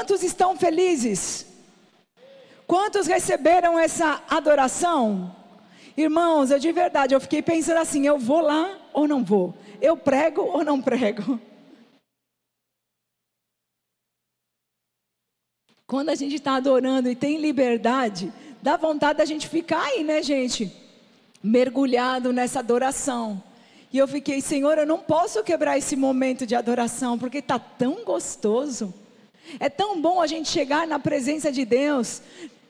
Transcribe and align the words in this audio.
Quantos 0.00 0.22
estão 0.22 0.56
felizes? 0.56 1.44
Quantos 2.66 3.06
receberam 3.06 3.78
essa 3.78 4.24
adoração? 4.30 5.36
Irmãos, 5.94 6.50
eu 6.50 6.58
de 6.58 6.72
verdade, 6.72 7.14
eu 7.14 7.20
fiquei 7.20 7.42
pensando 7.42 7.76
assim: 7.76 8.06
eu 8.06 8.18
vou 8.18 8.40
lá 8.40 8.78
ou 8.94 9.06
não 9.06 9.22
vou? 9.22 9.54
Eu 9.78 9.98
prego 9.98 10.40
ou 10.40 10.64
não 10.64 10.80
prego? 10.80 11.38
Quando 15.86 16.08
a 16.08 16.14
gente 16.14 16.36
está 16.36 16.54
adorando 16.54 17.10
e 17.10 17.14
tem 17.14 17.36
liberdade, 17.36 18.32
dá 18.62 18.78
vontade 18.78 19.18
da 19.18 19.26
gente 19.26 19.46
ficar 19.48 19.82
aí, 19.82 20.02
né, 20.02 20.22
gente? 20.22 20.74
Mergulhado 21.42 22.32
nessa 22.32 22.60
adoração. 22.60 23.42
E 23.92 23.98
eu 23.98 24.08
fiquei, 24.08 24.40
Senhor, 24.40 24.78
eu 24.78 24.86
não 24.86 25.00
posso 25.00 25.44
quebrar 25.44 25.76
esse 25.76 25.94
momento 25.94 26.46
de 26.46 26.54
adoração, 26.54 27.18
porque 27.18 27.36
está 27.36 27.58
tão 27.58 28.02
gostoso. 28.02 28.94
É 29.58 29.68
tão 29.68 30.00
bom 30.00 30.20
a 30.20 30.26
gente 30.26 30.48
chegar 30.48 30.86
na 30.86 30.98
presença 30.98 31.50
de 31.50 31.64
Deus. 31.64 32.22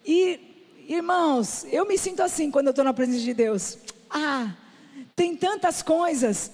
E, 0.05 0.41
irmãos, 0.89 1.67
eu 1.71 1.87
me 1.87 1.99
sinto 1.99 2.23
assim 2.23 2.51
quando 2.51 2.67
eu 2.67 2.71
estou 2.71 2.85
na 2.85 2.95
presença 2.95 3.21
de 3.21 3.35
Deus. 3.35 3.79
Ah, 4.09 4.55
tem 5.15 5.37
tantas 5.37 5.83
coisas 5.83 6.53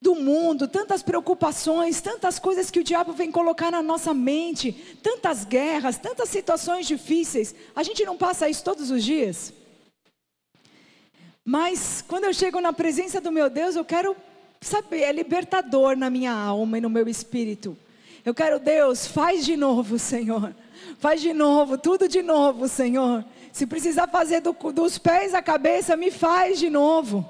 do 0.00 0.14
mundo, 0.14 0.68
tantas 0.68 1.02
preocupações, 1.02 2.00
tantas 2.00 2.38
coisas 2.38 2.70
que 2.70 2.80
o 2.80 2.84
diabo 2.84 3.12
vem 3.12 3.32
colocar 3.32 3.70
na 3.70 3.82
nossa 3.82 4.14
mente, 4.14 4.72
tantas 5.02 5.44
guerras, 5.44 5.98
tantas 5.98 6.28
situações 6.28 6.86
difíceis. 6.86 7.54
A 7.74 7.82
gente 7.82 8.04
não 8.04 8.16
passa 8.16 8.48
isso 8.48 8.62
todos 8.62 8.90
os 8.90 9.02
dias? 9.02 9.52
Mas 11.44 12.04
quando 12.06 12.24
eu 12.24 12.34
chego 12.34 12.60
na 12.60 12.72
presença 12.72 13.20
do 13.20 13.32
meu 13.32 13.48
Deus, 13.48 13.76
eu 13.76 13.84
quero 13.84 14.16
saber, 14.60 15.02
é 15.02 15.12
libertador 15.12 15.96
na 15.96 16.10
minha 16.10 16.32
alma 16.32 16.78
e 16.78 16.80
no 16.80 16.90
meu 16.90 17.08
espírito. 17.08 17.76
Eu 18.26 18.34
quero, 18.34 18.58
Deus, 18.58 19.06
faz 19.06 19.46
de 19.46 19.56
novo, 19.56 20.00
Senhor. 20.00 20.52
Faz 20.98 21.20
de 21.20 21.32
novo, 21.32 21.78
tudo 21.78 22.08
de 22.08 22.22
novo, 22.22 22.66
Senhor. 22.66 23.24
Se 23.52 23.68
precisar 23.68 24.08
fazer 24.08 24.40
do, 24.40 24.52
dos 24.72 24.98
pés 24.98 25.32
à 25.32 25.40
cabeça, 25.40 25.96
me 25.96 26.10
faz 26.10 26.58
de 26.58 26.68
novo. 26.68 27.24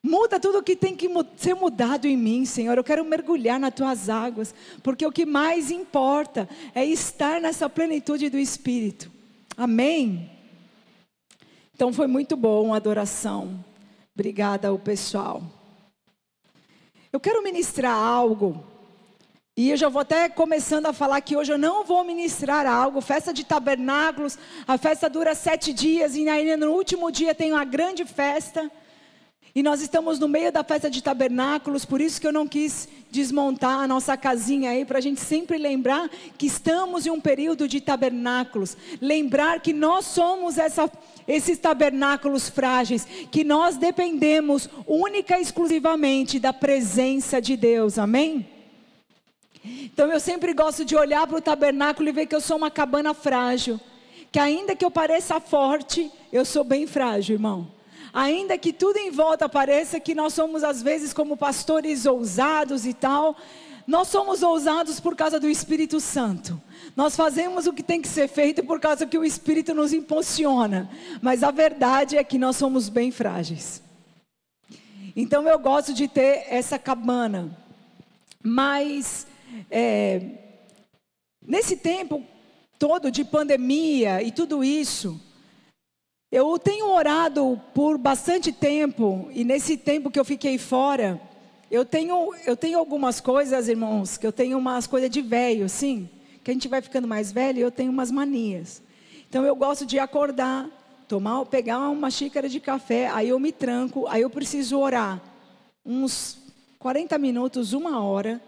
Muda 0.00 0.38
tudo 0.38 0.62
que 0.62 0.76
tem 0.76 0.94
que 0.94 1.08
ser 1.36 1.54
mudado 1.54 2.06
em 2.06 2.16
mim, 2.16 2.44
Senhor. 2.44 2.78
Eu 2.78 2.84
quero 2.84 3.04
mergulhar 3.04 3.58
nas 3.58 3.74
tuas 3.74 4.08
águas, 4.08 4.54
porque 4.84 5.04
o 5.04 5.10
que 5.10 5.26
mais 5.26 5.68
importa 5.72 6.48
é 6.72 6.84
estar 6.84 7.40
nessa 7.40 7.68
plenitude 7.68 8.30
do 8.30 8.38
Espírito. 8.38 9.10
Amém? 9.56 10.30
Então 11.74 11.92
foi 11.92 12.06
muito 12.06 12.36
bom 12.36 12.72
a 12.72 12.76
adoração. 12.76 13.64
Obrigada 14.14 14.68
ao 14.68 14.78
pessoal. 14.78 15.42
Eu 17.12 17.18
quero 17.18 17.42
ministrar 17.42 17.96
algo. 17.96 18.69
E 19.56 19.70
eu 19.70 19.76
já 19.76 19.88
vou 19.88 20.00
até 20.00 20.28
começando 20.28 20.86
a 20.86 20.92
falar 20.92 21.20
que 21.20 21.36
hoje 21.36 21.52
eu 21.52 21.58
não 21.58 21.84
vou 21.84 22.04
ministrar 22.04 22.66
algo. 22.66 23.00
Festa 23.00 23.32
de 23.32 23.44
tabernáculos, 23.44 24.38
a 24.66 24.78
festa 24.78 25.10
dura 25.10 25.34
sete 25.34 25.72
dias 25.72 26.14
e 26.14 26.28
ainda 26.28 26.56
no 26.56 26.72
último 26.72 27.10
dia 27.10 27.34
tem 27.34 27.52
uma 27.52 27.64
grande 27.64 28.04
festa. 28.04 28.70
E 29.52 29.64
nós 29.64 29.82
estamos 29.82 30.20
no 30.20 30.28
meio 30.28 30.52
da 30.52 30.62
festa 30.62 30.88
de 30.88 31.02
tabernáculos, 31.02 31.84
por 31.84 32.00
isso 32.00 32.20
que 32.20 32.26
eu 32.26 32.32
não 32.32 32.46
quis 32.46 32.88
desmontar 33.10 33.80
a 33.80 33.88
nossa 33.88 34.16
casinha 34.16 34.70
aí, 34.70 34.84
para 34.84 34.98
a 34.98 35.00
gente 35.00 35.20
sempre 35.20 35.58
lembrar 35.58 36.08
que 36.38 36.46
estamos 36.46 37.04
em 37.04 37.10
um 37.10 37.20
período 37.20 37.66
de 37.66 37.80
tabernáculos. 37.80 38.76
Lembrar 39.00 39.60
que 39.60 39.72
nós 39.72 40.04
somos 40.04 40.56
essa, 40.56 40.88
esses 41.26 41.58
tabernáculos 41.58 42.48
frágeis, 42.48 43.04
que 43.28 43.42
nós 43.42 43.76
dependemos 43.76 44.70
única 44.86 45.36
e 45.36 45.42
exclusivamente 45.42 46.38
da 46.38 46.52
presença 46.52 47.42
de 47.42 47.56
Deus, 47.56 47.98
amém? 47.98 48.59
Então 49.64 50.10
eu 50.10 50.20
sempre 50.20 50.52
gosto 50.54 50.84
de 50.84 50.96
olhar 50.96 51.26
para 51.26 51.36
o 51.36 51.42
tabernáculo 51.42 52.08
e 52.08 52.12
ver 52.12 52.26
que 52.26 52.34
eu 52.34 52.40
sou 52.40 52.56
uma 52.56 52.70
cabana 52.70 53.12
frágil, 53.12 53.78
que 54.32 54.38
ainda 54.38 54.74
que 54.74 54.84
eu 54.84 54.90
pareça 54.90 55.40
forte, 55.40 56.10
eu 56.32 56.44
sou 56.44 56.64
bem 56.64 56.86
frágil, 56.86 57.34
irmão. 57.34 57.68
Ainda 58.12 58.58
que 58.58 58.72
tudo 58.72 58.96
em 58.96 59.10
volta 59.10 59.48
pareça 59.48 60.00
que 60.00 60.14
nós 60.14 60.34
somos 60.34 60.64
às 60.64 60.82
vezes 60.82 61.12
como 61.12 61.36
pastores 61.36 62.06
ousados 62.06 62.84
e 62.86 62.92
tal, 62.92 63.36
nós 63.86 64.08
somos 64.08 64.42
ousados 64.42 65.00
por 65.00 65.14
causa 65.16 65.38
do 65.38 65.48
Espírito 65.48 66.00
Santo. 66.00 66.60
Nós 66.96 67.14
fazemos 67.14 67.66
o 67.66 67.72
que 67.72 67.82
tem 67.82 68.00
que 68.00 68.08
ser 68.08 68.28
feito 68.28 68.64
por 68.64 68.80
causa 68.80 69.06
que 69.06 69.18
o 69.18 69.24
Espírito 69.24 69.74
nos 69.74 69.92
impulsiona. 69.92 70.90
Mas 71.20 71.42
a 71.42 71.50
verdade 71.50 72.16
é 72.16 72.24
que 72.24 72.38
nós 72.38 72.56
somos 72.56 72.88
bem 72.88 73.10
frágeis. 73.10 73.82
Então 75.14 75.46
eu 75.46 75.58
gosto 75.58 75.92
de 75.92 76.08
ter 76.08 76.46
essa 76.48 76.78
cabana. 76.78 77.56
Mas 78.42 79.26
é, 79.70 80.20
nesse 81.40 81.76
tempo 81.76 82.24
todo 82.78 83.10
de 83.10 83.24
pandemia 83.24 84.22
e 84.22 84.32
tudo 84.32 84.64
isso, 84.64 85.20
eu 86.32 86.58
tenho 86.58 86.86
orado 86.88 87.60
por 87.74 87.98
bastante 87.98 88.52
tempo, 88.52 89.28
e 89.32 89.44
nesse 89.44 89.76
tempo 89.76 90.10
que 90.10 90.18
eu 90.18 90.24
fiquei 90.24 90.58
fora, 90.58 91.20
eu 91.70 91.84
tenho, 91.84 92.34
eu 92.46 92.56
tenho 92.56 92.78
algumas 92.78 93.20
coisas, 93.20 93.68
irmãos, 93.68 94.16
que 94.16 94.26
eu 94.26 94.32
tenho 94.32 94.56
umas 94.56 94.86
coisas 94.86 95.10
de 95.10 95.20
velho, 95.20 95.68
sim, 95.68 96.08
que 96.42 96.50
a 96.50 96.54
gente 96.54 96.68
vai 96.68 96.80
ficando 96.80 97.06
mais 97.06 97.32
velho, 97.32 97.58
eu 97.58 97.70
tenho 97.70 97.90
umas 97.90 98.10
manias. 98.10 98.82
Então 99.28 99.44
eu 99.44 99.54
gosto 99.54 99.84
de 99.84 99.98
acordar, 99.98 100.68
tomar, 101.06 101.44
pegar 101.46 101.88
uma 101.88 102.10
xícara 102.10 102.48
de 102.48 102.60
café, 102.60 103.08
aí 103.08 103.28
eu 103.28 103.38
me 103.38 103.52
tranco, 103.52 104.06
aí 104.06 104.22
eu 104.22 104.30
preciso 104.30 104.78
orar 104.78 105.20
uns 105.84 106.38
40 106.78 107.18
minutos, 107.18 107.72
uma 107.72 108.02
hora, 108.02 108.40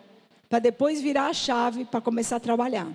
para 0.52 0.58
depois 0.58 1.00
virar 1.00 1.28
a 1.28 1.32
chave 1.32 1.86
para 1.86 1.98
começar 1.98 2.36
a 2.36 2.40
trabalhar. 2.40 2.86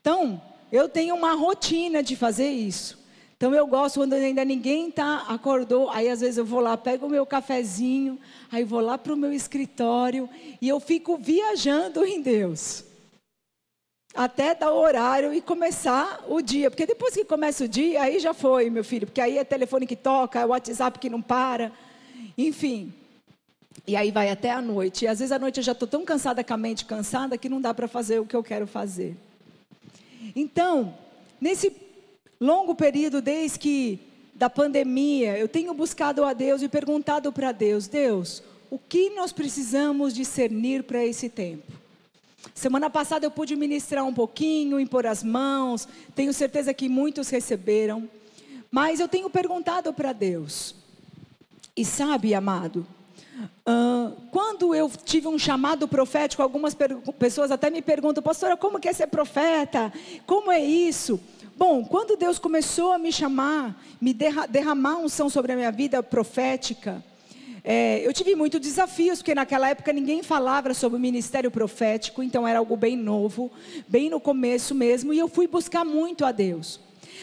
Então, 0.00 0.42
eu 0.72 0.88
tenho 0.88 1.14
uma 1.14 1.34
rotina 1.34 2.02
de 2.02 2.16
fazer 2.16 2.48
isso. 2.48 2.98
Então 3.36 3.54
eu 3.54 3.64
gosto 3.64 4.00
quando 4.00 4.14
ainda 4.14 4.44
ninguém 4.44 4.90
tá 4.90 5.24
acordou, 5.28 5.88
aí 5.88 6.08
às 6.08 6.22
vezes 6.22 6.36
eu 6.36 6.44
vou 6.44 6.58
lá, 6.58 6.76
pego 6.76 7.06
o 7.06 7.08
meu 7.08 7.24
cafezinho, 7.24 8.18
aí 8.50 8.64
vou 8.64 8.80
lá 8.80 8.98
para 8.98 9.14
o 9.14 9.16
meu 9.16 9.32
escritório 9.32 10.28
e 10.60 10.68
eu 10.68 10.80
fico 10.80 11.16
viajando 11.16 12.04
em 12.04 12.20
Deus. 12.20 12.82
Até 14.12 14.52
dar 14.52 14.72
o 14.72 14.80
horário 14.80 15.32
e 15.32 15.40
começar 15.40 16.24
o 16.28 16.42
dia. 16.42 16.72
Porque 16.72 16.86
depois 16.86 17.14
que 17.14 17.24
começa 17.24 17.66
o 17.66 17.68
dia, 17.68 18.02
aí 18.02 18.18
já 18.18 18.34
foi, 18.34 18.68
meu 18.68 18.82
filho. 18.82 19.06
Porque 19.06 19.20
aí 19.20 19.38
é 19.38 19.44
telefone 19.44 19.86
que 19.86 19.94
toca, 19.94 20.40
é 20.40 20.44
WhatsApp 20.44 20.98
que 20.98 21.08
não 21.08 21.22
para. 21.22 21.70
Enfim. 22.36 22.92
E 23.86 23.94
aí 23.94 24.10
vai 24.10 24.30
até 24.30 24.50
a 24.50 24.60
noite. 24.60 25.04
E 25.04 25.08
às 25.08 25.20
vezes 25.20 25.32
à 25.32 25.38
noite 25.38 25.58
eu 25.58 25.64
já 25.64 25.72
estou 25.72 25.86
tão 25.86 26.04
cansada 26.04 26.42
com 26.42 26.54
a 26.54 26.56
mente 26.56 26.84
cansada 26.84 27.38
que 27.38 27.48
não 27.48 27.60
dá 27.60 27.72
para 27.72 27.86
fazer 27.86 28.18
o 28.18 28.26
que 28.26 28.34
eu 28.34 28.42
quero 28.42 28.66
fazer. 28.66 29.16
Então, 30.34 30.94
nesse 31.40 31.72
longo 32.40 32.74
período 32.74 33.22
desde 33.22 33.58
que 33.58 34.00
da 34.34 34.50
pandemia, 34.50 35.38
eu 35.38 35.48
tenho 35.48 35.72
buscado 35.72 36.22
a 36.22 36.34
Deus 36.34 36.60
e 36.60 36.68
perguntado 36.68 37.32
para 37.32 37.52
Deus: 37.52 37.86
Deus, 37.86 38.42
o 38.70 38.78
que 38.78 39.10
nós 39.10 39.32
precisamos 39.32 40.12
discernir 40.12 40.82
para 40.82 41.04
esse 41.04 41.28
tempo? 41.28 41.72
Semana 42.54 42.90
passada 42.90 43.26
eu 43.26 43.30
pude 43.30 43.56
ministrar 43.56 44.04
um 44.04 44.14
pouquinho, 44.14 44.78
impor 44.78 45.06
as 45.06 45.22
mãos, 45.22 45.88
tenho 46.14 46.32
certeza 46.32 46.72
que 46.72 46.88
muitos 46.88 47.28
receberam, 47.28 48.08
mas 48.70 49.00
eu 49.00 49.08
tenho 49.08 49.28
perguntado 49.28 49.92
para 49.92 50.12
Deus, 50.12 50.74
e 51.74 51.84
sabe, 51.84 52.34
amado, 52.34 52.86
uh, 53.66 54.12
quando 54.30 54.74
eu 54.74 54.90
tive 55.04 55.28
um 55.28 55.38
chamado 55.38 55.86
profético, 55.86 56.42
algumas 56.42 56.76
pessoas 57.18 57.50
até 57.50 57.70
me 57.70 57.82
perguntam, 57.82 58.22
pastora, 58.22 58.56
como 58.56 58.80
que 58.80 58.88
é 58.88 58.92
ser 58.92 59.06
profeta? 59.08 59.92
Como 60.26 60.50
é 60.50 60.60
isso? 60.60 61.20
Bom, 61.56 61.84
quando 61.84 62.16
Deus 62.16 62.38
começou 62.38 62.92
a 62.92 62.98
me 62.98 63.10
chamar, 63.10 63.82
me 64.00 64.14
derramar 64.14 64.98
unção 64.98 65.30
sobre 65.30 65.52
a 65.52 65.56
minha 65.56 65.72
vida 65.72 66.02
profética, 66.02 67.02
é, 67.64 68.06
eu 68.06 68.12
tive 68.12 68.36
muitos 68.36 68.60
desafios, 68.60 69.18
porque 69.18 69.34
naquela 69.34 69.68
época 69.68 69.92
ninguém 69.92 70.22
falava 70.22 70.72
sobre 70.72 70.98
o 70.98 71.00
ministério 71.00 71.50
profético, 71.50 72.22
então 72.22 72.46
era 72.46 72.60
algo 72.60 72.76
bem 72.76 72.96
novo, 72.96 73.50
bem 73.88 74.08
no 74.08 74.20
começo 74.20 74.72
mesmo, 74.72 75.12
e 75.12 75.18
eu 75.18 75.26
fui 75.26 75.48
buscar 75.48 75.84
muito 75.84 76.24
a 76.24 76.30
Deus. 76.30 76.78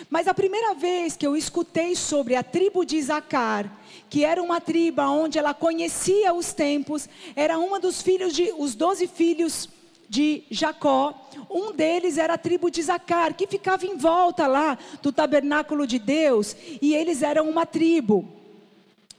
Mas 0.10 0.28
a 0.28 0.34
primeira 0.34 0.74
vez 0.74 1.16
que 1.16 1.26
eu 1.26 1.36
escutei 1.36 1.96
sobre 1.96 2.36
a 2.36 2.44
tribo 2.44 2.86
de 2.86 2.98
Isacar, 2.98 3.72
que 4.10 4.24
era 4.24 4.42
uma 4.42 4.62
tribo 4.62 5.02
onde 5.02 5.38
ela 5.38 5.54
conhecia 5.54 6.34
os 6.34 6.54
tempos, 6.54 7.08
era 7.36 7.58
uma 7.58 7.80
dos 7.80 8.02
filhos 8.02 8.34
de, 8.34 8.54
os 8.58 8.76
doze 8.76 9.08
filhos 9.08 9.70
de 10.10 10.44
Jacó. 10.52 11.14
Um 11.50 11.72
deles 11.72 12.18
era 12.18 12.36
a 12.36 12.38
tribo 12.38 12.70
de 12.70 12.82
Zacar, 12.82 13.34
que 13.34 13.48
ficava 13.48 13.86
em 13.86 13.98
volta 13.98 14.46
lá 14.48 14.78
do 15.02 15.12
tabernáculo 15.12 15.88
de 15.88 15.98
Deus, 15.98 16.56
e 16.82 16.94
eles 16.94 17.22
eram 17.22 17.50
uma 17.50 17.66
tribo. 17.66 18.28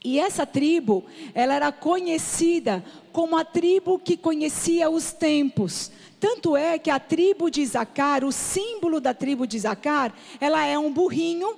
E 0.05 0.19
essa 0.19 0.45
tribo, 0.45 1.03
ela 1.33 1.55
era 1.55 1.71
conhecida 1.71 2.85
como 3.11 3.35
a 3.35 3.43
tribo 3.43 3.97
que 3.97 4.15
conhecia 4.15 4.87
os 4.87 5.11
tempos. 5.11 5.91
Tanto 6.27 6.57
é 6.57 6.79
que 6.79 6.89
a 6.89 6.99
tribo 6.99 7.51
de 7.51 7.63
Zacar, 7.63 8.25
o 8.25 8.31
símbolo 8.31 8.99
da 8.99 9.13
tribo 9.13 9.45
de 9.45 9.59
Zacar, 9.59 10.11
ela 10.41 10.65
é 10.65 10.75
um 10.75 10.91
burrinho 10.91 11.55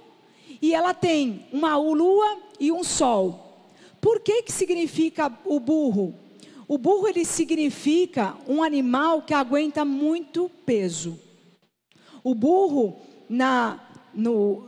e 0.61 0.75
ela 0.75 0.93
tem 0.93 1.47
uma 1.53 1.77
lua 1.77 2.37
e 2.59 2.69
um 2.69 2.83
sol. 2.83 3.69
Por 4.01 4.19
que 4.19 4.43
que 4.43 4.51
significa 4.51 5.31
o 5.45 5.57
burro? 5.57 6.13
O 6.67 6.77
burro 6.77 7.07
ele 7.07 7.23
significa 7.23 8.35
um 8.45 8.61
animal 8.61 9.21
que 9.21 9.33
aguenta 9.33 9.85
muito 9.85 10.51
peso. 10.65 11.17
O 12.21 12.35
burro 12.35 12.99
na 13.29 13.79
no 14.13 14.67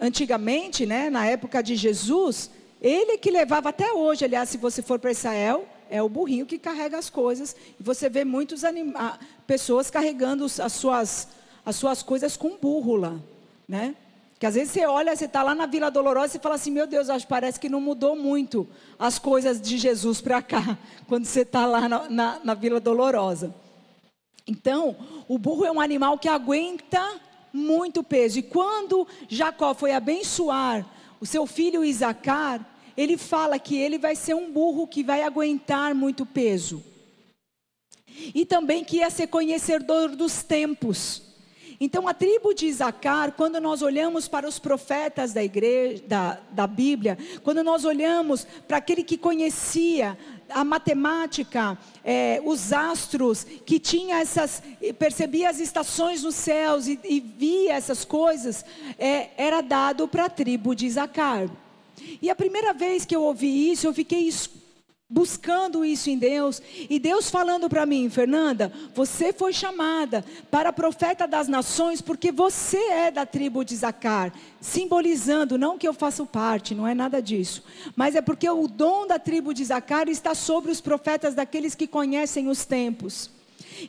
antigamente, 0.00 0.86
né, 0.86 1.10
na 1.10 1.26
época 1.26 1.62
de 1.62 1.76
Jesus, 1.76 2.50
ele 2.80 3.18
que 3.18 3.30
levava 3.30 3.68
até 3.68 3.92
hoje, 3.92 4.24
aliás, 4.24 4.48
se 4.48 4.56
você 4.56 4.80
for 4.80 4.98
para 4.98 5.10
Israel, 5.10 5.68
é 5.90 6.02
o 6.02 6.08
burrinho 6.08 6.46
que 6.46 6.58
carrega 6.58 6.98
as 6.98 7.10
coisas. 7.10 7.54
E 7.78 7.82
você 7.82 8.08
vê 8.08 8.24
muitas 8.24 8.62
pessoas 9.46 9.90
carregando 9.90 10.44
as 10.44 10.72
suas, 10.72 11.28
as 11.64 11.76
suas 11.76 12.02
coisas 12.02 12.36
com 12.36 12.56
burro 12.56 12.96
lá, 12.96 13.16
né? 13.68 13.94
Que 14.38 14.44
às 14.44 14.54
vezes 14.54 14.72
você 14.72 14.84
olha, 14.84 15.16
você 15.16 15.24
está 15.24 15.42
lá 15.42 15.54
na 15.54 15.64
Vila 15.64 15.90
Dolorosa 15.90 16.36
e 16.36 16.40
fala 16.40 16.56
assim: 16.56 16.70
Meu 16.70 16.86
Deus, 16.86 17.08
acho 17.08 17.26
parece 17.26 17.58
que 17.58 17.70
não 17.70 17.80
mudou 17.80 18.14
muito 18.14 18.68
as 18.98 19.18
coisas 19.18 19.60
de 19.60 19.78
Jesus 19.78 20.20
para 20.20 20.42
cá, 20.42 20.78
quando 21.08 21.24
você 21.24 21.40
está 21.40 21.64
lá 21.64 21.88
na, 21.88 22.10
na, 22.10 22.40
na 22.44 22.54
Vila 22.54 22.78
Dolorosa. 22.78 23.54
Então, 24.46 24.94
o 25.26 25.38
burro 25.38 25.64
é 25.64 25.72
um 25.72 25.80
animal 25.80 26.18
que 26.18 26.28
aguenta 26.28 27.02
muito 27.52 28.04
peso. 28.04 28.38
E 28.38 28.42
quando 28.42 29.08
Jacó 29.28 29.74
foi 29.74 29.92
abençoar 29.92 30.86
o 31.18 31.26
seu 31.26 31.46
filho 31.46 31.84
Isacar, 31.84 32.60
ele 32.96 33.16
fala 33.16 33.58
que 33.58 33.76
ele 33.76 33.98
vai 33.98 34.16
ser 34.16 34.34
um 34.34 34.50
burro 34.50 34.86
que 34.86 35.02
vai 35.02 35.22
aguentar 35.22 35.94
muito 35.94 36.24
peso. 36.24 36.82
E 38.34 38.46
também 38.46 38.82
que 38.82 38.98
ia 38.98 39.10
ser 39.10 39.26
conhecedor 39.26 40.16
dos 40.16 40.42
tempos. 40.42 41.22
Então, 41.78 42.08
a 42.08 42.14
tribo 42.14 42.54
de 42.54 42.66
Isacar, 42.66 43.32
quando 43.32 43.60
nós 43.60 43.82
olhamos 43.82 44.26
para 44.26 44.48
os 44.48 44.58
profetas 44.58 45.34
da 45.34 45.44
igreja, 45.44 46.02
da, 46.06 46.38
da 46.50 46.66
Bíblia, 46.66 47.18
quando 47.42 47.62
nós 47.62 47.84
olhamos 47.84 48.46
para 48.66 48.78
aquele 48.78 49.02
que 49.02 49.18
conhecia 49.18 50.16
a 50.48 50.64
matemática, 50.64 51.76
é, 52.02 52.40
os 52.44 52.72
astros, 52.72 53.44
que 53.44 53.78
tinha 53.78 54.20
essas, 54.20 54.62
percebia 54.98 55.50
as 55.50 55.60
estações 55.60 56.22
nos 56.22 56.34
céus 56.34 56.86
e, 56.86 56.98
e 57.04 57.20
via 57.20 57.74
essas 57.74 58.04
coisas, 58.04 58.64
é, 58.98 59.30
era 59.36 59.60
dado 59.60 60.08
para 60.08 60.26
a 60.26 60.30
tribo 60.30 60.74
de 60.74 60.86
Isacar. 60.86 61.50
E 62.20 62.30
a 62.30 62.34
primeira 62.34 62.72
vez 62.72 63.04
que 63.04 63.14
eu 63.14 63.22
ouvi 63.22 63.70
isso, 63.70 63.86
eu 63.86 63.94
fiquei 63.94 64.30
buscando 65.08 65.84
isso 65.84 66.10
em 66.10 66.18
Deus, 66.18 66.60
e 66.90 66.98
Deus 66.98 67.30
falando 67.30 67.68
para 67.68 67.86
mim, 67.86 68.10
Fernanda, 68.10 68.72
você 68.92 69.32
foi 69.32 69.52
chamada 69.52 70.24
para 70.50 70.72
profeta 70.72 71.28
das 71.28 71.46
nações 71.46 72.00
porque 72.00 72.32
você 72.32 72.78
é 72.90 73.10
da 73.10 73.24
tribo 73.24 73.64
de 73.64 73.76
Zacar, 73.76 74.32
simbolizando 74.60 75.56
não 75.56 75.78
que 75.78 75.86
eu 75.86 75.94
faço 75.94 76.26
parte, 76.26 76.74
não 76.74 76.88
é 76.88 76.92
nada 76.92 77.22
disso, 77.22 77.62
mas 77.94 78.16
é 78.16 78.20
porque 78.20 78.50
o 78.50 78.66
dom 78.66 79.06
da 79.06 79.16
tribo 79.16 79.54
de 79.54 79.64
Zacar 79.64 80.08
está 80.08 80.34
sobre 80.34 80.72
os 80.72 80.80
profetas 80.80 81.34
daqueles 81.34 81.76
que 81.76 81.86
conhecem 81.86 82.48
os 82.48 82.64
tempos. 82.64 83.30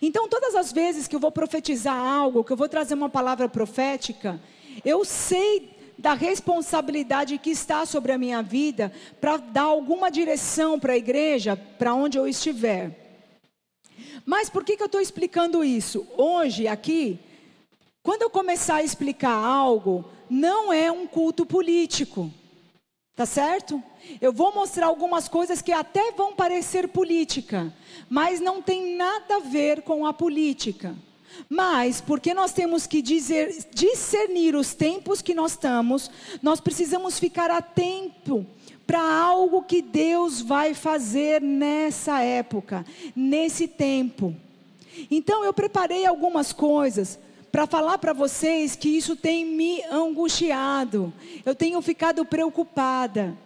Então, 0.02 0.28
todas 0.28 0.54
as 0.54 0.72
vezes 0.72 1.08
que 1.08 1.16
eu 1.16 1.20
vou 1.20 1.32
profetizar 1.32 1.96
algo, 1.96 2.44
que 2.44 2.52
eu 2.52 2.58
vou 2.58 2.70
trazer 2.70 2.94
uma 2.94 3.10
palavra 3.10 3.50
profética, 3.50 4.40
eu 4.86 5.04
sei 5.04 5.77
da 5.98 6.14
responsabilidade 6.14 7.38
que 7.38 7.50
está 7.50 7.86
sobre 7.86 8.12
a 8.12 8.18
minha 8.18 8.42
vida 8.44 8.92
para 9.20 9.38
dar 9.38 9.64
alguma 9.64 10.12
direção 10.12 10.80
para 10.80 10.94
a 10.94 10.98
igreja, 10.98 11.56
para 11.56 11.94
onde 11.94 12.18
eu 12.18 12.28
estiver. 12.28 13.08
Mas 14.26 14.50
por 14.50 14.64
que, 14.64 14.76
que 14.76 14.84
eu 14.84 14.88
estou 14.88 15.02
explicando 15.02 15.64
isso? 15.64 16.06
Hoje, 16.18 16.68
aqui, 16.68 17.20
quando 18.04 18.22
eu 18.22 18.30
começar 18.30 18.76
a 18.76 18.84
explicar 18.84 19.34
algo, 19.34 20.06
não 20.30 20.72
é 20.72 20.92
um 20.92 21.08
culto 21.08 21.46
político, 21.46 22.32
tá 23.16 23.26
certo? 23.26 23.82
Eu 24.22 24.32
vou 24.32 24.54
mostrar 24.54 24.88
algumas 24.88 25.28
coisas 25.28 25.62
que 25.62 25.72
até 25.72 26.12
vão 26.12 26.34
parecer 26.34 26.88
política, 26.88 27.74
mas 28.10 28.40
não 28.40 28.62
tem 28.62 28.96
nada 28.96 29.38
a 29.38 29.40
ver 29.40 29.82
com 29.82 30.06
a 30.06 30.14
política. 30.14 30.96
Mas, 31.50 32.02
porque 32.02 32.34
nós 32.34 32.52
temos 32.52 32.88
que 32.88 33.02
dizer, 33.02 33.68
discernir 33.74 34.56
os 34.56 34.74
tempos 34.74 35.22
que 35.22 35.34
nós 35.34 35.52
estamos, 35.52 36.10
nós 36.42 36.60
precisamos 36.60 37.20
ficar 37.20 37.52
atento 37.52 38.46
para 38.86 39.02
algo 39.02 39.64
que 39.64 39.82
Deus 39.82 40.42
vai 40.42 40.74
fazer 40.74 41.42
nessa 41.42 42.22
época, 42.22 42.86
nesse 43.16 43.68
tempo. 43.68 44.36
Então, 45.12 45.44
eu 45.44 45.54
preparei 45.54 46.06
algumas 46.06 46.54
coisas 46.54 47.20
para 47.52 47.68
falar 47.68 47.98
para 47.98 48.14
vocês 48.14 48.76
que 48.76 48.90
isso 48.90 49.16
tem 49.16 49.46
me 49.46 49.84
angustiado, 49.86 51.14
eu 51.46 51.56
tenho 51.56 51.82
ficado 51.82 52.26
preocupada. 52.26 53.38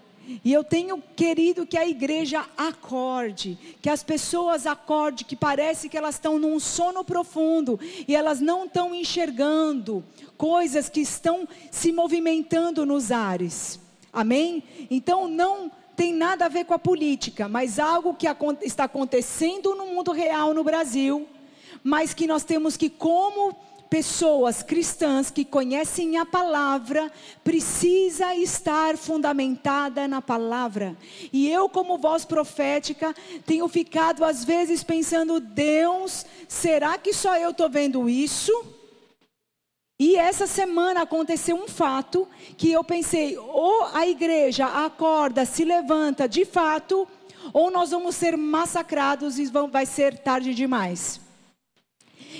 E 0.43 0.51
eu 0.51 0.63
tenho 0.63 1.01
querido 1.15 1.65
que 1.65 1.77
a 1.77 1.87
igreja 1.87 2.45
acorde, 2.57 3.57
que 3.81 3.89
as 3.89 4.03
pessoas 4.03 4.65
acordem, 4.65 5.25
que 5.25 5.35
parece 5.35 5.89
que 5.89 5.97
elas 5.97 6.15
estão 6.15 6.39
num 6.39 6.59
sono 6.59 7.03
profundo 7.03 7.79
e 8.07 8.15
elas 8.15 8.39
não 8.39 8.65
estão 8.65 8.93
enxergando 8.93 10.03
coisas 10.37 10.89
que 10.89 11.01
estão 11.01 11.47
se 11.69 11.91
movimentando 11.91 12.85
nos 12.85 13.11
ares. 13.11 13.79
Amém? 14.11 14.63
Então 14.89 15.27
não 15.27 15.71
tem 15.95 16.13
nada 16.13 16.45
a 16.45 16.49
ver 16.49 16.65
com 16.65 16.73
a 16.73 16.79
política, 16.79 17.47
mas 17.47 17.77
algo 17.77 18.13
que 18.13 18.27
está 18.61 18.85
acontecendo 18.85 19.75
no 19.75 19.87
mundo 19.87 20.11
real 20.11 20.53
no 20.53 20.63
Brasil, 20.63 21.27
mas 21.83 22.13
que 22.13 22.27
nós 22.27 22.43
temos 22.43 22.75
que 22.75 22.89
como 22.89 23.55
pessoas 23.91 24.63
cristãs 24.63 25.29
que 25.29 25.43
conhecem 25.43 26.17
a 26.17 26.25
palavra 26.25 27.11
precisa 27.43 28.33
estar 28.33 28.95
fundamentada 28.95 30.07
na 30.07 30.21
palavra. 30.21 30.95
E 31.33 31.51
eu, 31.51 31.67
como 31.67 31.97
voz 31.97 32.23
profética, 32.23 33.13
tenho 33.45 33.67
ficado 33.67 34.23
às 34.23 34.45
vezes 34.45 34.81
pensando: 34.81 35.41
Deus, 35.41 36.25
será 36.47 36.97
que 36.97 37.11
só 37.11 37.35
eu 37.35 37.49
estou 37.49 37.69
vendo 37.69 38.09
isso? 38.09 38.53
E 39.99 40.15
essa 40.15 40.47
semana 40.47 41.01
aconteceu 41.01 41.57
um 41.57 41.67
fato 41.67 42.25
que 42.57 42.71
eu 42.71 42.85
pensei: 42.85 43.37
ou 43.37 43.89
a 43.93 44.07
igreja 44.07 44.67
acorda, 44.67 45.43
se 45.43 45.65
levanta 45.65 46.29
de 46.29 46.45
fato, 46.45 47.05
ou 47.51 47.69
nós 47.69 47.91
vamos 47.91 48.15
ser 48.15 48.37
massacrados 48.37 49.37
e 49.37 49.47
vai 49.69 49.85
ser 49.85 50.17
tarde 50.19 50.53
demais. 50.53 51.30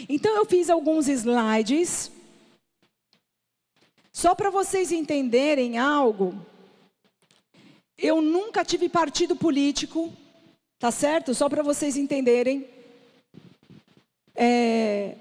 Então 0.08 0.36
eu 0.36 0.46
fiz 0.46 0.70
alguns 0.70 1.08
slides 1.08 2.12
só 4.12 4.36
para 4.36 4.50
vocês 4.50 4.92
entenderem 4.92 5.78
algo. 5.78 6.36
Eu 7.98 8.22
nunca 8.22 8.66
tive 8.66 8.90
partido 8.90 9.36
político, 9.36 10.12
tá 10.80 10.92
certo? 10.92 11.34
Só 11.34 11.48
para 11.48 11.64
vocês 11.64 11.96
entenderem. 11.96 12.68
É, 14.36 15.16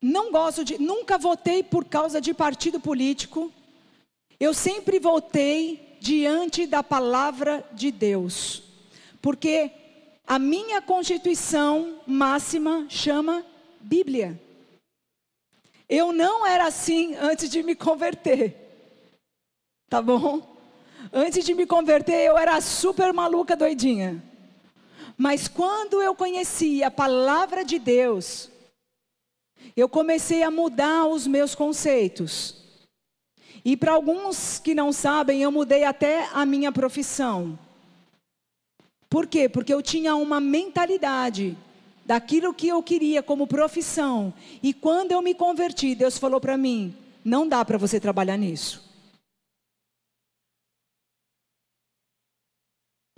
não 0.00 0.30
gosto 0.30 0.64
de, 0.64 0.78
nunca 0.78 1.18
votei 1.18 1.62
por 1.62 1.84
causa 1.84 2.20
de 2.20 2.32
partido 2.32 2.80
político. 2.80 3.52
Eu 4.38 4.52
sempre 4.52 4.98
votei 4.98 5.96
diante 6.00 6.66
da 6.66 6.82
palavra 6.82 7.64
de 7.72 7.90
Deus, 7.90 8.62
porque 9.22 9.70
a 10.26 10.38
minha 10.38 10.82
constituição 10.82 12.00
máxima 12.06 12.86
chama 12.88 13.44
Bíblia. 13.86 14.40
Eu 15.88 16.12
não 16.12 16.44
era 16.44 16.66
assim 16.66 17.14
antes 17.14 17.48
de 17.48 17.62
me 17.62 17.76
converter. 17.76 18.56
Tá 19.88 20.02
bom? 20.02 20.42
Antes 21.12 21.44
de 21.44 21.54
me 21.54 21.66
converter, 21.66 22.26
eu 22.26 22.36
era 22.36 22.60
super 22.60 23.12
maluca, 23.12 23.54
doidinha. 23.54 24.20
Mas 25.16 25.46
quando 25.46 26.02
eu 26.02 26.16
conheci 26.16 26.82
a 26.82 26.90
palavra 26.90 27.64
de 27.64 27.78
Deus, 27.78 28.50
eu 29.76 29.88
comecei 29.88 30.42
a 30.42 30.50
mudar 30.50 31.06
os 31.06 31.28
meus 31.28 31.54
conceitos. 31.54 32.56
E 33.64 33.76
para 33.76 33.92
alguns 33.92 34.58
que 34.58 34.74
não 34.74 34.92
sabem, 34.92 35.42
eu 35.42 35.52
mudei 35.52 35.84
até 35.84 36.28
a 36.32 36.44
minha 36.44 36.72
profissão. 36.72 37.56
Por 39.08 39.28
quê? 39.28 39.48
Porque 39.48 39.72
eu 39.72 39.80
tinha 39.80 40.16
uma 40.16 40.40
mentalidade 40.40 41.56
daquilo 42.06 42.54
que 42.54 42.68
eu 42.68 42.80
queria 42.82 43.22
como 43.22 43.46
profissão. 43.46 44.32
E 44.62 44.72
quando 44.72 45.10
eu 45.10 45.20
me 45.20 45.34
converti, 45.34 45.94
Deus 45.94 46.16
falou 46.16 46.40
para 46.40 46.56
mim: 46.56 46.96
não 47.24 47.46
dá 47.48 47.64
para 47.64 47.76
você 47.76 47.98
trabalhar 47.98 48.36
nisso. 48.36 48.86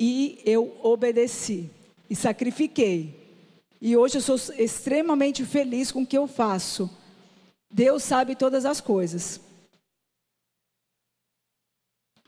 E 0.00 0.40
eu 0.44 0.78
obedeci 0.82 1.70
e 2.08 2.16
sacrifiquei. 2.16 3.28
E 3.80 3.96
hoje 3.96 4.18
eu 4.18 4.22
sou 4.22 4.36
extremamente 4.56 5.44
feliz 5.44 5.92
com 5.92 6.02
o 6.02 6.06
que 6.06 6.16
eu 6.16 6.26
faço. 6.26 6.90
Deus 7.70 8.02
sabe 8.02 8.34
todas 8.34 8.64
as 8.64 8.80
coisas. 8.80 9.40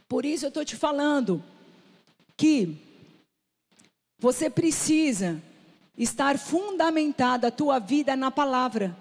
Por 0.06 0.24
isso 0.24 0.44
eu 0.44 0.48
estou 0.48 0.64
te 0.64 0.76
falando 0.76 1.42
que 2.36 2.76
você 4.18 4.50
precisa 4.50 5.40
estar 5.96 6.38
fundamentada 6.38 7.48
a 7.48 7.50
tua 7.50 7.78
vida 7.78 8.16
na 8.16 8.30
palavra, 8.30 8.96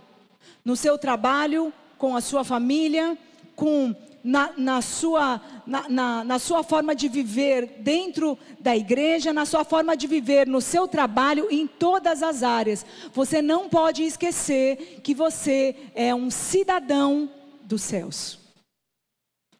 no 0.63 0.75
seu 0.75 0.97
trabalho, 0.97 1.73
com 1.97 2.15
a 2.15 2.21
sua 2.21 2.43
família, 2.43 3.17
com 3.55 3.95
na, 4.23 4.53
na, 4.57 4.81
sua, 4.81 5.41
na, 5.65 5.87
na, 5.89 6.23
na 6.23 6.39
sua 6.39 6.63
forma 6.63 6.93
de 6.93 7.07
viver 7.07 7.79
dentro 7.79 8.37
da 8.59 8.75
igreja, 8.75 9.31
na 9.31 9.45
sua 9.45 9.63
forma 9.63 9.95
de 9.95 10.07
viver 10.07 10.47
no 10.47 10.61
seu 10.61 10.87
trabalho, 10.87 11.47
em 11.49 11.65
todas 11.65 12.21
as 12.21 12.43
áreas. 12.43 12.85
Você 13.13 13.41
não 13.41 13.69
pode 13.69 14.03
esquecer 14.03 14.99
que 15.01 15.13
você 15.13 15.75
é 15.95 16.13
um 16.13 16.29
cidadão 16.29 17.29
dos 17.61 17.81
céus. 17.81 18.39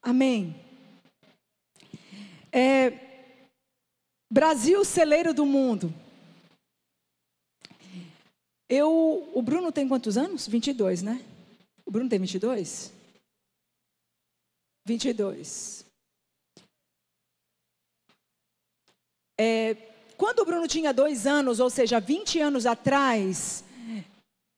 Amém. 0.02 0.56
É, 2.52 2.94
Brasil, 4.32 4.84
celeiro 4.84 5.34
do 5.34 5.46
mundo. 5.46 5.94
Eu, 8.70 9.32
o 9.34 9.42
Bruno 9.42 9.72
tem 9.72 9.88
quantos 9.88 10.16
anos? 10.16 10.48
22, 10.48 11.02
né? 11.02 11.26
O 11.84 11.90
Bruno 11.90 12.08
tem 12.08 12.20
22? 12.20 12.94
22. 14.86 15.86
É, 19.40 19.76
quando 20.16 20.40
o 20.40 20.46
Bruno 20.46 20.68
tinha 20.68 20.94
dois 20.94 21.26
anos, 21.26 21.60
ou 21.60 21.70
seja, 21.70 22.00
20 22.00 22.40
anos 22.40 22.68
atrás, 22.68 23.64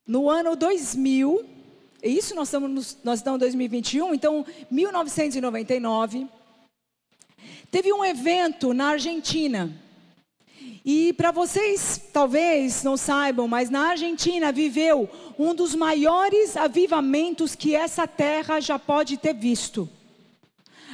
no 0.05 0.29
ano 0.29 0.57
2000, 0.57 1.45
isso 2.03 2.35
nós 2.35 2.47
estamos, 2.47 2.97
nós 3.03 3.19
estamos 3.19 3.37
em 3.37 3.45
2021, 3.45 4.13
então 4.13 4.45
1999, 4.69 6.27
teve 7.69 7.93
um 7.93 8.03
evento 8.03 8.73
na 8.73 8.89
Argentina. 8.89 9.71
E 10.83 11.13
para 11.13 11.31
vocês 11.31 12.01
talvez 12.11 12.83
não 12.83 12.97
saibam, 12.97 13.47
mas 13.47 13.69
na 13.69 13.89
Argentina 13.89 14.51
viveu 14.51 15.09
um 15.37 15.53
dos 15.53 15.75
maiores 15.75 16.57
avivamentos 16.57 17.55
que 17.55 17.75
essa 17.75 18.07
terra 18.07 18.59
já 18.59 18.79
pode 18.79 19.17
ter 19.17 19.33
visto. 19.33 19.87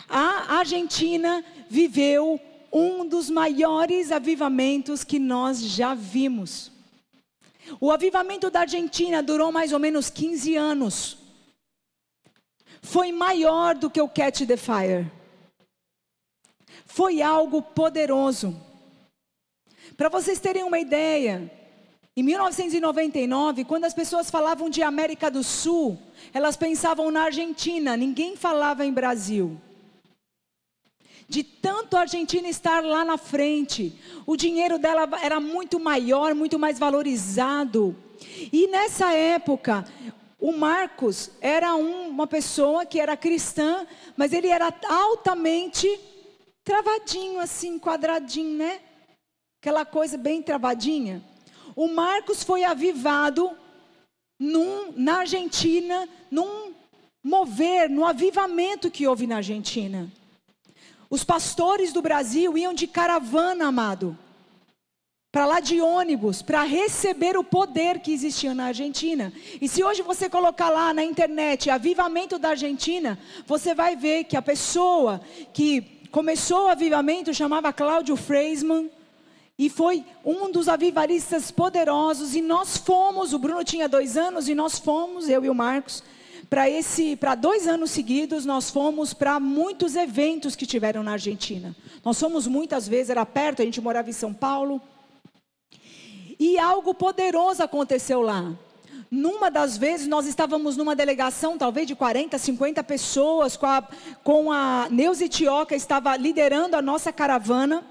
A 0.09 0.57
Argentina 0.57 1.43
viveu 1.69 2.39
um 2.71 3.07
dos 3.07 3.29
maiores 3.29 4.11
avivamentos 4.11 5.03
que 5.03 5.19
nós 5.19 5.61
já 5.61 5.93
vimos. 5.93 6.71
O 7.79 7.91
avivamento 7.91 8.49
da 8.49 8.61
Argentina 8.61 9.23
durou 9.23 9.51
mais 9.51 9.71
ou 9.71 9.79
menos 9.79 10.09
15 10.09 10.55
anos. 10.55 11.17
Foi 12.81 13.11
maior 13.11 13.75
do 13.75 13.89
que 13.89 14.01
o 14.01 14.07
Catch 14.07 14.45
the 14.45 14.57
Fire. 14.57 15.09
Foi 16.85 17.21
algo 17.21 17.61
poderoso. 17.61 18.66
Para 19.97 20.09
vocês 20.09 20.39
terem 20.39 20.63
uma 20.63 20.79
ideia, 20.79 21.51
em 22.15 22.23
1999, 22.23 23.65
quando 23.65 23.85
as 23.85 23.93
pessoas 23.93 24.29
falavam 24.29 24.69
de 24.69 24.83
América 24.83 25.29
do 25.29 25.43
Sul, 25.43 25.97
elas 26.33 26.55
pensavam 26.55 27.09
na 27.09 27.23
Argentina, 27.23 27.97
ninguém 27.97 28.37
falava 28.37 28.85
em 28.85 28.93
Brasil 28.93 29.59
de 31.29 31.43
tanto 31.43 31.97
a 31.97 32.01
Argentina 32.01 32.47
estar 32.47 32.83
lá 32.83 33.03
na 33.03 33.17
frente. 33.17 33.93
O 34.25 34.37
dinheiro 34.37 34.79
dela 34.79 35.07
era 35.21 35.39
muito 35.39 35.79
maior, 35.79 36.33
muito 36.33 36.57
mais 36.57 36.79
valorizado. 36.79 37.95
E 38.51 38.67
nessa 38.67 39.11
época, 39.13 39.85
o 40.39 40.53
Marcos 40.53 41.31
era 41.41 41.75
um, 41.75 42.09
uma 42.09 42.27
pessoa 42.27 42.85
que 42.85 42.99
era 42.99 43.17
cristã, 43.17 43.85
mas 44.15 44.31
ele 44.31 44.47
era 44.47 44.73
altamente 44.87 45.99
travadinho, 46.63 47.39
assim, 47.39 47.77
quadradinho, 47.77 48.57
né? 48.57 48.79
Aquela 49.61 49.85
coisa 49.85 50.17
bem 50.17 50.41
travadinha. 50.41 51.23
O 51.75 51.87
Marcos 51.87 52.43
foi 52.43 52.63
avivado 52.63 53.51
num, 54.39 54.91
na 54.95 55.19
Argentina, 55.19 56.07
num 56.29 56.73
mover, 57.23 57.89
no 57.89 58.05
avivamento 58.05 58.91
que 58.91 59.07
houve 59.07 59.27
na 59.27 59.37
Argentina. 59.37 60.11
Os 61.09 61.23
pastores 61.23 61.91
do 61.91 62.01
Brasil 62.01 62.57
iam 62.57 62.73
de 62.73 62.85
caravana, 62.85 63.67
amado, 63.67 64.17
para 65.31 65.45
lá 65.45 65.59
de 65.59 65.79
ônibus, 65.81 66.41
para 66.41 66.63
receber 66.63 67.37
o 67.37 67.43
poder 67.43 67.99
que 67.99 68.11
existia 68.11 68.53
na 68.53 68.65
Argentina. 68.65 69.31
E 69.61 69.67
se 69.67 69.83
hoje 69.83 70.01
você 70.01 70.29
colocar 70.29 70.69
lá 70.69 70.93
na 70.93 71.03
internet 71.03 71.69
avivamento 71.69 72.37
da 72.37 72.49
Argentina, 72.49 73.19
você 73.45 73.73
vai 73.73 73.95
ver 73.95 74.25
que 74.25 74.37
a 74.37 74.41
pessoa 74.41 75.21
que 75.53 75.81
começou 76.11 76.65
o 76.65 76.69
avivamento 76.69 77.33
chamava 77.33 77.73
Cláudio 77.73 78.15
Freisman. 78.15 78.89
E 79.59 79.69
foi 79.69 80.05
um 80.23 80.51
dos 80.51 80.69
avivalistas 80.69 81.49
poderosos. 81.49 82.35
E 82.35 82.41
nós 82.41 82.77
fomos, 82.77 83.33
o 83.33 83.39
Bruno 83.39 83.63
tinha 83.63 83.89
dois 83.89 84.15
anos, 84.15 84.47
e 84.47 84.53
nós 84.53 84.77
fomos, 84.77 85.27
eu 85.27 85.43
e 85.43 85.49
o 85.49 85.55
Marcos, 85.55 86.03
para 86.47 86.69
esse, 86.69 87.15
para 87.15 87.33
dois 87.33 87.67
anos 87.67 87.89
seguidos, 87.89 88.45
nós 88.45 88.69
fomos 88.69 89.13
para 89.13 89.39
muitos 89.39 89.95
eventos 89.95 90.55
que 90.55 90.65
tiveram 90.65 91.01
na 91.01 91.13
Argentina. 91.13 91.75
Nós 92.05 92.19
fomos 92.19 92.45
muitas 92.45 92.87
vezes, 92.87 93.09
era 93.09 93.25
perto, 93.25 93.61
a 93.61 93.65
gente 93.65 93.81
morava 93.81 94.09
em 94.09 94.13
São 94.13 94.33
Paulo. 94.33 94.79
E 96.39 96.59
algo 96.59 96.93
poderoso 96.93 97.63
aconteceu 97.63 98.21
lá. 98.21 98.53
Numa 99.09 99.49
das 99.49 99.75
vezes, 99.75 100.05
nós 100.05 100.27
estávamos 100.27 100.77
numa 100.77 100.95
delegação, 100.95 101.57
talvez 101.57 101.87
de 101.87 101.95
40, 101.95 102.37
50 102.37 102.83
pessoas, 102.83 103.57
com 103.57 103.65
a, 103.65 103.83
com 104.23 104.51
a 104.51 104.87
Neuza 104.91 105.27
Tioca, 105.27 105.75
estava 105.75 106.15
liderando 106.15 106.75
a 106.75 106.81
nossa 106.81 107.11
caravana, 107.11 107.83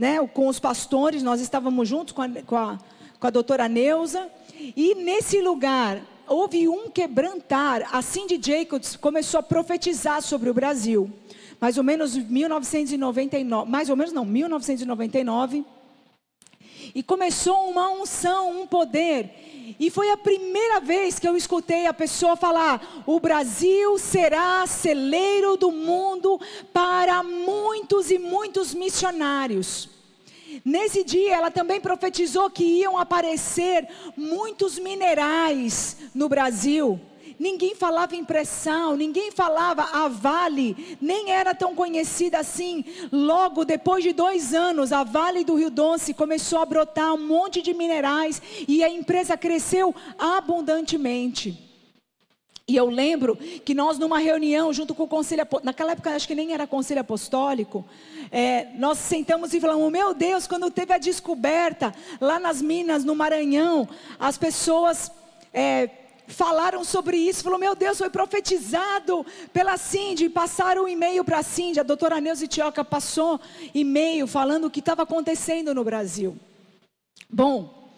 né, 0.00 0.26
com 0.28 0.48
os 0.48 0.58
pastores, 0.58 1.22
nós 1.22 1.42
estávamos 1.42 1.86
juntos 1.86 2.14
com 2.14 2.22
a, 2.22 2.28
com 2.46 2.56
a, 2.56 2.78
com 3.20 3.26
a 3.26 3.30
doutora 3.30 3.68
Neuza. 3.68 4.30
E 4.74 4.94
nesse 4.94 5.42
lugar, 5.42 6.00
houve 6.26 6.66
um 6.66 6.88
quebrantar. 6.88 7.86
A 7.94 8.00
Cindy 8.00 8.40
Jacobs 8.42 8.96
começou 8.96 9.40
a 9.40 9.42
profetizar 9.42 10.22
sobre 10.22 10.48
o 10.48 10.54
Brasil. 10.54 11.12
Mais 11.60 11.76
ou 11.76 11.84
menos 11.84 12.16
1999, 12.16 13.70
mais 13.70 13.90
ou 13.90 13.96
menos 13.96 14.10
não, 14.10 14.24
1999. 14.24 15.66
E 16.94 17.02
começou 17.02 17.68
uma 17.68 17.90
unção, 17.90 18.62
um 18.62 18.66
poder. 18.66 19.59
E 19.78 19.90
foi 19.90 20.10
a 20.10 20.16
primeira 20.16 20.80
vez 20.80 21.18
que 21.18 21.28
eu 21.28 21.36
escutei 21.36 21.86
a 21.86 21.94
pessoa 21.94 22.36
falar: 22.36 23.02
o 23.06 23.20
Brasil 23.20 23.98
será 23.98 24.66
celeiro 24.66 25.56
do 25.56 25.70
mundo 25.70 26.40
para 26.72 27.22
muitos 27.22 28.10
e 28.10 28.18
muitos 28.18 28.74
missionários. 28.74 29.88
Nesse 30.64 31.04
dia, 31.04 31.36
ela 31.36 31.50
também 31.50 31.80
profetizou 31.80 32.50
que 32.50 32.64
iam 32.64 32.98
aparecer 32.98 33.88
muitos 34.16 34.78
minerais 34.78 35.96
no 36.14 36.28
Brasil. 36.28 37.00
Ninguém 37.40 37.74
falava 37.74 38.14
em 38.14 38.22
pressão, 38.22 38.94
ninguém 38.94 39.30
falava 39.30 39.82
a 39.94 40.08
Vale, 40.08 40.98
nem 41.00 41.30
era 41.30 41.54
tão 41.54 41.74
conhecida 41.74 42.38
assim. 42.38 42.84
Logo 43.10 43.64
depois 43.64 44.04
de 44.04 44.12
dois 44.12 44.52
anos, 44.52 44.92
a 44.92 45.04
Vale 45.04 45.42
do 45.42 45.54
Rio 45.54 45.70
Doce 45.70 46.12
começou 46.12 46.58
a 46.58 46.66
brotar 46.66 47.14
um 47.14 47.26
monte 47.26 47.62
de 47.62 47.72
minerais 47.72 48.42
e 48.68 48.84
a 48.84 48.90
empresa 48.90 49.38
cresceu 49.38 49.94
abundantemente. 50.18 51.58
E 52.68 52.76
eu 52.76 52.90
lembro 52.90 53.36
que 53.64 53.72
nós, 53.72 53.98
numa 53.98 54.18
reunião, 54.18 54.70
junto 54.70 54.94
com 54.94 55.04
o 55.04 55.08
conselho, 55.08 55.48
naquela 55.62 55.92
época 55.92 56.14
acho 56.14 56.28
que 56.28 56.34
nem 56.34 56.52
era 56.52 56.66
conselho 56.66 57.00
apostólico, 57.00 57.86
é, 58.30 58.66
nós 58.76 58.98
sentamos 58.98 59.54
e 59.54 59.60
falamos: 59.60 59.90
Meu 59.90 60.12
Deus, 60.12 60.46
quando 60.46 60.70
teve 60.70 60.92
a 60.92 60.98
descoberta 60.98 61.94
lá 62.20 62.38
nas 62.38 62.60
minas, 62.60 63.02
no 63.02 63.16
Maranhão, 63.16 63.88
as 64.18 64.36
pessoas 64.36 65.10
é, 65.54 65.88
falaram 66.30 66.84
sobre 66.84 67.16
isso, 67.16 67.42
falou: 67.42 67.58
Meu 67.58 67.74
Deus, 67.74 67.98
foi 67.98 68.08
profetizado 68.08 69.26
pela 69.52 69.76
Cindy, 69.76 70.28
passaram 70.28 70.84
um 70.84 70.88
e-mail 70.88 71.24
para 71.24 71.38
a 71.38 71.42
Cindy, 71.42 71.80
a 71.80 71.82
doutora 71.82 72.20
Neuza 72.20 72.46
Tioca 72.46 72.84
passou 72.84 73.40
e-mail 73.74 74.26
falando 74.26 74.66
o 74.66 74.70
que 74.70 74.80
estava 74.80 75.02
acontecendo 75.02 75.74
no 75.74 75.84
Brasil. 75.84 76.36
Bom, 77.28 77.92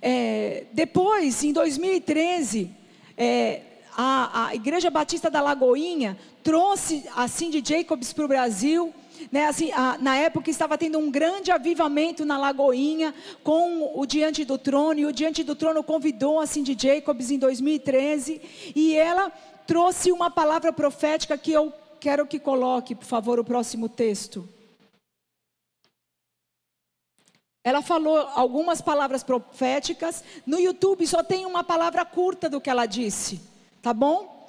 é, 0.00 0.64
depois, 0.72 1.44
em 1.44 1.52
2013, 1.52 2.70
é, 3.16 3.60
a, 3.96 4.46
a 4.46 4.54
Igreja 4.54 4.90
Batista 4.90 5.30
da 5.30 5.40
Lagoinha 5.40 6.18
trouxe 6.42 7.04
a 7.14 7.28
Cindy 7.28 7.62
Jacobs 7.64 8.12
para 8.12 8.24
o 8.24 8.28
Brasil. 8.28 8.94
Né, 9.30 9.46
assim, 9.46 9.70
a, 9.72 9.96
na 9.98 10.16
época 10.16 10.50
estava 10.50 10.76
tendo 10.76 10.98
um 10.98 11.10
grande 11.10 11.50
avivamento 11.50 12.24
na 12.24 12.38
Lagoinha 12.38 13.14
com 13.42 13.92
o 13.98 14.06
Diante 14.06 14.44
do 14.44 14.58
Trono, 14.58 15.00
e 15.00 15.06
o 15.06 15.12
Diante 15.12 15.42
do 15.44 15.54
Trono 15.54 15.82
convidou 15.82 16.40
a 16.40 16.46
Cindy 16.46 16.76
Jacobs 16.78 17.30
em 17.30 17.38
2013, 17.38 18.40
e 18.74 18.96
ela 18.96 19.30
trouxe 19.66 20.10
uma 20.10 20.30
palavra 20.30 20.72
profética 20.72 21.38
que 21.38 21.52
eu 21.52 21.72
quero 22.00 22.26
que 22.26 22.38
coloque, 22.38 22.94
por 22.94 23.04
favor, 23.04 23.38
o 23.38 23.44
próximo 23.44 23.88
texto. 23.88 24.48
Ela 27.64 27.80
falou 27.80 28.18
algumas 28.34 28.80
palavras 28.80 29.22
proféticas, 29.22 30.24
no 30.44 30.58
YouTube 30.58 31.06
só 31.06 31.22
tem 31.22 31.46
uma 31.46 31.62
palavra 31.62 32.04
curta 32.04 32.48
do 32.48 32.60
que 32.60 32.68
ela 32.68 32.86
disse. 32.86 33.40
Tá 33.80 33.94
bom? 33.94 34.48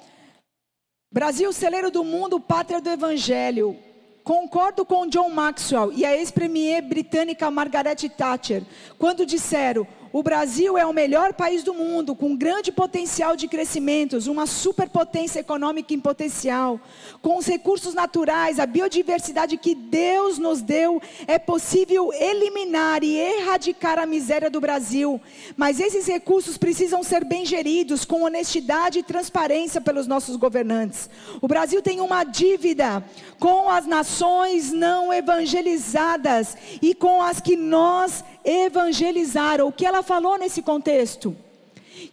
Brasil, 1.12 1.52
celeiro 1.52 1.92
do 1.92 2.02
mundo, 2.02 2.40
pátria 2.40 2.80
do 2.80 2.90
evangelho. 2.90 3.78
Concordo 4.24 4.86
com 4.86 5.06
John 5.06 5.28
Maxwell 5.28 5.92
e 5.92 6.02
a 6.02 6.16
ex-premier 6.16 6.80
britânica 6.80 7.50
Margaret 7.50 8.08
Thatcher 8.08 8.62
quando 8.98 9.26
disseram: 9.26 9.86
o 10.14 10.22
Brasil 10.22 10.78
é 10.78 10.86
o 10.86 10.92
melhor 10.92 11.34
país 11.34 11.64
do 11.64 11.74
mundo, 11.74 12.14
com 12.14 12.36
grande 12.36 12.70
potencial 12.70 13.34
de 13.34 13.48
crescimentos, 13.48 14.28
uma 14.28 14.46
superpotência 14.46 15.40
econômica 15.40 15.92
em 15.92 15.98
potencial, 15.98 16.80
com 17.20 17.36
os 17.36 17.46
recursos 17.46 17.94
naturais, 17.94 18.60
a 18.60 18.64
biodiversidade 18.64 19.56
que 19.56 19.74
Deus 19.74 20.38
nos 20.38 20.62
deu, 20.62 21.02
é 21.26 21.36
possível 21.36 22.12
eliminar 22.12 23.02
e 23.02 23.16
erradicar 23.16 23.98
a 23.98 24.06
miséria 24.06 24.48
do 24.48 24.60
Brasil. 24.60 25.20
Mas 25.56 25.80
esses 25.80 26.06
recursos 26.06 26.56
precisam 26.56 27.02
ser 27.02 27.24
bem 27.24 27.44
geridos, 27.44 28.04
com 28.04 28.22
honestidade 28.22 29.00
e 29.00 29.02
transparência 29.02 29.80
pelos 29.80 30.06
nossos 30.06 30.36
governantes. 30.36 31.10
O 31.42 31.48
Brasil 31.48 31.82
tem 31.82 32.00
uma 32.00 32.22
dívida 32.22 33.04
com 33.40 33.68
as 33.68 33.84
nações 33.84 34.70
não 34.70 35.12
evangelizadas 35.12 36.56
e 36.80 36.94
com 36.94 37.20
as 37.20 37.40
que 37.40 37.56
nós 37.56 38.22
evangelizaram. 38.44 39.68
O 39.68 39.72
que 39.72 39.86
ela 39.86 40.02
falou 40.02 40.38
nesse 40.38 40.62
contexto? 40.62 41.36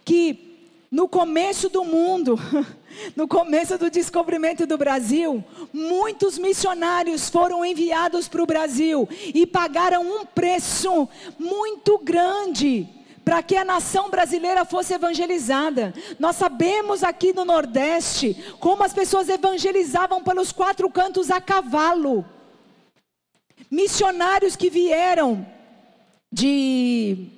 Que 0.04 0.52
no 0.90 1.08
começo 1.08 1.68
do 1.70 1.84
mundo, 1.84 2.38
no 3.16 3.26
começo 3.26 3.78
do 3.78 3.90
descobrimento 3.90 4.66
do 4.66 4.76
Brasil, 4.76 5.42
muitos 5.72 6.38
missionários 6.38 7.30
foram 7.30 7.64
enviados 7.64 8.28
para 8.28 8.42
o 8.42 8.46
Brasil 8.46 9.08
e 9.34 9.46
pagaram 9.46 10.02
um 10.02 10.26
preço 10.26 11.08
muito 11.38 11.98
grande 11.98 12.88
para 13.24 13.42
que 13.42 13.56
a 13.56 13.64
nação 13.64 14.10
brasileira 14.10 14.64
fosse 14.64 14.92
evangelizada. 14.92 15.94
Nós 16.18 16.36
sabemos 16.36 17.02
aqui 17.02 17.32
no 17.32 17.44
Nordeste 17.44 18.36
como 18.60 18.84
as 18.84 18.92
pessoas 18.92 19.28
evangelizavam 19.28 20.22
pelos 20.22 20.52
quatro 20.52 20.90
cantos 20.90 21.30
a 21.30 21.40
cavalo. 21.40 22.24
Missionários 23.70 24.56
que 24.56 24.68
vieram 24.68 25.46
de 26.32 27.28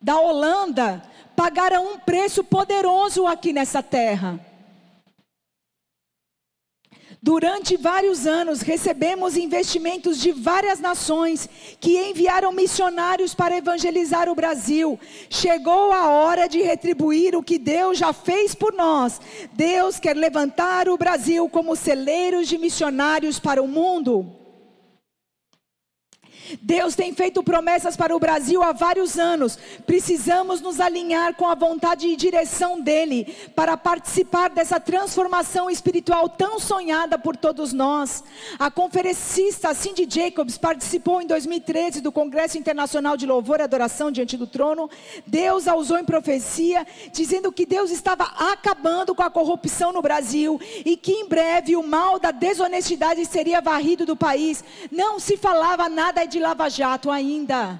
da 0.00 0.18
Holanda 0.18 1.02
pagaram 1.36 1.92
um 1.92 1.98
preço 1.98 2.42
poderoso 2.42 3.26
aqui 3.26 3.52
nessa 3.52 3.82
terra. 3.82 4.40
Durante 7.24 7.76
vários 7.76 8.26
anos, 8.26 8.62
recebemos 8.62 9.36
investimentos 9.36 10.18
de 10.18 10.32
várias 10.32 10.80
nações 10.80 11.48
que 11.78 11.96
enviaram 11.96 12.50
missionários 12.50 13.32
para 13.32 13.56
evangelizar 13.56 14.28
o 14.28 14.34
Brasil. 14.34 14.98
Chegou 15.30 15.92
a 15.92 16.08
hora 16.08 16.48
de 16.48 16.60
retribuir 16.62 17.36
o 17.36 17.42
que 17.42 17.60
Deus 17.60 17.96
já 17.96 18.12
fez 18.12 18.56
por 18.56 18.72
nós. 18.72 19.20
Deus 19.52 20.00
quer 20.00 20.16
levantar 20.16 20.88
o 20.88 20.98
Brasil 20.98 21.48
como 21.48 21.76
celeiros 21.76 22.48
de 22.48 22.58
missionários 22.58 23.38
para 23.38 23.62
o 23.62 23.68
mundo. 23.68 24.41
Deus 26.60 26.94
tem 26.94 27.14
feito 27.14 27.42
promessas 27.42 27.96
para 27.96 28.14
o 28.14 28.18
Brasil 28.18 28.62
há 28.62 28.72
vários 28.72 29.18
anos. 29.18 29.58
Precisamos 29.86 30.60
nos 30.60 30.80
alinhar 30.80 31.34
com 31.34 31.46
a 31.46 31.54
vontade 31.54 32.06
e 32.06 32.16
direção 32.16 32.80
dele 32.80 33.34
para 33.54 33.76
participar 33.76 34.50
dessa 34.50 34.80
transformação 34.80 35.70
espiritual 35.70 36.28
tão 36.28 36.58
sonhada 36.58 37.18
por 37.18 37.36
todos 37.36 37.72
nós. 37.72 38.24
A 38.58 38.70
conferencista 38.70 39.74
Cindy 39.74 40.06
Jacobs 40.08 40.58
participou 40.58 41.20
em 41.20 41.26
2013 41.26 42.00
do 42.00 42.12
Congresso 42.12 42.58
Internacional 42.58 43.16
de 43.16 43.26
Louvor 43.26 43.60
e 43.60 43.62
Adoração 43.62 44.10
diante 44.10 44.36
do 44.36 44.46
trono. 44.46 44.90
Deus 45.26 45.66
a 45.68 45.74
usou 45.74 45.98
em 45.98 46.04
profecia, 46.04 46.86
dizendo 47.12 47.52
que 47.52 47.66
Deus 47.66 47.90
estava 47.90 48.24
acabando 48.52 49.14
com 49.14 49.22
a 49.22 49.30
corrupção 49.30 49.92
no 49.92 50.02
Brasil 50.02 50.60
e 50.84 50.96
que 50.96 51.12
em 51.12 51.28
breve 51.28 51.76
o 51.76 51.82
mal 51.82 52.18
da 52.18 52.30
desonestidade 52.30 53.24
seria 53.26 53.60
varrido 53.60 54.04
do 54.04 54.16
país. 54.16 54.64
Não 54.90 55.18
se 55.18 55.36
falava 55.36 55.88
nada 55.88 56.24
de 56.32 56.40
Lava 56.40 56.68
Jato 56.68 57.10
ainda. 57.10 57.78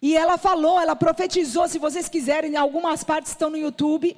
E 0.00 0.16
ela 0.16 0.36
falou, 0.36 0.78
ela 0.78 0.94
profetizou, 0.94 1.66
se 1.66 1.78
vocês 1.78 2.08
quiserem, 2.08 2.56
algumas 2.56 3.02
partes 3.02 3.32
estão 3.32 3.50
no 3.50 3.56
YouTube. 3.56 4.16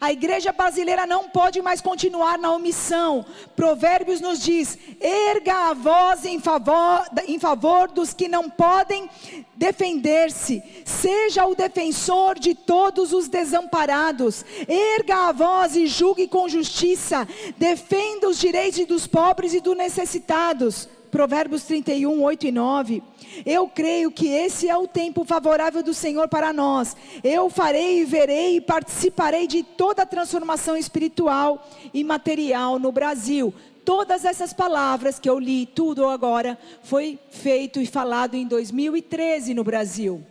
A 0.00 0.12
igreja 0.12 0.52
brasileira 0.52 1.06
não 1.06 1.28
pode 1.28 1.60
mais 1.62 1.80
continuar 1.80 2.38
na 2.38 2.52
omissão. 2.52 3.24
Provérbios 3.56 4.20
nos 4.20 4.38
diz: 4.38 4.78
erga 5.00 5.70
a 5.70 5.74
voz 5.74 6.24
em 6.26 6.38
favor, 6.38 7.04
em 7.26 7.38
favor 7.38 7.88
dos 7.88 8.12
que 8.12 8.28
não 8.28 8.50
podem 8.50 9.08
defender-se. 9.56 10.62
Seja 10.84 11.46
o 11.46 11.54
defensor 11.54 12.38
de 12.38 12.54
todos 12.54 13.12
os 13.12 13.28
desamparados. 13.28 14.44
Erga 14.68 15.28
a 15.28 15.32
voz 15.32 15.74
e 15.74 15.86
julgue 15.86 16.28
com 16.28 16.48
justiça. 16.48 17.26
Defenda 17.56 18.28
os 18.28 18.38
direitos 18.38 18.86
dos 18.86 19.06
pobres 19.06 19.54
e 19.54 19.60
dos 19.60 19.76
necessitados. 19.76 20.88
Provérbios 21.10 21.64
31, 21.64 22.22
8 22.22 22.46
e 22.46 22.52
9. 22.52 23.02
Eu 23.44 23.68
creio 23.68 24.10
que 24.10 24.28
esse 24.28 24.68
é 24.68 24.76
o 24.76 24.86
tempo 24.86 25.24
favorável 25.24 25.82
do 25.82 25.94
Senhor 25.94 26.28
para 26.28 26.52
nós. 26.52 26.96
Eu 27.22 27.50
farei, 27.50 28.04
verei 28.04 28.56
e 28.56 28.60
participarei 28.60 29.46
de 29.46 29.62
toda 29.62 30.02
a 30.02 30.06
transformação 30.06 30.76
espiritual 30.76 31.66
e 31.92 32.04
material 32.04 32.78
no 32.78 32.92
Brasil. 32.92 33.52
Todas 33.84 34.24
essas 34.24 34.52
palavras 34.52 35.18
que 35.18 35.30
eu 35.30 35.38
li, 35.38 35.64
tudo 35.64 36.06
agora, 36.06 36.58
foi 36.82 37.18
feito 37.30 37.80
e 37.80 37.86
falado 37.86 38.34
em 38.34 38.46
2013 38.46 39.54
no 39.54 39.64
Brasil. 39.64 40.22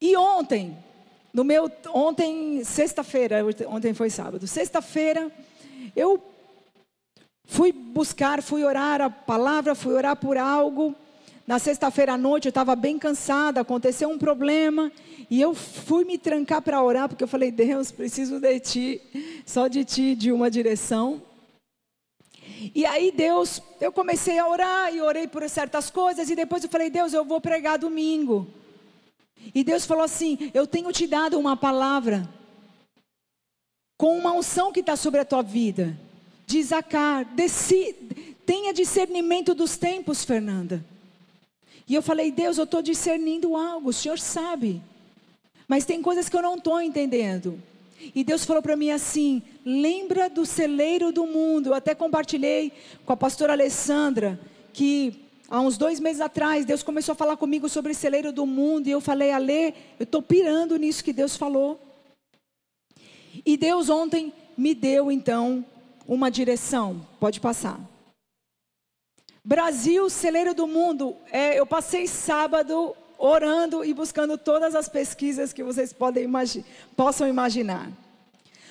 E 0.00 0.16
ontem, 0.16 0.76
no 1.32 1.44
meu 1.44 1.70
ontem, 1.92 2.62
sexta-feira, 2.64 3.44
ontem 3.68 3.92
foi 3.92 4.08
sábado. 4.08 4.46
Sexta-feira, 4.46 5.30
eu 5.96 6.22
Fui 7.46 7.72
buscar, 7.72 8.42
fui 8.42 8.64
orar 8.64 9.00
a 9.00 9.10
palavra, 9.10 9.74
fui 9.74 9.92
orar 9.92 10.16
por 10.16 10.36
algo. 10.36 10.94
Na 11.46 11.58
sexta-feira 11.58 12.14
à 12.14 12.18
noite 12.18 12.46
eu 12.46 12.50
estava 12.50 12.74
bem 12.74 12.98
cansada, 12.98 13.60
aconteceu 13.60 14.08
um 14.08 14.18
problema 14.18 14.90
e 15.30 15.40
eu 15.40 15.54
fui 15.54 16.04
me 16.04 16.16
trancar 16.16 16.62
para 16.62 16.82
orar 16.82 17.08
porque 17.08 17.22
eu 17.22 17.28
falei: 17.28 17.50
Deus, 17.50 17.92
preciso 17.92 18.40
de 18.40 18.60
ti, 18.60 19.00
só 19.44 19.68
de 19.68 19.84
ti, 19.84 20.14
de 20.14 20.32
uma 20.32 20.50
direção. 20.50 21.22
E 22.74 22.86
aí 22.86 23.12
Deus, 23.12 23.60
eu 23.78 23.92
comecei 23.92 24.38
a 24.38 24.48
orar 24.48 24.94
e 24.94 25.02
orei 25.02 25.28
por 25.28 25.46
certas 25.50 25.90
coisas 25.90 26.30
e 26.30 26.34
depois 26.34 26.64
eu 26.64 26.70
falei: 26.70 26.88
Deus, 26.88 27.12
eu 27.12 27.26
vou 27.26 27.42
pregar 27.42 27.78
domingo. 27.78 28.46
E 29.54 29.62
Deus 29.62 29.84
falou 29.84 30.04
assim: 30.04 30.50
Eu 30.54 30.66
tenho 30.66 30.90
te 30.92 31.06
dado 31.06 31.38
uma 31.38 31.58
palavra 31.58 32.26
com 33.98 34.16
uma 34.16 34.32
unção 34.32 34.72
que 34.72 34.80
está 34.80 34.96
sobre 34.96 35.20
a 35.20 35.24
tua 35.26 35.42
vida 35.42 35.94
de 36.46 36.62
Zacar, 36.62 37.26
tenha 38.44 38.72
discernimento 38.72 39.54
dos 39.54 39.76
tempos, 39.76 40.24
Fernanda. 40.24 40.84
E 41.86 41.94
eu 41.94 42.02
falei, 42.02 42.30
Deus, 42.30 42.58
eu 42.58 42.64
estou 42.64 42.82
discernindo 42.82 43.56
algo, 43.56 43.90
o 43.90 43.92
Senhor 43.92 44.18
sabe. 44.18 44.82
Mas 45.68 45.84
tem 45.84 46.02
coisas 46.02 46.28
que 46.28 46.36
eu 46.36 46.42
não 46.42 46.56
estou 46.56 46.80
entendendo. 46.80 47.60
E 48.14 48.24
Deus 48.24 48.44
falou 48.44 48.62
para 48.62 48.76
mim 48.76 48.90
assim: 48.90 49.42
lembra 49.64 50.28
do 50.28 50.44
celeiro 50.44 51.12
do 51.12 51.26
mundo. 51.26 51.68
Eu 51.68 51.74
até 51.74 51.94
compartilhei 51.94 52.72
com 53.04 53.12
a 53.12 53.16
pastora 53.16 53.52
Alessandra 53.52 54.38
que 54.72 55.22
há 55.48 55.60
uns 55.60 55.78
dois 55.78 56.00
meses 56.00 56.20
atrás 56.20 56.64
Deus 56.64 56.82
começou 56.82 57.12
a 57.12 57.16
falar 57.16 57.36
comigo 57.36 57.68
sobre 57.68 57.92
o 57.92 57.94
celeiro 57.94 58.32
do 58.32 58.44
mundo. 58.44 58.88
E 58.88 58.90
eu 58.90 59.00
falei, 59.00 59.30
Alê, 59.30 59.68
eu 59.98 60.04
estou 60.04 60.20
pirando 60.20 60.76
nisso 60.76 61.04
que 61.04 61.12
Deus 61.12 61.36
falou. 61.36 61.80
E 63.44 63.56
Deus 63.56 63.88
ontem 63.88 64.32
me 64.56 64.74
deu 64.74 65.10
então 65.10 65.64
uma 66.06 66.30
direção. 66.30 67.06
Pode 67.18 67.40
passar. 67.40 67.78
Brasil, 69.44 70.08
celeiro 70.08 70.54
do 70.54 70.66
mundo. 70.66 71.16
É, 71.30 71.58
eu 71.58 71.66
passei 71.66 72.06
sábado 72.06 72.96
orando 73.18 73.84
e 73.84 73.92
buscando 73.92 74.36
todas 74.36 74.74
as 74.74 74.88
pesquisas 74.88 75.52
que 75.52 75.62
vocês 75.62 75.92
podem 75.92 76.24
imagi 76.24 76.64
possam 76.96 77.28
imaginar. 77.28 77.90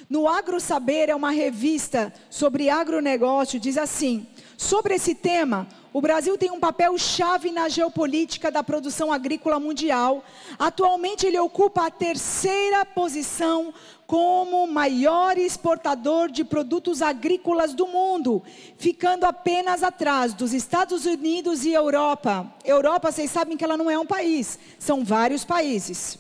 No 0.10 0.28
Agro 0.28 0.60
Saber 0.60 1.10
é 1.10 1.16
uma 1.16 1.32
revista 1.32 2.14
sobre 2.30 2.70
agronegócio, 2.70 3.60
diz 3.60 3.78
assim: 3.78 4.28
sobre 4.58 4.96
esse 4.96 5.16
tema, 5.16 5.68
o 5.94 6.02
Brasil 6.02 6.38
tem 6.38 6.52
um 6.52 6.60
papel 6.60 6.98
chave 6.98 7.52
na 7.52 7.70
geopolítica 7.70 8.52
da 8.52 8.64
produção 8.64 9.14
agrícola 9.14 9.60
mundial. 9.60 10.24
Atualmente, 10.58 11.26
ele 11.26 11.40
ocupa 11.40 11.86
a 11.86 11.92
terceira 11.92 12.86
posição 12.86 13.74
como 14.14 14.68
maior 14.68 15.40
exportador 15.40 16.30
de 16.30 16.44
produtos 16.44 17.02
agrícolas 17.02 17.74
do 17.74 17.88
mundo, 17.88 18.44
ficando 18.78 19.24
apenas 19.24 19.82
atrás 19.82 20.36
dos 20.36 20.54
Estados 20.54 21.08
Unidos 21.08 21.66
e 21.66 21.74
Europa. 21.74 22.54
Europa, 22.64 23.12
vocês 23.12 23.32
sabem 23.32 23.58
que 23.58 23.64
ela 23.64 23.76
não 23.76 23.90
é 23.90 23.98
um 23.98 24.06
país, 24.06 24.60
são 24.78 25.04
vários 25.04 25.44
países. 25.44 26.20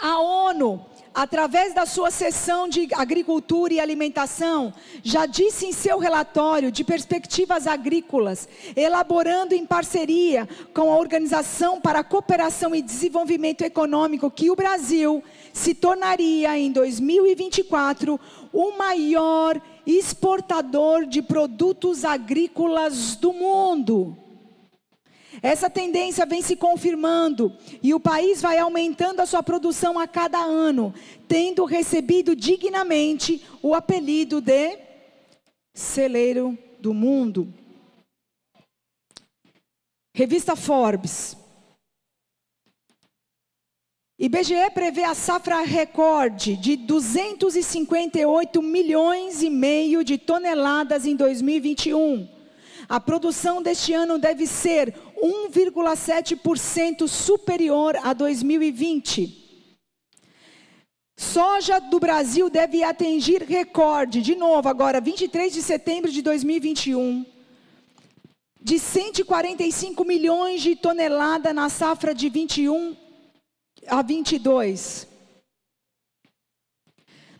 A 0.00 0.20
ONU 0.20 0.86
através 1.14 1.72
da 1.72 1.86
sua 1.86 2.10
seção 2.10 2.68
de 2.68 2.88
agricultura 2.92 3.72
e 3.72 3.78
alimentação, 3.78 4.74
já 5.00 5.26
disse 5.26 5.64
em 5.64 5.72
seu 5.72 5.98
relatório 5.98 6.72
de 6.72 6.82
perspectivas 6.82 7.68
agrícolas, 7.68 8.48
elaborando 8.74 9.54
em 9.54 9.64
parceria 9.64 10.48
com 10.74 10.90
a 10.90 10.96
Organização 10.96 11.80
para 11.80 12.00
a 12.00 12.04
Cooperação 12.04 12.74
e 12.74 12.82
Desenvolvimento 12.82 13.62
Econômico, 13.62 14.28
que 14.28 14.50
o 14.50 14.56
Brasil 14.56 15.22
se 15.54 15.72
tornaria 15.72 16.58
em 16.58 16.72
2024 16.72 18.18
o 18.52 18.76
maior 18.76 19.62
exportador 19.86 21.06
de 21.06 21.22
produtos 21.22 22.04
agrícolas 22.04 23.14
do 23.14 23.32
mundo. 23.32 24.18
Essa 25.40 25.70
tendência 25.70 26.26
vem 26.26 26.42
se 26.42 26.56
confirmando 26.56 27.56
e 27.80 27.94
o 27.94 28.00
país 28.00 28.42
vai 28.42 28.58
aumentando 28.58 29.20
a 29.20 29.26
sua 29.26 29.44
produção 29.44 29.96
a 29.96 30.08
cada 30.08 30.38
ano, 30.38 30.92
tendo 31.28 31.64
recebido 31.64 32.34
dignamente 32.34 33.46
o 33.62 33.74
apelido 33.74 34.40
de 34.40 34.76
celeiro 35.72 36.58
do 36.80 36.92
mundo. 36.92 37.52
Revista 40.12 40.56
Forbes. 40.56 41.43
IBGE 44.24 44.70
prevê 44.72 45.04
a 45.04 45.14
safra 45.14 45.60
recorde 45.60 46.56
de 46.56 46.76
258 46.76 48.62
milhões 48.62 49.42
e 49.42 49.50
meio 49.50 50.02
de 50.02 50.16
toneladas 50.16 51.04
em 51.04 51.14
2021. 51.14 52.26
A 52.88 52.98
produção 52.98 53.62
deste 53.62 53.92
ano 53.92 54.16
deve 54.16 54.46
ser 54.46 54.94
1,7% 55.22 57.06
superior 57.06 57.98
a 58.02 58.14
2020. 58.14 59.44
Soja 61.18 61.78
do 61.78 62.00
Brasil 62.00 62.48
deve 62.48 62.82
atingir 62.82 63.42
recorde, 63.42 64.22
de 64.22 64.34
novo, 64.34 64.70
agora, 64.70 65.02
23 65.02 65.52
de 65.52 65.60
setembro 65.60 66.10
de 66.10 66.22
2021, 66.22 67.26
de 68.58 68.78
145 68.78 70.02
milhões 70.02 70.62
de 70.62 70.74
toneladas 70.74 71.54
na 71.54 71.68
safra 71.68 72.14
de 72.14 72.30
21 72.30 73.03
a 73.88 74.02
22. 74.02 75.06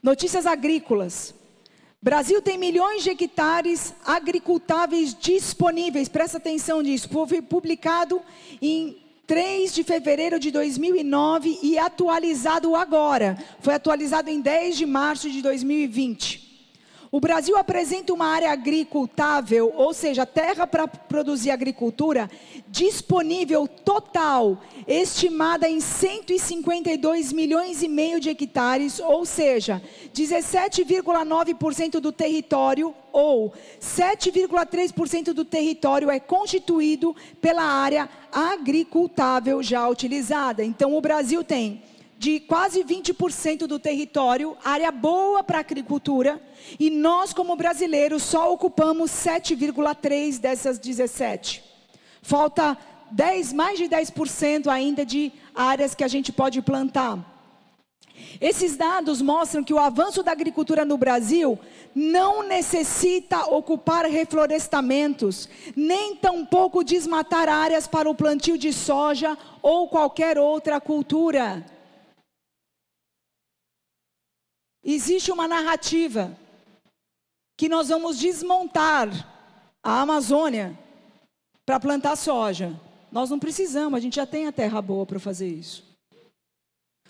Notícias 0.02 0.46
agrícolas. 0.46 1.34
Brasil 2.02 2.42
tem 2.42 2.58
milhões 2.58 3.02
de 3.02 3.10
hectares 3.10 3.94
agricultáveis 4.04 5.16
disponíveis. 5.18 6.08
Presta 6.08 6.36
atenção 6.36 6.82
nisso. 6.82 7.08
Foi 7.08 7.40
publicado 7.40 8.20
em 8.60 9.02
3 9.26 9.72
de 9.72 9.82
fevereiro 9.82 10.38
de 10.38 10.50
2009 10.50 11.58
e 11.62 11.78
atualizado 11.78 12.76
agora. 12.76 13.42
Foi 13.60 13.72
atualizado 13.72 14.28
em 14.28 14.40
10 14.40 14.76
de 14.76 14.84
março 14.84 15.30
de 15.30 15.40
2020. 15.40 16.53
O 17.14 17.20
Brasil 17.20 17.56
apresenta 17.56 18.12
uma 18.12 18.26
área 18.26 18.50
agricultável, 18.50 19.72
ou 19.76 19.94
seja, 19.94 20.26
terra 20.26 20.66
para 20.66 20.88
produzir 20.88 21.52
agricultura, 21.52 22.28
disponível 22.66 23.68
total, 23.68 24.60
estimada 24.84 25.68
em 25.68 25.78
152 25.78 27.32
milhões 27.32 27.84
e 27.84 27.88
meio 27.88 28.18
de 28.18 28.30
hectares, 28.30 28.98
ou 28.98 29.24
seja, 29.24 29.80
17,9% 30.12 32.00
do 32.00 32.10
território 32.10 32.92
ou 33.12 33.52
7,3% 33.80 35.32
do 35.32 35.44
território 35.44 36.10
é 36.10 36.18
constituído 36.18 37.14
pela 37.40 37.62
área 37.62 38.08
agricultável 38.32 39.62
já 39.62 39.88
utilizada. 39.88 40.64
Então 40.64 40.96
o 40.96 41.00
Brasil 41.00 41.44
tem 41.44 41.80
de 42.24 42.40
quase 42.40 42.82
20% 42.82 43.66
do 43.66 43.78
território, 43.78 44.56
área 44.64 44.90
boa 44.90 45.44
para 45.44 45.58
agricultura, 45.58 46.40
e 46.80 46.88
nós, 46.88 47.34
como 47.34 47.54
brasileiros, 47.54 48.22
só 48.22 48.50
ocupamos 48.50 49.10
7,3% 49.10 50.38
dessas 50.38 50.78
17. 50.78 51.62
Falta 52.22 52.78
10, 53.10 53.52
mais 53.52 53.78
de 53.78 53.84
10% 53.84 54.68
ainda 54.68 55.04
de 55.04 55.30
áreas 55.54 55.94
que 55.94 56.02
a 56.02 56.08
gente 56.08 56.32
pode 56.32 56.62
plantar. 56.62 57.18
Esses 58.40 58.74
dados 58.74 59.20
mostram 59.20 59.62
que 59.62 59.74
o 59.74 59.78
avanço 59.78 60.22
da 60.22 60.32
agricultura 60.32 60.82
no 60.82 60.96
Brasil 60.96 61.58
não 61.94 62.42
necessita 62.42 63.50
ocupar 63.54 64.06
reflorestamentos, 64.06 65.46
nem 65.76 66.16
tampouco 66.16 66.82
desmatar 66.82 67.50
áreas 67.50 67.86
para 67.86 68.08
o 68.08 68.14
plantio 68.14 68.56
de 68.56 68.72
soja 68.72 69.36
ou 69.60 69.88
qualquer 69.88 70.38
outra 70.38 70.80
cultura. 70.80 71.73
Existe 74.84 75.32
uma 75.32 75.48
narrativa 75.48 76.36
que 77.56 77.68
nós 77.68 77.88
vamos 77.88 78.18
desmontar 78.18 79.08
a 79.82 80.00
Amazônia 80.02 80.78
para 81.64 81.80
plantar 81.80 82.16
soja. 82.16 82.78
Nós 83.10 83.30
não 83.30 83.38
precisamos, 83.38 83.96
a 83.96 84.00
gente 84.00 84.16
já 84.16 84.26
tem 84.26 84.46
a 84.46 84.52
terra 84.52 84.82
boa 84.82 85.06
para 85.06 85.18
fazer 85.18 85.48
isso. 85.48 85.84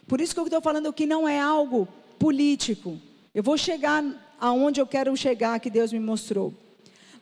Por 0.06 0.20
isso 0.20 0.34
que 0.34 0.40
eu 0.40 0.44
estou 0.44 0.60
falando 0.60 0.92
que 0.92 1.06
não 1.06 1.26
é 1.26 1.40
algo 1.40 1.88
político. 2.18 3.00
Eu 3.34 3.42
vou 3.42 3.56
chegar 3.56 4.04
aonde 4.38 4.80
eu 4.80 4.87
quero 4.87 5.16
chegar, 5.16 5.58
que 5.58 5.70
Deus 5.70 5.92
me 5.92 5.98
mostrou. 5.98 6.52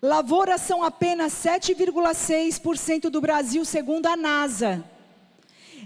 Lavouras 0.02 0.60
são 0.60 0.82
apenas 0.82 1.32
7,6% 1.32 3.08
do 3.08 3.20
Brasil, 3.20 3.64
segundo 3.64 4.06
a 4.06 4.16
NASA. 4.16 4.84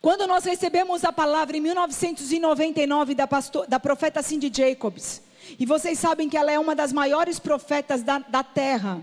Quando 0.00 0.26
nós 0.26 0.44
recebemos 0.44 1.04
a 1.04 1.12
palavra 1.12 1.56
em 1.56 1.60
1999 1.60 3.14
da, 3.14 3.26
pastor, 3.26 3.66
da 3.66 3.78
profeta 3.78 4.22
Cindy 4.22 4.50
Jacobs, 4.54 5.22
e 5.58 5.64
vocês 5.64 5.98
sabem 5.98 6.28
que 6.28 6.36
ela 6.36 6.52
é 6.52 6.58
uma 6.58 6.74
das 6.74 6.92
maiores 6.92 7.38
profetas 7.38 8.02
da, 8.02 8.18
da 8.18 8.42
terra, 8.42 9.02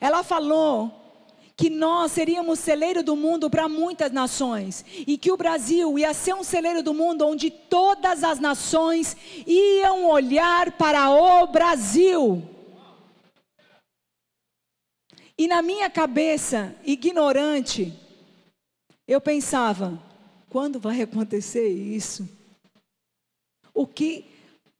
ela 0.00 0.22
falou 0.22 0.96
que 1.56 1.68
nós 1.68 2.12
seríamos 2.12 2.58
celeiro 2.58 3.02
do 3.02 3.14
mundo 3.14 3.50
para 3.50 3.68
muitas 3.68 4.10
nações 4.10 4.82
e 5.06 5.18
que 5.18 5.30
o 5.30 5.36
Brasil 5.36 5.98
ia 5.98 6.14
ser 6.14 6.34
um 6.34 6.42
celeiro 6.42 6.82
do 6.82 6.94
mundo 6.94 7.26
onde 7.26 7.50
todas 7.50 8.24
as 8.24 8.38
nações 8.38 9.14
iam 9.46 10.06
olhar 10.06 10.72
para 10.72 11.10
o 11.10 11.46
Brasil. 11.48 12.42
E 15.40 15.48
na 15.48 15.62
minha 15.62 15.88
cabeça, 15.88 16.76
ignorante, 16.84 17.98
eu 19.08 19.22
pensava: 19.22 19.98
quando 20.50 20.78
vai 20.78 21.00
acontecer 21.00 21.66
isso? 21.66 22.28
O 23.72 23.86
que. 23.86 24.26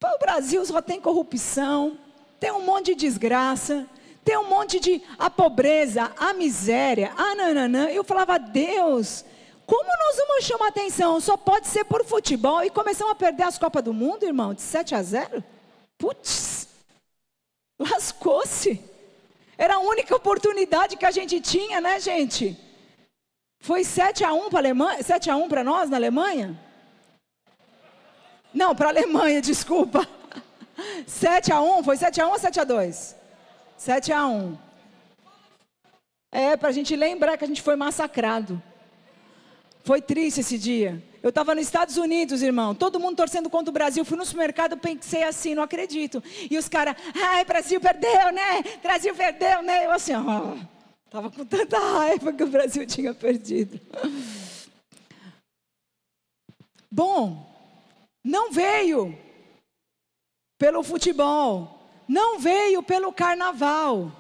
O 0.05 0.19
Brasil 0.19 0.63
só 0.67 0.83
tem 0.83 1.01
corrupção, 1.01 1.99
tem 2.39 2.53
um 2.53 2.61
monte 2.61 2.95
de 2.95 3.07
desgraça, 3.07 3.89
tem 4.23 4.37
um 4.37 4.51
monte 4.51 4.79
de. 4.79 5.01
a 5.19 5.31
pobreza, 5.31 6.13
a 6.15 6.35
miséria, 6.35 7.15
a 7.17 7.35
nananã. 7.35 7.87
Eu 7.87 8.05
falava: 8.05 8.39
Deus, 8.39 9.25
como 9.65 9.89
nós 9.97 10.17
vamos 10.19 10.45
chamar 10.45 10.69
atenção? 10.69 11.19
Só 11.21 11.39
pode 11.39 11.69
ser 11.69 11.87
por 11.87 12.05
futebol. 12.05 12.63
E 12.63 12.69
começamos 12.69 13.13
a 13.13 13.17
perder 13.17 13.45
as 13.45 13.57
Copas 13.57 13.83
do 13.83 13.95
Mundo, 13.95 14.27
irmão, 14.27 14.53
de 14.53 14.61
7 14.61 14.95
a 14.95 15.03
0? 15.03 15.43
Putz, 15.97 16.69
lascou-se. 17.79 18.90
Era 19.65 19.75
a 19.75 19.79
única 19.79 20.17
oportunidade 20.17 20.97
que 20.97 21.05
a 21.05 21.11
gente 21.11 21.39
tinha, 21.39 21.83
né, 21.83 22.01
gente? 22.01 22.57
Foi 23.61 23.85
7 23.85 24.25
a 24.25 24.33
1 24.33 24.49
para 24.49 24.59
Alemanha, 24.61 25.03
7 25.03 25.29
a 25.29 25.37
1 25.37 25.49
para 25.51 25.63
nós 25.63 25.91
na 25.91 25.99
Alemanha? 25.99 26.59
Não, 28.55 28.75
para 28.75 28.87
a 28.89 28.93
Alemanha, 28.93 29.43
desculpa. 29.43 30.09
7 31.07 31.53
a 31.53 31.61
1, 31.61 31.85
foi 31.85 31.99
7 31.99 32.23
a 32.23 32.27
1 32.27 32.31
ou 32.31 32.39
7 32.39 32.59
a 32.59 32.65
2? 32.65 33.17
7 33.77 34.13
a 34.15 34.27
1. 34.27 34.59
É, 36.33 36.57
para 36.57 36.71
a 36.71 36.73
gente 36.73 36.97
lembrar 36.97 37.37
que 37.37 37.45
a 37.45 37.47
gente 37.47 37.61
foi 37.61 37.77
massacrado. 37.77 38.63
Foi 39.85 40.01
triste 40.01 40.41
esse 40.41 40.57
dia. 40.57 41.03
Eu 41.23 41.29
estava 41.29 41.55
nos 41.55 41.65
Estados 41.65 41.99
Unidos, 41.99 42.41
irmão, 42.41 42.75
todo 42.75 42.99
mundo 42.99 43.17
torcendo 43.17 43.51
contra 43.51 43.71
o 43.71 43.75
Brasil. 43.75 44.05
Fui 44.05 44.17
no 44.17 44.25
supermercado, 44.25 44.79
pensei 44.79 45.23
assim, 45.23 45.55
não 45.55 45.63
acredito. 45.63 46.23
E 46.51 46.57
os 46.57 46.69
caras, 46.69 46.97
ai, 47.15 47.45
Brasil 47.45 47.79
perdeu, 47.81 48.33
né? 48.33 48.63
Brasil 48.83 49.15
perdeu, 49.15 49.63
né? 49.63 49.85
Eu 49.85 49.93
assim, 49.93 50.15
ó, 50.15 50.57
estava 51.05 51.31
com 51.31 51.45
tanta 51.45 51.79
raiva 51.79 52.33
que 52.33 52.43
o 52.43 52.49
Brasil 52.49 52.87
tinha 52.87 53.13
perdido. 53.13 53.79
Bom, 56.91 57.47
não 58.25 58.51
veio 58.51 59.17
pelo 60.59 60.83
futebol, 60.83 61.87
não 62.09 62.39
veio 62.39 62.83
pelo 62.83 63.13
carnaval, 63.13 64.11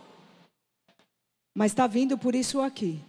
mas 1.56 1.72
está 1.72 1.86
vindo 1.86 2.18
por 2.18 2.34
isso 2.34 2.60
aqui. 2.60 3.02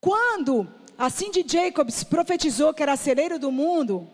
Quando 0.00 0.66
a 0.98 1.10
Cindy 1.10 1.44
Jacobs 1.46 2.04
profetizou 2.04 2.72
que 2.72 2.82
era 2.82 2.96
celeiro 2.96 3.38
do 3.38 3.50
mundo, 3.50 4.08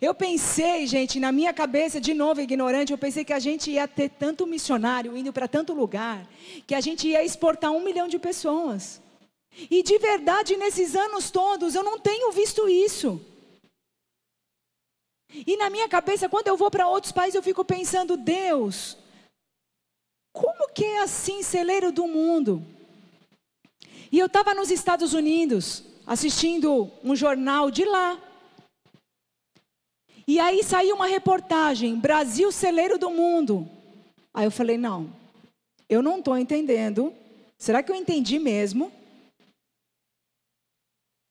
Eu 0.00 0.14
pensei, 0.14 0.86
gente, 0.86 1.18
na 1.18 1.32
minha 1.32 1.52
cabeça, 1.52 2.00
de 2.00 2.12
novo 2.12 2.40
ignorante, 2.40 2.92
eu 2.92 2.98
pensei 2.98 3.24
que 3.24 3.32
a 3.32 3.38
gente 3.38 3.70
ia 3.70 3.88
ter 3.88 4.10
tanto 4.10 4.46
missionário 4.46 5.16
indo 5.16 5.32
para 5.32 5.48
tanto 5.48 5.72
lugar, 5.72 6.26
que 6.66 6.74
a 6.74 6.80
gente 6.80 7.08
ia 7.08 7.24
exportar 7.24 7.72
um 7.72 7.82
milhão 7.82 8.06
de 8.06 8.18
pessoas. 8.18 9.00
E 9.70 9.82
de 9.82 9.98
verdade, 9.98 10.56
nesses 10.56 10.94
anos 10.94 11.30
todos, 11.30 11.74
eu 11.74 11.82
não 11.82 11.98
tenho 11.98 12.30
visto 12.32 12.68
isso. 12.68 13.20
E 15.46 15.56
na 15.56 15.68
minha 15.68 15.88
cabeça, 15.88 16.28
quando 16.28 16.48
eu 16.48 16.56
vou 16.56 16.70
para 16.70 16.88
outros 16.88 17.12
países, 17.12 17.34
eu 17.34 17.42
fico 17.42 17.64
pensando, 17.64 18.16
Deus, 18.16 18.96
como 20.32 20.68
que 20.72 20.84
é 20.84 21.00
assim, 21.00 21.42
celeiro 21.42 21.90
do 21.90 22.06
mundo? 22.06 22.64
E 24.12 24.18
eu 24.18 24.26
estava 24.26 24.54
nos 24.54 24.70
Estados 24.70 25.12
Unidos, 25.12 25.82
assistindo 26.08 26.90
um 27.04 27.14
jornal 27.14 27.70
de 27.70 27.84
lá. 27.84 28.18
E 30.26 30.40
aí 30.40 30.64
saiu 30.64 30.96
uma 30.96 31.06
reportagem, 31.06 31.96
Brasil 31.96 32.50
celeiro 32.50 32.98
do 32.98 33.10
mundo. 33.10 33.68
Aí 34.32 34.46
eu 34.46 34.50
falei, 34.50 34.78
não, 34.78 35.12
eu 35.86 36.02
não 36.02 36.18
estou 36.18 36.36
entendendo. 36.38 37.12
Será 37.58 37.82
que 37.82 37.92
eu 37.92 37.96
entendi 37.96 38.38
mesmo? 38.38 38.90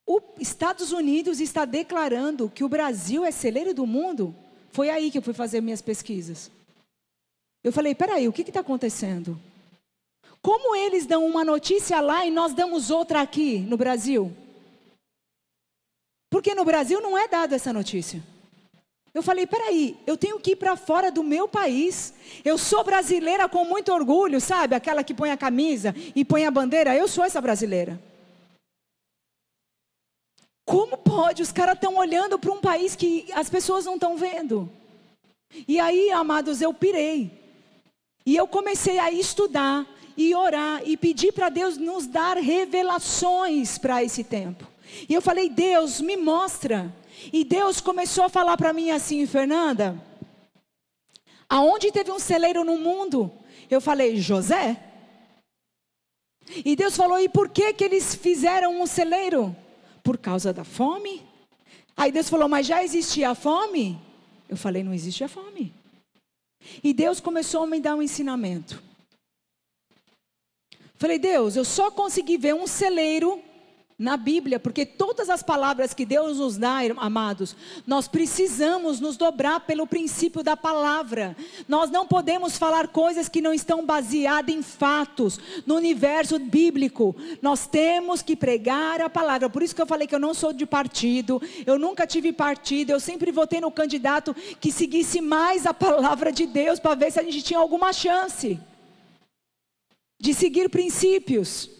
Os 0.05 0.21
Estados 0.39 0.91
Unidos 0.91 1.41
está 1.41 1.65
declarando 1.65 2.49
que 2.49 2.63
o 2.63 2.69
Brasil 2.69 3.25
é 3.25 3.31
celeiro 3.31 3.73
do 3.73 3.87
mundo. 3.87 4.33
Foi 4.71 4.91
aí 4.91 5.09
que 5.09 5.17
eu 5.17 5.23
fui 5.23 5.33
fazer 5.33 5.59
minhas 5.59 5.81
pesquisas. 5.81 6.51
Eu 7.63 7.73
falei, 7.73 7.95
peraí, 7.95 8.27
o 8.27 8.33
que 8.33 8.43
está 8.43 8.59
acontecendo? 8.59 9.39
Como 10.39 10.75
eles 10.75 11.07
dão 11.07 11.25
uma 11.25 11.43
notícia 11.43 11.99
lá 11.99 12.25
e 12.27 12.31
nós 12.31 12.53
damos 12.53 12.91
outra 12.91 13.21
aqui 13.21 13.57
no 13.59 13.75
Brasil? 13.75 14.31
Porque 16.29 16.53
no 16.53 16.65
Brasil 16.65 17.01
não 17.01 17.17
é 17.17 17.27
dada 17.27 17.55
essa 17.55 17.71
notícia. 17.71 18.21
Eu 19.13 19.23
falei, 19.23 19.47
peraí, 19.47 19.97
eu 20.05 20.15
tenho 20.15 20.39
que 20.39 20.51
ir 20.51 20.55
para 20.55 20.75
fora 20.75 21.09
do 21.09 21.23
meu 21.23 21.47
país. 21.47 22.13
Eu 22.45 22.57
sou 22.57 22.83
brasileira 22.83 23.49
com 23.49 23.65
muito 23.65 23.91
orgulho, 23.91 24.39
sabe? 24.39 24.75
Aquela 24.75 25.03
que 25.03 25.13
põe 25.13 25.31
a 25.31 25.37
camisa 25.37 25.95
e 26.15 26.23
põe 26.23 26.45
a 26.45 26.51
bandeira. 26.51 26.95
Eu 26.95 27.07
sou 27.07 27.23
essa 27.23 27.41
brasileira. 27.41 27.99
Como 30.63 30.97
pode? 30.97 31.41
Os 31.41 31.51
caras 31.51 31.75
estão 31.75 31.95
olhando 31.95 32.37
para 32.37 32.51
um 32.51 32.59
país 32.59 32.95
que 32.95 33.25
as 33.33 33.49
pessoas 33.49 33.85
não 33.85 33.95
estão 33.95 34.17
vendo. 34.17 34.69
E 35.67 35.79
aí, 35.79 36.11
amados, 36.11 36.61
eu 36.61 36.73
pirei. 36.73 37.31
E 38.25 38.35
eu 38.35 38.45
comecei 38.47 38.99
a 38.99 39.09
estudar 39.09 39.87
e 40.17 40.35
orar 40.35 40.81
e 40.85 40.97
pedir 40.97 41.31
para 41.31 41.47
Deus 41.47 41.77
nos 41.77 42.05
dar 42.05 42.37
revelações 42.37 43.77
para 43.77 44.03
esse 44.03 44.23
tempo. 44.23 44.67
E 45.07 45.13
eu 45.13 45.21
falei, 45.21 45.49
Deus, 45.49 46.01
me 46.01 46.15
mostra. 46.15 46.93
E 47.31 47.43
Deus 47.43 47.81
começou 47.81 48.25
a 48.25 48.29
falar 48.29 48.57
para 48.57 48.73
mim 48.73 48.91
assim, 48.91 49.25
Fernanda, 49.25 50.01
aonde 51.49 51.91
teve 51.91 52.11
um 52.11 52.19
celeiro 52.19 52.63
no 52.63 52.77
mundo? 52.77 53.31
Eu 53.69 53.81
falei, 53.81 54.17
José. 54.17 54.83
E 56.63 56.75
Deus 56.75 56.95
falou, 56.95 57.19
e 57.19 57.27
por 57.27 57.49
que 57.49 57.73
que 57.73 57.83
eles 57.83 58.15
fizeram 58.15 58.81
um 58.81 58.85
celeiro? 58.85 59.55
Por 60.03 60.17
causa 60.17 60.53
da 60.53 60.63
fome? 60.63 61.21
Aí 61.95 62.11
Deus 62.11 62.29
falou, 62.29 62.47
mas 62.47 62.65
já 62.65 62.83
existia 62.83 63.31
a 63.31 63.35
fome? 63.35 63.99
Eu 64.47 64.55
falei, 64.55 64.83
não 64.83 64.93
existia 64.93 65.27
fome. 65.27 65.73
E 66.83 66.93
Deus 66.93 67.19
começou 67.19 67.63
a 67.63 67.67
me 67.67 67.79
dar 67.79 67.95
um 67.95 68.01
ensinamento. 68.01 68.81
Falei, 70.95 71.19
Deus, 71.19 71.55
eu 71.55 71.65
só 71.65 71.91
consegui 71.91 72.37
ver 72.37 72.55
um 72.55 72.65
celeiro 72.65 73.41
na 73.99 74.15
Bíblia, 74.15 74.59
porque 74.59 74.85
todas 74.85 75.27
as 75.27 75.41
palavras 75.41 75.91
que 75.91 76.05
Deus 76.05 76.37
nos 76.37 76.55
dá, 76.55 76.81
amados, 76.97 77.55
nós 77.85 78.07
precisamos 78.07 78.99
nos 78.99 79.17
dobrar 79.17 79.61
pelo 79.61 79.87
princípio 79.87 80.43
da 80.43 80.55
palavra. 80.55 81.35
Nós 81.67 81.89
não 81.89 82.05
podemos 82.05 82.59
falar 82.59 82.89
coisas 82.89 83.27
que 83.27 83.41
não 83.41 83.51
estão 83.51 83.83
baseadas 83.83 84.53
em 84.53 84.61
fatos, 84.61 85.39
no 85.65 85.75
universo 85.75 86.37
bíblico. 86.37 87.15
Nós 87.41 87.65
temos 87.65 88.21
que 88.21 88.35
pregar 88.35 89.01
a 89.01 89.09
palavra. 89.09 89.49
Por 89.49 89.63
isso 89.63 89.75
que 89.75 89.81
eu 89.81 89.87
falei 89.87 90.05
que 90.05 90.13
eu 90.13 90.19
não 90.19 90.33
sou 90.33 90.53
de 90.53 90.67
partido, 90.67 91.41
eu 91.65 91.79
nunca 91.79 92.05
tive 92.05 92.31
partido, 92.31 92.91
eu 92.91 92.99
sempre 92.99 93.31
votei 93.31 93.59
no 93.59 93.71
candidato 93.71 94.35
que 94.59 94.71
seguisse 94.71 95.21
mais 95.21 95.65
a 95.65 95.73
palavra 95.73 96.31
de 96.31 96.45
Deus 96.45 96.79
para 96.79 96.93
ver 96.93 97.11
se 97.11 97.19
a 97.19 97.23
gente 97.23 97.41
tinha 97.41 97.59
alguma 97.59 97.91
chance 97.91 98.59
de 100.19 100.33
seguir 100.35 100.69
princípios. 100.69 101.77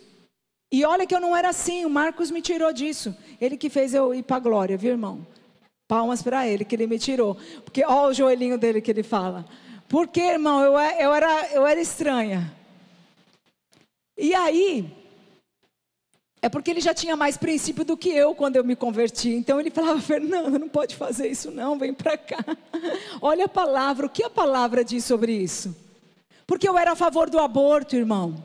E 0.71 0.83
olha 0.85 1.05
que 1.05 1.15
eu 1.15 1.21
não 1.21 1.35
era 1.35 1.49
assim, 1.49 1.85
o 1.85 1.89
Marcos 1.89 2.29
me 2.29 2.41
tirou 2.41 2.73
disso. 2.73 3.15
Ele 3.39 3.57
que 3.57 3.69
fez 3.69 3.93
eu 3.93 4.13
ir 4.13 4.23
para 4.23 4.37
a 4.37 4.39
glória, 4.39 4.77
viu, 4.77 4.91
irmão? 4.91 5.25
Palmas 5.87 6.21
para 6.21 6.45
ele, 6.47 6.65
que 6.65 6.75
ele 6.75 6.87
me 6.87 6.99
tirou. 6.99 7.37
Porque 7.63 7.85
olha 7.85 8.09
o 8.09 8.13
joelhinho 8.13 8.57
dele 8.57 8.81
que 8.81 8.91
ele 8.91 9.03
fala. 9.03 9.45
Porque, 9.87 10.19
irmão, 10.19 10.61
eu, 10.61 10.73
eu, 10.73 11.13
era, 11.13 11.47
eu 11.53 11.65
era 11.65 11.79
estranha. 11.79 12.53
E 14.17 14.35
aí, 14.35 14.91
é 16.41 16.49
porque 16.49 16.71
ele 16.71 16.81
já 16.81 16.93
tinha 16.93 17.15
mais 17.15 17.37
princípio 17.37 17.85
do 17.85 17.97
que 17.97 18.09
eu 18.09 18.35
quando 18.35 18.57
eu 18.57 18.63
me 18.63 18.75
converti. 18.75 19.29
Então 19.29 19.59
ele 19.59 19.71
falava, 19.71 19.99
Fernanda, 20.01 20.59
não 20.59 20.69
pode 20.69 20.95
fazer 20.95 21.27
isso 21.27 21.49
não, 21.49 21.77
vem 21.77 21.93
para 21.93 22.17
cá. 22.17 22.43
Olha 23.21 23.45
a 23.45 23.49
palavra, 23.49 24.05
o 24.05 24.09
que 24.09 24.23
a 24.23 24.29
palavra 24.29 24.83
diz 24.83 25.05
sobre 25.05 25.31
isso? 25.31 25.75
Porque 26.45 26.67
eu 26.67 26.77
era 26.77 26.91
a 26.91 26.95
favor 26.95 27.29
do 27.29 27.39
aborto, 27.39 27.95
irmão. 27.95 28.43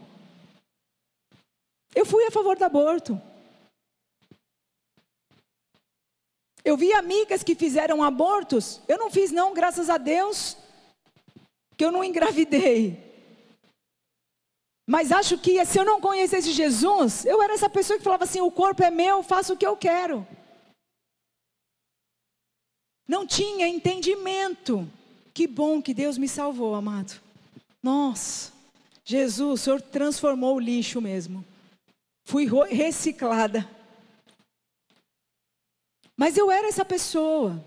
Eu 1.94 2.06
fui 2.06 2.24
a 2.24 2.30
favor 2.30 2.56
do 2.56 2.64
aborto. 2.64 3.20
Eu 6.64 6.76
vi 6.76 6.92
amigas 6.92 7.42
que 7.42 7.54
fizeram 7.54 8.02
abortos. 8.02 8.80
Eu 8.86 8.98
não 8.98 9.10
fiz, 9.10 9.30
não, 9.32 9.52
graças 9.52 9.90
a 9.90 9.98
Deus, 9.98 10.56
que 11.76 11.84
eu 11.84 11.90
não 11.90 12.04
engravidei. 12.04 13.12
Mas 14.86 15.12
acho 15.12 15.38
que 15.38 15.64
se 15.64 15.78
eu 15.78 15.84
não 15.84 16.00
conhecesse 16.00 16.52
Jesus, 16.52 17.24
eu 17.24 17.42
era 17.42 17.54
essa 17.54 17.68
pessoa 17.68 17.98
que 17.98 18.04
falava 18.04 18.24
assim: 18.24 18.40
o 18.40 18.50
corpo 18.50 18.82
é 18.82 18.90
meu, 18.90 19.22
faço 19.22 19.54
o 19.54 19.56
que 19.56 19.66
eu 19.66 19.76
quero. 19.76 20.26
Não 23.06 23.26
tinha 23.26 23.66
entendimento. 23.66 24.88
Que 25.34 25.46
bom 25.46 25.80
que 25.80 25.94
Deus 25.94 26.18
me 26.18 26.28
salvou, 26.28 26.74
amado. 26.74 27.20
Nossa, 27.82 28.52
Jesus, 29.04 29.60
o 29.60 29.64
Senhor 29.64 29.82
transformou 29.82 30.56
o 30.56 30.60
lixo 30.60 31.00
mesmo. 31.00 31.44
Fui 32.32 32.48
reciclada. 32.70 33.68
Mas 36.16 36.34
eu 36.38 36.50
era 36.50 36.66
essa 36.66 36.82
pessoa. 36.82 37.62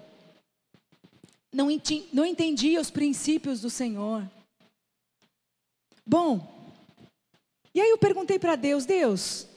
Não, 1.53 1.69
entendi, 1.69 2.07
não 2.11 2.25
entendia 2.25 2.81
os 2.81 2.89
princípios 2.89 3.61
do 3.61 3.69
Senhor. 3.69 4.27
Bom, 6.03 6.51
e 7.75 7.79
aí 7.79 7.91
eu 7.91 7.97
perguntei 7.99 8.39
para 8.39 8.55
Deus: 8.55 8.87
Deus, 8.87 9.47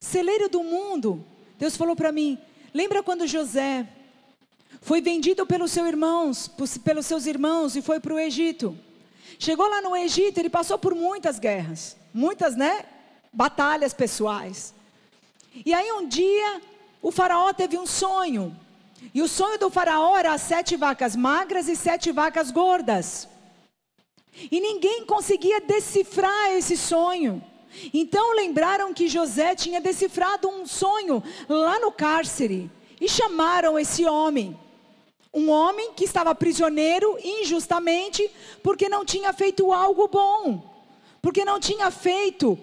celeiro 0.00 0.48
do 0.48 0.62
mundo. 0.62 1.26
Deus 1.58 1.76
falou 1.76 1.96
para 1.96 2.12
mim: 2.12 2.38
lembra 2.72 3.02
quando 3.02 3.26
José 3.26 3.88
foi 4.80 5.00
vendido 5.00 5.44
pelos 5.44 5.72
seus 5.72 5.88
irmãos, 5.88 6.46
pelos 6.84 7.06
seus 7.06 7.26
irmãos 7.26 7.74
e 7.74 7.82
foi 7.82 7.98
para 7.98 8.14
o 8.14 8.20
Egito? 8.20 8.78
Chegou 9.36 9.68
lá 9.68 9.82
no 9.82 9.96
Egito, 9.96 10.38
ele 10.38 10.48
passou 10.48 10.78
por 10.78 10.94
muitas 10.94 11.40
guerras, 11.40 11.96
muitas, 12.14 12.54
né? 12.54 12.93
Batalhas 13.34 13.92
pessoais. 13.92 14.72
E 15.64 15.74
aí 15.74 15.92
um 15.92 16.06
dia 16.06 16.62
o 17.02 17.10
faraó 17.10 17.52
teve 17.52 17.76
um 17.76 17.86
sonho. 17.86 18.56
E 19.12 19.20
o 19.20 19.28
sonho 19.28 19.58
do 19.58 19.68
faraó 19.68 20.16
era 20.16 20.38
sete 20.38 20.76
vacas 20.76 21.14
magras 21.14 21.68
e 21.68 21.76
sete 21.76 22.10
vacas 22.10 22.50
gordas. 22.50 23.28
E 24.50 24.60
ninguém 24.60 25.04
conseguia 25.04 25.60
decifrar 25.60 26.52
esse 26.52 26.76
sonho. 26.76 27.42
Então 27.92 28.34
lembraram 28.34 28.94
que 28.94 29.08
José 29.08 29.54
tinha 29.54 29.80
decifrado 29.80 30.48
um 30.48 30.66
sonho 30.66 31.22
lá 31.48 31.78
no 31.78 31.92
cárcere. 31.92 32.70
E 33.00 33.08
chamaram 33.08 33.78
esse 33.78 34.06
homem. 34.06 34.58
Um 35.32 35.50
homem 35.50 35.92
que 35.92 36.04
estava 36.04 36.34
prisioneiro 36.34 37.18
injustamente 37.22 38.30
porque 38.62 38.88
não 38.88 39.04
tinha 39.04 39.32
feito 39.32 39.72
algo 39.72 40.08
bom. 40.08 40.62
Porque 41.20 41.44
não 41.44 41.58
tinha 41.58 41.90
feito 41.90 42.58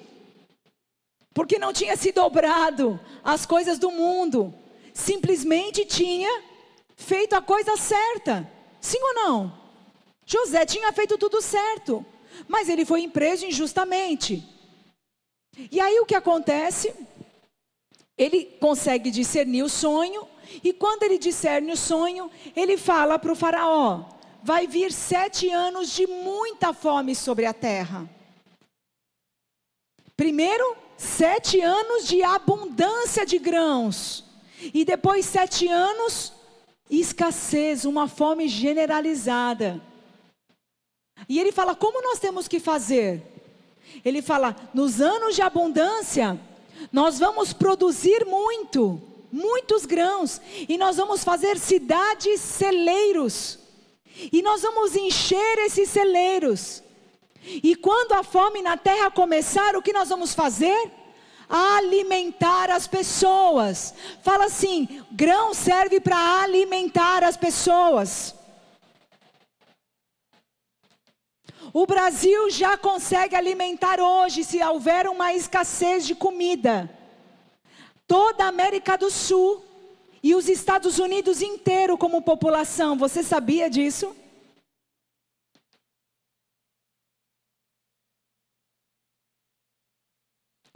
porque 1.33 1.57
não 1.57 1.71
tinha 1.71 1.95
se 1.95 2.11
dobrado 2.11 2.99
às 3.23 3.45
coisas 3.45 3.79
do 3.79 3.91
mundo, 3.91 4.53
simplesmente 4.93 5.85
tinha 5.85 6.43
feito 6.95 7.33
a 7.33 7.41
coisa 7.41 7.77
certa. 7.77 8.49
Sim 8.79 8.99
ou 9.01 9.13
não? 9.13 9.61
José 10.25 10.65
tinha 10.65 10.91
feito 10.91 11.17
tudo 11.17 11.41
certo, 11.41 12.05
mas 12.47 12.69
ele 12.69 12.85
foi 12.85 13.07
preso 13.07 13.45
injustamente. 13.45 14.43
E 15.71 15.79
aí 15.79 15.99
o 15.99 16.05
que 16.05 16.15
acontece? 16.15 16.93
Ele 18.17 18.45
consegue 18.59 19.09
discernir 19.09 19.63
o 19.63 19.69
sonho, 19.69 20.27
e 20.63 20.73
quando 20.73 21.03
ele 21.03 21.17
discerne 21.17 21.71
o 21.71 21.77
sonho, 21.77 22.29
ele 22.55 22.77
fala 22.77 23.17
para 23.17 23.31
o 23.31 23.35
Faraó: 23.35 24.03
vai 24.43 24.67
vir 24.67 24.91
sete 24.91 25.49
anos 25.49 25.89
de 25.91 26.05
muita 26.07 26.73
fome 26.73 27.15
sobre 27.15 27.45
a 27.45 27.53
terra. 27.53 28.09
Primeiro, 30.15 30.75
sete 31.01 31.59
anos 31.59 32.07
de 32.07 32.21
abundância 32.21 33.25
de 33.25 33.39
grãos, 33.39 34.23
e 34.71 34.85
depois 34.85 35.25
sete 35.25 35.67
anos 35.67 36.31
escassez, 36.89 37.85
uma 37.85 38.07
fome 38.07 38.47
generalizada. 38.47 39.81
E 41.27 41.39
ele 41.39 41.51
fala: 41.51 41.73
como 41.73 42.03
nós 42.03 42.19
temos 42.19 42.47
que 42.47 42.59
fazer? 42.59 43.23
Ele 44.05 44.21
fala: 44.21 44.55
nos 44.75 45.01
anos 45.01 45.35
de 45.35 45.41
abundância, 45.41 46.39
nós 46.91 47.17
vamos 47.17 47.51
produzir 47.51 48.23
muito, 48.25 49.01
muitos 49.31 49.87
grãos, 49.87 50.39
e 50.69 50.77
nós 50.77 50.97
vamos 50.97 51.23
fazer 51.23 51.57
cidades 51.57 52.39
celeiros, 52.39 53.57
e 54.31 54.43
nós 54.43 54.61
vamos 54.61 54.95
encher 54.95 55.57
esses 55.65 55.89
celeiros. 55.89 56.83
E 57.43 57.75
quando 57.75 58.13
a 58.13 58.23
fome 58.23 58.61
na 58.61 58.77
terra 58.77 59.09
começar, 59.09 59.75
o 59.75 59.81
que 59.81 59.93
nós 59.93 60.09
vamos 60.09 60.33
fazer? 60.33 60.91
alimentar 61.51 62.71
as 62.71 62.87
pessoas. 62.87 63.93
Fala 64.23 64.45
assim: 64.45 65.03
grão 65.11 65.53
serve 65.53 65.99
para 65.99 66.41
alimentar 66.41 67.25
as 67.25 67.35
pessoas. 67.35 68.33
O 71.73 71.85
Brasil 71.85 72.49
já 72.49 72.77
consegue 72.77 73.35
alimentar 73.35 73.99
hoje, 73.99 74.43
se 74.43 74.63
houver 74.63 75.07
uma 75.07 75.33
escassez 75.33 76.05
de 76.05 76.15
comida. 76.15 76.89
Toda 78.07 78.45
a 78.45 78.49
América 78.49 78.97
do 78.97 79.09
Sul 79.09 79.63
e 80.21 80.35
os 80.35 80.49
Estados 80.49 80.99
Unidos 80.99 81.41
inteiro 81.41 81.97
como 81.97 82.21
população. 82.21 82.97
Você 82.97 83.23
sabia 83.23 83.69
disso? 83.69 84.13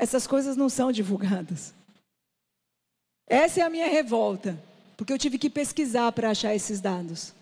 Essas 0.06 0.28
coisas 0.28 0.56
não 0.56 0.70
são 0.70 0.92
divulgadas. 0.92 1.74
Essa 3.26 3.62
é 3.62 3.64
a 3.64 3.72
minha 3.72 3.88
revolta, 3.88 4.56
porque 4.96 5.12
eu 5.12 5.18
tive 5.18 5.40
que 5.40 5.50
pesquisar 5.50 6.12
para 6.12 6.30
achar 6.30 6.54
esses 6.54 6.80
dados. 6.80 7.34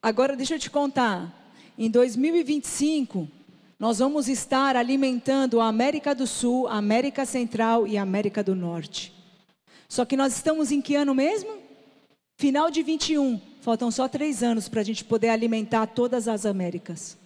Agora 0.00 0.36
deixa 0.36 0.54
eu 0.54 0.60
te 0.60 0.70
contar. 0.70 1.34
Em 1.76 1.90
2025, 1.90 3.28
nós 3.80 3.98
vamos 3.98 4.28
estar 4.28 4.76
alimentando 4.76 5.60
a 5.60 5.66
América 5.66 6.14
do 6.14 6.24
Sul, 6.24 6.68
a 6.68 6.76
América 6.76 7.26
Central 7.26 7.84
e 7.84 7.98
a 7.98 8.02
América 8.02 8.44
do 8.44 8.54
Norte. 8.54 9.12
Só 9.88 10.04
que 10.04 10.16
nós 10.16 10.36
estamos 10.36 10.70
em 10.70 10.80
que 10.80 10.94
ano 10.94 11.16
mesmo? 11.16 11.58
Final 12.38 12.70
de 12.70 12.80
21. 12.80 13.40
Faltam 13.60 13.90
só 13.90 14.06
três 14.06 14.40
anos 14.40 14.68
para 14.68 14.82
a 14.82 14.84
gente 14.84 15.04
poder 15.04 15.30
alimentar 15.30 15.88
todas 15.88 16.28
as 16.28 16.46
Américas. 16.46 17.20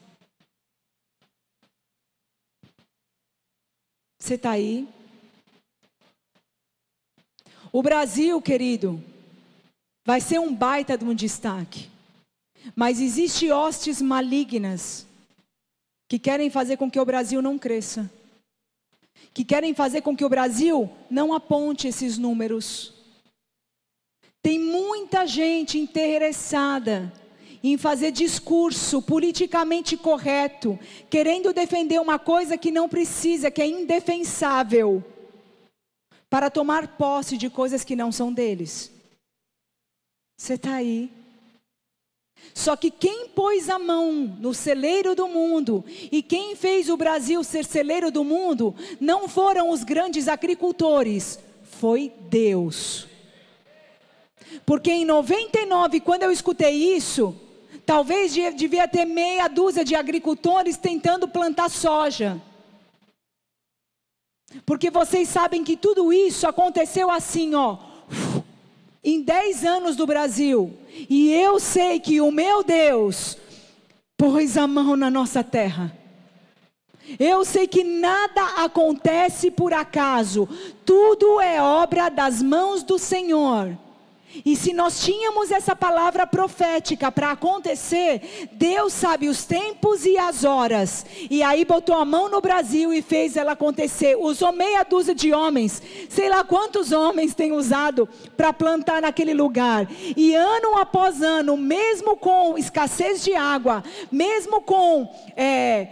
Você 4.27 4.35
está 4.35 4.51
aí? 4.51 4.89
O 7.73 7.81
Brasil, 7.81 8.43
querido, 8.43 9.01
vai 10.05 10.21
ser 10.21 10.41
um 10.41 10.53
baita 10.53 10.99
de 10.99 11.05
um 11.05 11.15
destaque. 11.15 11.89
Mas 12.75 13.01
existe 13.01 13.53
hostes 13.53 14.03
malignas 14.03 15.07
que 16.09 16.19
querem 16.19 16.51
fazer 16.51 16.77
com 16.77 16.91
que 16.91 16.99
o 16.99 17.05
Brasil 17.05 17.41
não 17.41 17.57
cresça. 17.57 18.11
Que 19.33 19.45
querem 19.45 19.73
fazer 19.73 20.03
com 20.03 20.17
que 20.17 20.25
o 20.25 20.29
Brasil 20.29 20.91
não 21.09 21.33
aponte 21.33 21.87
esses 21.87 22.19
números. 22.19 22.95
Tem 24.43 24.59
muita 24.59 25.25
gente 25.25 25.79
interessada 25.79 27.12
em 27.62 27.77
fazer 27.77 28.11
discurso 28.11 29.03
politicamente 29.03 29.97
correto, 29.97 30.79
querendo 31.11 31.53
defender 31.53 32.01
uma 32.01 32.19
coisa 32.19 32.57
que 32.57 32.71
não 32.71 32.88
precisa, 32.88 33.51
que 33.51 33.62
é 33.62 33.66
indefensável, 33.66 35.05
para 36.29 36.51
tomar 36.51 36.97
posse 36.97 37.37
de 37.37 37.49
coisas 37.49 37.85
que 37.85 37.97
não 37.97 38.11
são 38.11 38.33
deles. 38.33 38.92
Você 40.38 40.55
está 40.55 40.75
aí. 40.75 41.11
Só 42.55 42.77
que 42.77 42.90
quem 42.90 43.29
pôs 43.29 43.69
a 43.69 43.79
mão 43.79 44.12
no 44.38 44.53
celeiro 44.53 45.14
do 45.14 45.27
mundo 45.27 45.85
e 46.12 46.23
quem 46.23 46.55
fez 46.55 46.88
o 46.88 46.97
Brasil 46.97 47.42
ser 47.42 47.64
celeiro 47.64 48.11
do 48.11 48.23
mundo 48.23 48.75
não 49.01 49.29
foram 49.29 49.71
os 49.71 49.83
grandes 49.83 50.29
agricultores, 50.29 51.38
foi 51.62 52.12
Deus. 52.29 53.07
Porque 54.64 54.90
em 54.90 55.05
99, 55.05 56.01
quando 56.01 56.23
eu 56.23 56.31
escutei 56.31 56.95
isso, 56.95 57.35
Talvez 57.87 58.35
devia 58.35 58.88
ter 58.88 59.05
meia 59.05 59.46
dúzia 59.46 59.85
de 59.85 59.94
agricultores 59.94 60.77
tentando 60.77 61.29
plantar 61.29 61.70
soja. 61.70 62.42
Porque 64.66 64.90
vocês 64.90 65.29
sabem 65.29 65.62
que 65.62 65.77
tudo 65.77 66.12
isso 66.12 66.49
aconteceu 66.49 67.09
assim, 67.09 67.55
ó, 67.55 67.79
em 69.05 69.22
10 69.22 69.64
anos 69.64 69.94
do 69.94 70.05
Brasil. 70.05 70.77
E 71.09 71.33
eu 71.33 71.61
sei 71.61 72.01
que 72.01 72.20
o 72.20 72.33
meu 72.33 72.64
Deus 72.64 73.38
pôs 74.16 74.57
a 74.57 74.66
mão 74.66 74.96
na 74.96 75.09
nossa 75.09 75.44
terra. 75.44 75.96
Eu 77.20 77.44
sei 77.44 77.68
que 77.68 77.85
nada 77.85 78.64
acontece 78.64 79.49
por 79.49 79.72
acaso, 79.72 80.49
tudo 80.85 81.40
é 81.40 81.62
obra 81.62 82.09
das 82.09 82.42
mãos 82.42 82.83
do 82.83 82.99
Senhor. 82.99 83.79
E 84.45 84.55
se 84.55 84.73
nós 84.73 85.03
tínhamos 85.03 85.51
essa 85.51 85.75
palavra 85.75 86.27
profética 86.27 87.11
para 87.11 87.31
acontecer, 87.31 88.49
Deus 88.53 88.93
sabe 88.93 89.29
os 89.29 89.45
tempos 89.45 90.05
e 90.05 90.19
as 90.19 90.45
horas. 90.45 91.07
E 91.31 91.43
aí 91.43 91.65
botou 91.65 91.95
a 91.97 92.05
mão 92.05 92.29
no 92.29 92.41
Brasil 92.41 92.93
e 92.93 93.01
fez 93.01 93.37
ela 93.37 93.53
acontecer. 93.53 94.17
Usou 94.17 94.53
meia 94.53 94.83
dúzia 94.83 95.15
de 95.15 95.33
homens, 95.33 95.83
sei 96.09 96.29
lá 96.29 96.45
quantos 96.45 96.93
homens 96.93 97.35
tem 97.35 97.53
usado 97.53 98.09
para 98.37 98.53
plantar 98.53 99.03
naquele 99.03 99.33
lugar. 99.33 99.89
E 100.17 100.35
ano 100.35 100.77
após 100.79 101.23
ano, 101.23 101.57
mesmo 101.57 102.17
com 102.17 102.59
escassez 102.59 103.25
de 103.25 103.35
água, 103.35 103.83
mesmo 104.11 104.61
com 104.61 105.09
é, 105.37 105.89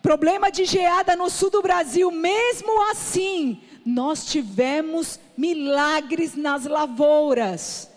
problema 0.00 0.50
de 0.50 0.64
geada 0.64 1.14
no 1.14 1.28
sul 1.28 1.50
do 1.50 1.62
Brasil, 1.62 2.10
mesmo 2.10 2.90
assim, 2.90 3.60
nós 3.84 4.24
tivemos 4.24 5.18
milagres 5.36 6.34
nas 6.34 6.64
lavouras. 6.64 7.90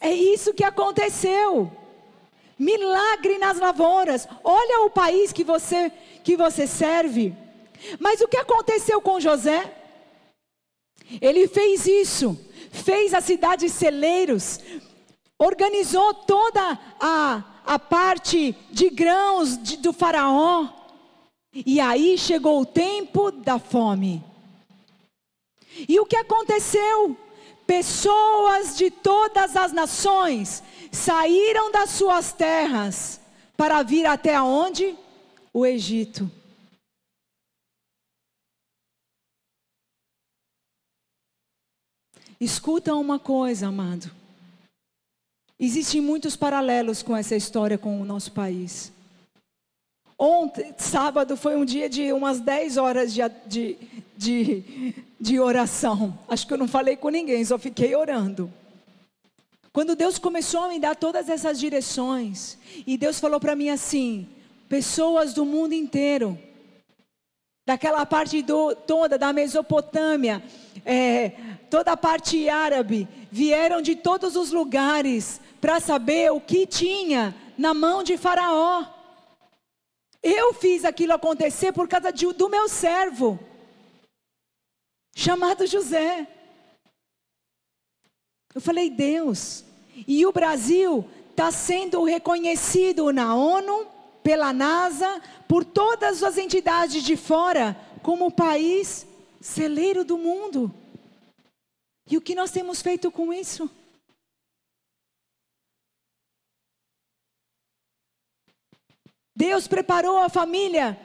É 0.00 0.12
isso 0.12 0.52
que 0.52 0.64
aconteceu. 0.64 1.70
Milagre 2.58 3.38
nas 3.38 3.58
lavouras. 3.58 4.26
Olha 4.42 4.84
o 4.84 4.90
país 4.90 5.32
que 5.32 5.44
você 5.44 5.92
que 6.24 6.36
você 6.36 6.66
serve. 6.66 7.34
Mas 7.98 8.20
o 8.20 8.28
que 8.28 8.36
aconteceu 8.36 9.00
com 9.00 9.20
José? 9.20 9.72
Ele 11.20 11.46
fez 11.48 11.86
isso. 11.86 12.38
Fez 12.70 13.14
a 13.14 13.20
cidade 13.20 13.66
de 13.66 13.72
celeiros. 13.72 14.60
Organizou 15.38 16.14
toda 16.14 16.78
a, 17.00 17.42
a 17.64 17.78
parte 17.78 18.56
de 18.70 18.90
grãos 18.90 19.58
de, 19.58 19.76
do 19.76 19.92
faraó. 19.92 20.68
E 21.54 21.80
aí 21.80 22.16
chegou 22.16 22.60
o 22.60 22.66
tempo 22.66 23.30
da 23.30 23.58
fome. 23.58 24.24
E 25.88 25.98
o 25.98 26.06
que 26.06 26.16
aconteceu? 26.16 27.16
Pessoas 27.66 28.76
de 28.76 28.90
todas 28.90 29.56
as 29.56 29.72
nações 29.72 30.62
saíram 30.90 31.70
das 31.70 31.90
suas 31.90 32.32
terras 32.32 33.20
para 33.56 33.82
vir 33.82 34.06
até 34.06 34.40
onde? 34.40 34.96
O 35.52 35.64
Egito. 35.64 36.30
Escuta 42.40 42.94
uma 42.94 43.20
coisa, 43.20 43.68
amado. 43.68 44.10
Existem 45.58 46.00
muitos 46.00 46.34
paralelos 46.34 47.00
com 47.00 47.16
essa 47.16 47.36
história 47.36 47.78
com 47.78 48.00
o 48.00 48.04
nosso 48.04 48.32
país. 48.32 48.92
Ontem, 50.24 50.72
sábado, 50.78 51.36
foi 51.36 51.56
um 51.56 51.64
dia 51.64 51.88
de 51.88 52.12
umas 52.12 52.38
10 52.38 52.76
horas 52.76 53.12
de, 53.12 53.22
de, 53.44 53.76
de, 54.16 54.94
de 55.20 55.40
oração. 55.40 56.16
Acho 56.28 56.46
que 56.46 56.52
eu 56.52 56.58
não 56.58 56.68
falei 56.68 56.94
com 56.94 57.08
ninguém, 57.08 57.44
só 57.44 57.58
fiquei 57.58 57.96
orando. 57.96 58.48
Quando 59.72 59.96
Deus 59.96 60.20
começou 60.20 60.62
a 60.62 60.68
me 60.68 60.78
dar 60.78 60.94
todas 60.94 61.28
essas 61.28 61.58
direções, 61.58 62.56
e 62.86 62.96
Deus 62.96 63.18
falou 63.18 63.40
para 63.40 63.56
mim 63.56 63.68
assim: 63.68 64.28
pessoas 64.68 65.34
do 65.34 65.44
mundo 65.44 65.72
inteiro, 65.72 66.38
daquela 67.66 68.06
parte 68.06 68.42
do, 68.42 68.76
toda 68.76 69.18
da 69.18 69.32
Mesopotâmia, 69.32 70.40
é, 70.86 71.32
toda 71.68 71.90
a 71.90 71.96
parte 71.96 72.48
árabe, 72.48 73.08
vieram 73.28 73.82
de 73.82 73.96
todos 73.96 74.36
os 74.36 74.52
lugares 74.52 75.40
para 75.60 75.80
saber 75.80 76.30
o 76.30 76.40
que 76.40 76.64
tinha 76.64 77.34
na 77.58 77.74
mão 77.74 78.04
de 78.04 78.16
Faraó. 78.16 78.91
Eu 80.22 80.54
fiz 80.54 80.84
aquilo 80.84 81.12
acontecer 81.12 81.72
por 81.72 81.88
causa 81.88 82.12
de, 82.12 82.32
do 82.32 82.48
meu 82.48 82.68
servo, 82.68 83.40
chamado 85.16 85.66
José. 85.66 86.28
Eu 88.54 88.60
falei, 88.60 88.88
Deus, 88.88 89.64
e 90.06 90.24
o 90.24 90.32
Brasil 90.32 91.08
está 91.30 91.50
sendo 91.50 92.04
reconhecido 92.04 93.12
na 93.12 93.34
ONU, 93.34 93.86
pela 94.22 94.52
NASA, 94.52 95.20
por 95.48 95.64
todas 95.64 96.22
as 96.22 96.38
entidades 96.38 97.02
de 97.02 97.16
fora, 97.16 97.76
como 98.02 98.30
país 98.30 99.06
celeiro 99.40 100.04
do 100.04 100.16
mundo. 100.16 100.72
E 102.08 102.16
o 102.16 102.20
que 102.20 102.34
nós 102.34 102.50
temos 102.50 102.80
feito 102.80 103.10
com 103.10 103.32
isso? 103.32 103.68
Deus 109.34 109.66
preparou 109.66 110.18
a 110.18 110.28
família, 110.28 110.98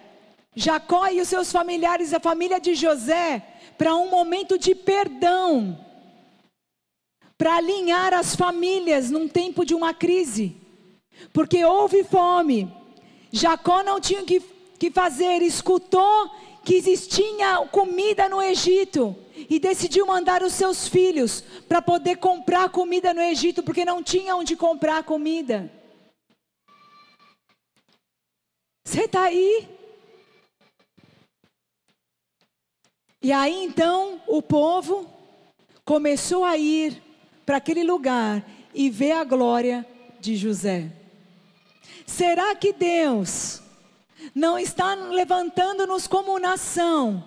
Jacó 0.55 1.07
e 1.07 1.21
os 1.21 1.27
seus 1.27 1.51
familiares, 1.51 2.13
a 2.13 2.19
família 2.19 2.59
de 2.59 2.75
José, 2.75 3.41
para 3.77 3.95
um 3.95 4.09
momento 4.09 4.57
de 4.57 4.75
perdão, 4.75 5.77
para 7.37 7.55
alinhar 7.55 8.13
as 8.13 8.35
famílias 8.35 9.09
num 9.09 9.27
tempo 9.27 9.63
de 9.63 9.73
uma 9.73 9.93
crise, 9.93 10.57
porque 11.31 11.63
houve 11.63 12.03
fome. 12.03 12.71
Jacó 13.31 13.83
não 13.83 13.99
tinha 13.99 14.23
que, 14.23 14.41
que 14.79 14.89
fazer, 14.91 15.41
escutou 15.41 16.31
que 16.65 16.75
existia 16.75 17.65
comida 17.71 18.27
no 18.27 18.41
Egito 18.41 19.15
e 19.49 19.59
decidiu 19.59 20.05
mandar 20.05 20.43
os 20.43 20.51
seus 20.51 20.87
filhos 20.87 21.41
para 21.69 21.81
poder 21.81 22.17
comprar 22.17 22.69
comida 22.69 23.13
no 23.13 23.21
Egito, 23.21 23.63
porque 23.63 23.85
não 23.85 24.03
tinha 24.03 24.35
onde 24.35 24.55
comprar 24.55 25.03
comida. 25.03 25.71
Você 28.87 29.01
está 29.01 29.23
aí? 29.23 29.67
E 33.21 33.33
aí 33.33 33.65
então 33.65 34.21
o 34.25 34.41
povo 34.41 35.05
começou 35.83 36.45
a 36.45 36.55
ir 36.55 37.03
para 37.45 37.57
aquele 37.57 37.83
lugar 37.83 38.49
e 38.73 38.89
ver 38.89 39.11
a 39.11 39.25
glória 39.25 39.85
de 40.21 40.37
José. 40.37 40.89
Será 42.05 42.55
que 42.55 42.71
Deus 42.71 43.61
não 44.33 44.57
está 44.57 44.95
levantando-nos 44.95 46.07
como 46.07 46.39
nação? 46.39 47.21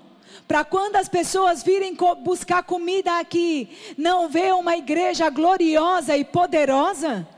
Para 0.49 0.65
quando 0.65 0.97
as 0.97 1.11
pessoas 1.11 1.63
virem 1.63 1.95
buscar 2.25 2.63
comida 2.63 3.19
aqui, 3.19 3.69
não 3.99 4.31
ver 4.31 4.55
uma 4.55 4.79
igreja 4.79 5.29
gloriosa 5.29 6.17
e 6.17 6.25
poderosa? 6.25 7.29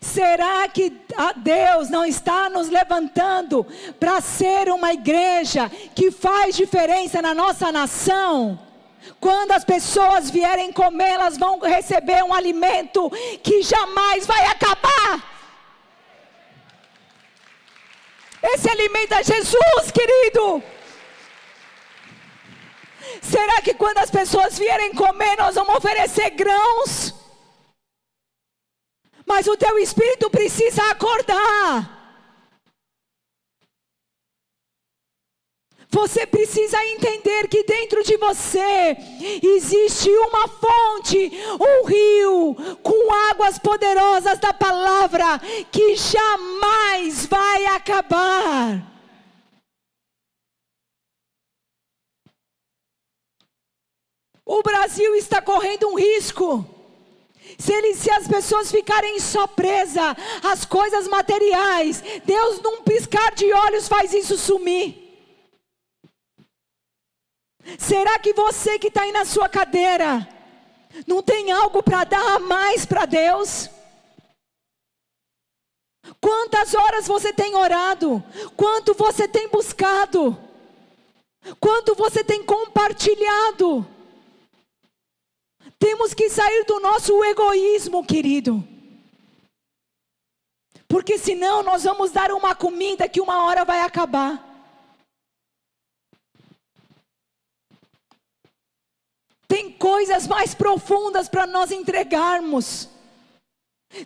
Será 0.00 0.68
que 0.68 0.92
Deus 1.36 1.88
não 1.88 2.04
está 2.04 2.48
nos 2.50 2.68
levantando 2.68 3.66
para 3.98 4.20
ser 4.20 4.68
uma 4.68 4.92
igreja 4.92 5.70
que 5.94 6.10
faz 6.10 6.56
diferença 6.56 7.20
na 7.20 7.34
nossa 7.34 7.70
nação? 7.70 8.58
Quando 9.20 9.52
as 9.52 9.64
pessoas 9.64 10.30
vierem 10.30 10.72
comer, 10.72 11.10
elas 11.10 11.36
vão 11.36 11.58
receber 11.58 12.22
um 12.24 12.32
alimento 12.32 13.10
que 13.42 13.62
jamais 13.62 14.26
vai 14.26 14.46
acabar. 14.46 15.34
Esse 18.42 18.68
alimento 18.68 19.14
é 19.14 19.24
Jesus, 19.24 19.90
querido. 19.92 20.62
Será 23.22 23.60
que 23.62 23.74
quando 23.74 23.98
as 23.98 24.10
pessoas 24.10 24.58
vierem 24.58 24.94
comer, 24.94 25.36
nós 25.38 25.54
vamos 25.54 25.76
oferecer 25.76 26.30
grãos? 26.30 27.23
Mas 29.26 29.46
o 29.46 29.56
teu 29.56 29.78
espírito 29.78 30.30
precisa 30.30 30.82
acordar. 30.90 31.94
Você 35.94 36.26
precisa 36.26 36.84
entender 36.86 37.46
que 37.46 37.62
dentro 37.62 38.02
de 38.02 38.16
você 38.16 38.96
existe 39.40 40.10
uma 40.10 40.48
fonte, 40.48 41.30
um 41.60 41.86
rio 41.86 42.56
com 42.82 43.14
águas 43.30 43.60
poderosas 43.60 44.40
da 44.40 44.52
palavra 44.52 45.38
que 45.70 45.94
jamais 45.94 47.26
vai 47.26 47.66
acabar. 47.66 48.92
O 54.44 54.62
Brasil 54.64 55.14
está 55.14 55.40
correndo 55.40 55.88
um 55.88 55.94
risco. 55.94 56.73
Se, 57.58 57.72
ele, 57.72 57.94
se 57.94 58.10
as 58.10 58.26
pessoas 58.26 58.70
ficarem 58.70 59.18
só 59.20 59.46
presas 59.46 60.16
às 60.42 60.64
coisas 60.64 61.08
materiais, 61.08 62.02
Deus, 62.24 62.60
num 62.60 62.82
piscar 62.82 63.34
de 63.34 63.52
olhos, 63.52 63.88
faz 63.88 64.12
isso 64.12 64.36
sumir. 64.36 65.02
Será 67.78 68.18
que 68.18 68.32
você 68.32 68.78
que 68.78 68.88
está 68.88 69.02
aí 69.02 69.12
na 69.12 69.24
sua 69.24 69.48
cadeira, 69.48 70.28
não 71.06 71.22
tem 71.22 71.50
algo 71.50 71.82
para 71.82 72.04
dar 72.04 72.36
a 72.36 72.38
mais 72.38 72.84
para 72.84 73.06
Deus? 73.06 73.70
Quantas 76.20 76.74
horas 76.74 77.06
você 77.06 77.32
tem 77.32 77.54
orado? 77.54 78.22
Quanto 78.56 78.94
você 78.94 79.26
tem 79.26 79.48
buscado? 79.48 80.36
Quanto 81.58 81.94
você 81.94 82.22
tem 82.22 82.42
compartilhado? 82.44 83.86
Temos 85.84 86.14
que 86.14 86.30
sair 86.30 86.64
do 86.64 86.80
nosso 86.80 87.22
egoísmo, 87.22 88.02
querido. 88.06 88.66
Porque 90.88 91.18
senão 91.18 91.62
nós 91.62 91.84
vamos 91.84 92.10
dar 92.10 92.32
uma 92.32 92.54
comida 92.54 93.06
que 93.06 93.20
uma 93.20 93.44
hora 93.44 93.66
vai 93.66 93.80
acabar. 93.80 94.42
Tem 99.46 99.70
coisas 99.72 100.26
mais 100.26 100.54
profundas 100.54 101.28
para 101.28 101.46
nós 101.46 101.70
entregarmos. 101.70 102.88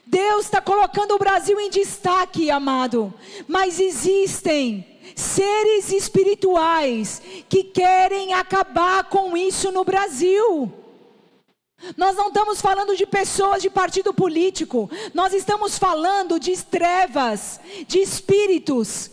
Deus 0.04 0.46
está 0.46 0.60
colocando 0.60 1.14
o 1.14 1.18
Brasil 1.18 1.60
em 1.60 1.70
destaque, 1.70 2.50
amado. 2.50 3.14
Mas 3.46 3.78
existem 3.78 4.98
seres 5.14 5.92
espirituais 5.92 7.22
que 7.48 7.62
querem 7.62 8.34
acabar 8.34 9.04
com 9.04 9.36
isso 9.36 9.70
no 9.70 9.84
Brasil. 9.84 10.87
Nós 11.96 12.16
não 12.16 12.28
estamos 12.28 12.60
falando 12.60 12.96
de 12.96 13.06
pessoas 13.06 13.62
de 13.62 13.70
partido 13.70 14.12
político, 14.12 14.90
nós 15.14 15.32
estamos 15.32 15.78
falando 15.78 16.38
de 16.38 16.56
trevas, 16.64 17.60
de 17.86 18.00
espíritos 18.00 19.10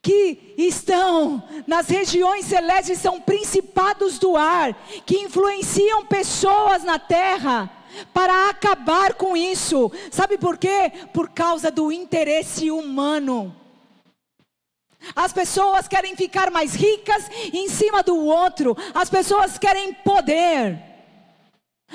que 0.00 0.54
estão 0.56 1.42
nas 1.66 1.88
regiões 1.88 2.46
celestes, 2.46 3.00
são 3.00 3.20
principados 3.20 4.20
do 4.20 4.36
ar, 4.36 4.72
que 5.04 5.18
influenciam 5.18 6.06
pessoas 6.06 6.84
na 6.84 6.96
terra 6.96 7.68
para 8.14 8.48
acabar 8.48 9.14
com 9.14 9.36
isso. 9.36 9.90
Sabe 10.12 10.38
por 10.38 10.58
quê? 10.58 10.92
Por 11.12 11.30
causa 11.30 11.72
do 11.72 11.90
interesse 11.90 12.70
humano. 12.70 13.54
As 15.14 15.32
pessoas 15.32 15.88
querem 15.88 16.14
ficar 16.14 16.52
mais 16.52 16.74
ricas 16.74 17.28
em 17.52 17.68
cima 17.68 18.02
do 18.02 18.16
outro, 18.16 18.76
as 18.94 19.10
pessoas 19.10 19.58
querem 19.58 19.92
poder. 19.92 20.95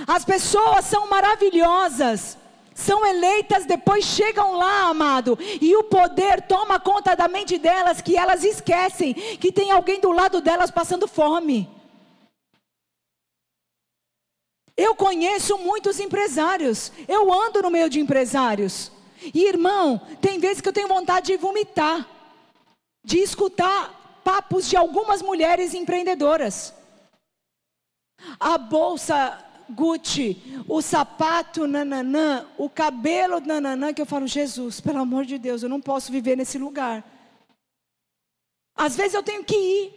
As 0.08 0.24
pessoas 0.24 0.86
são 0.86 1.08
maravilhosas, 1.08 2.38
são 2.74 3.06
eleitas, 3.06 3.66
depois 3.66 4.06
chegam 4.06 4.56
lá, 4.56 4.84
amado, 4.84 5.38
e 5.62 5.76
o 5.76 5.84
poder 5.84 6.42
toma 6.42 6.80
conta 6.80 7.16
da 7.16 7.28
mente 7.28 7.58
delas, 7.58 8.02
que 8.02 8.18
elas 8.18 8.44
esquecem 8.44 9.14
que 9.14 9.52
tem 9.52 9.72
alguém 9.72 10.00
do 10.00 10.12
lado 10.12 10.42
delas 10.42 10.72
passando 10.72 11.08
fome. 11.08 11.70
Eu 14.78 14.96
conheço 14.96 15.58
muitos 15.58 16.00
empresários, 16.00 16.92
eu 17.08 17.32
ando 17.32 17.62
no 17.62 17.70
meio 17.70 17.90
de 17.90 18.00
empresários, 18.00 18.92
e 19.34 19.46
irmão, 19.46 20.00
tem 20.22 20.40
vezes 20.40 20.62
que 20.62 20.70
eu 20.70 20.74
tenho 20.74 20.88
vontade 20.88 21.28
de 21.28 21.38
vomitar, 21.38 22.08
de 23.04 23.20
escutar 23.20 24.22
papos 24.24 24.68
de 24.68 24.78
algumas 24.78 25.22
mulheres 25.22 25.74
empreendedoras. 25.74 26.74
A 28.40 28.58
bolsa 28.58 29.51
Gucci, 29.70 30.64
o 30.68 30.82
sapato 30.82 31.68
nananã, 31.68 32.48
o 32.58 32.70
cabelo 32.70 33.40
nananã, 33.40 33.94
que 33.94 34.02
eu 34.02 34.06
falo, 34.06 34.28
Jesus, 34.28 34.82
pelo 34.82 35.00
amor 35.00 35.26
de 35.26 35.38
Deus, 35.38 35.64
eu 35.64 35.70
não 35.70 35.82
posso 35.82 36.12
viver 36.12 36.36
nesse 36.36 36.58
lugar. 36.58 37.04
Às 38.76 38.96
vezes 38.96 39.14
eu 39.14 39.24
tenho 39.24 39.44
que 39.44 39.56
ir. 39.56 39.94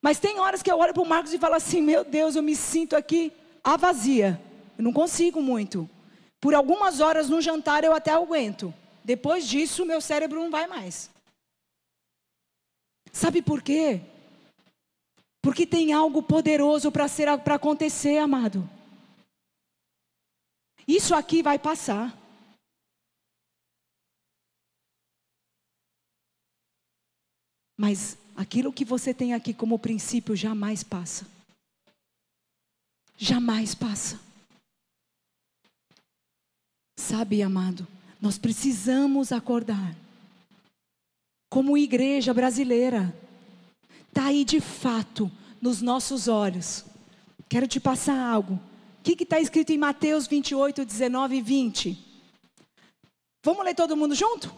Mas 0.00 0.20
tem 0.20 0.38
horas 0.38 0.62
que 0.62 0.70
eu 0.70 0.78
olho 0.78 0.94
para 0.94 1.02
o 1.02 1.08
Marcos 1.08 1.32
e 1.32 1.38
falo 1.38 1.54
assim: 1.54 1.82
Meu 1.82 2.04
Deus, 2.04 2.36
eu 2.36 2.42
me 2.42 2.54
sinto 2.54 2.94
aqui 2.94 3.32
a 3.64 3.76
vazia. 3.76 4.40
Eu 4.76 4.84
não 4.84 4.92
consigo 4.92 5.42
muito. 5.42 5.88
Por 6.40 6.54
algumas 6.54 7.00
horas 7.00 7.28
no 7.28 7.40
jantar 7.40 7.82
eu 7.82 7.92
até 7.92 8.12
aguento. 8.12 8.72
Depois 9.02 9.46
disso, 9.46 9.84
meu 9.84 10.00
cérebro 10.00 10.38
não 10.38 10.50
vai 10.50 10.66
mais. 10.66 11.10
Sabe 13.12 13.42
por 13.42 13.62
quê? 13.62 14.00
Porque 15.48 15.66
tem 15.66 15.94
algo 15.94 16.22
poderoso 16.22 16.92
para 16.92 17.08
ser 17.08 17.26
para 17.38 17.54
acontecer, 17.54 18.18
amado. 18.18 18.68
Isso 20.86 21.14
aqui 21.14 21.42
vai 21.42 21.58
passar. 21.58 22.14
Mas 27.78 28.18
aquilo 28.36 28.70
que 28.70 28.84
você 28.84 29.14
tem 29.14 29.32
aqui 29.32 29.54
como 29.54 29.78
princípio 29.78 30.36
jamais 30.36 30.82
passa. 30.82 31.26
Jamais 33.16 33.74
passa. 33.74 34.20
Sabe, 36.98 37.42
amado, 37.42 37.88
nós 38.20 38.36
precisamos 38.36 39.32
acordar. 39.32 39.96
Como 41.48 41.78
igreja 41.78 42.34
brasileira, 42.34 43.16
está 44.18 44.30
aí 44.30 44.44
de 44.44 44.60
fato 44.60 45.30
nos 45.62 45.80
nossos 45.80 46.26
olhos. 46.26 46.84
Quero 47.48 47.68
te 47.68 47.78
passar 47.78 48.18
algo. 48.18 48.54
O 48.98 49.02
que 49.04 49.22
está 49.22 49.38
escrito 49.38 49.70
em 49.70 49.78
Mateus 49.78 50.26
28, 50.26 50.84
19 50.84 51.36
e 51.36 51.40
20? 51.40 52.06
Vamos 53.44 53.64
ler 53.64 53.76
todo 53.76 53.96
mundo 53.96 54.16
junto? 54.16 54.52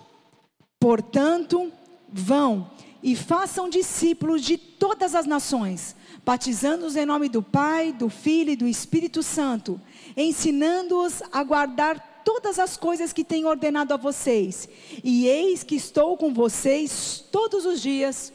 Portanto, 0.81 1.71
vão 2.09 2.71
e 3.03 3.15
façam 3.15 3.69
discípulos 3.69 4.41
de 4.43 4.57
todas 4.57 5.15
as 5.15 5.27
nações, 5.27 5.95
batizando-os 6.25 6.97
em 6.97 7.05
nome 7.05 7.29
do 7.29 7.43
Pai, 7.43 7.93
do 7.93 8.09
Filho 8.09 8.53
e 8.53 8.57
do 8.57 8.67
Espírito 8.67 9.23
Santo, 9.23 9.79
ensinando-os 10.17 11.23
a 11.31 11.45
guardar 11.45 12.23
todas 12.25 12.59
as 12.59 12.79
coisas 12.79 13.13
que 13.13 13.25
tenho 13.25 13.47
ordenado 13.47 13.93
a 13.93 13.99
vocês. 13.99 14.67
E 15.05 15.27
eis 15.27 15.63
que 15.63 15.75
estou 15.75 16.17
com 16.17 16.33
vocês 16.33 17.23
todos 17.31 17.67
os 17.67 17.83
dias 17.83 18.33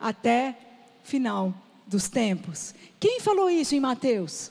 até 0.00 0.63
final 1.04 1.54
dos 1.86 2.08
tempos. 2.08 2.74
Quem 2.98 3.20
falou 3.20 3.48
isso 3.48 3.74
em 3.74 3.80
Mateus? 3.80 4.50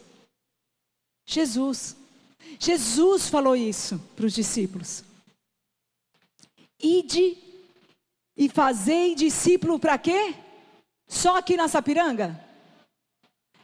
Jesus. 1.26 1.98
Jesus 2.60 3.28
falou 3.28 3.56
isso 3.56 4.00
para 4.16 4.26
os 4.26 4.34
discípulos. 4.34 5.04
Ide 6.80 7.38
e 8.38 8.48
fazei 8.50 9.16
discípulo 9.16 9.80
para 9.80 9.98
quê? 9.98 10.36
Só 11.08 11.38
aqui 11.38 11.58
na 11.58 11.68
Sapiranga? 11.68 12.40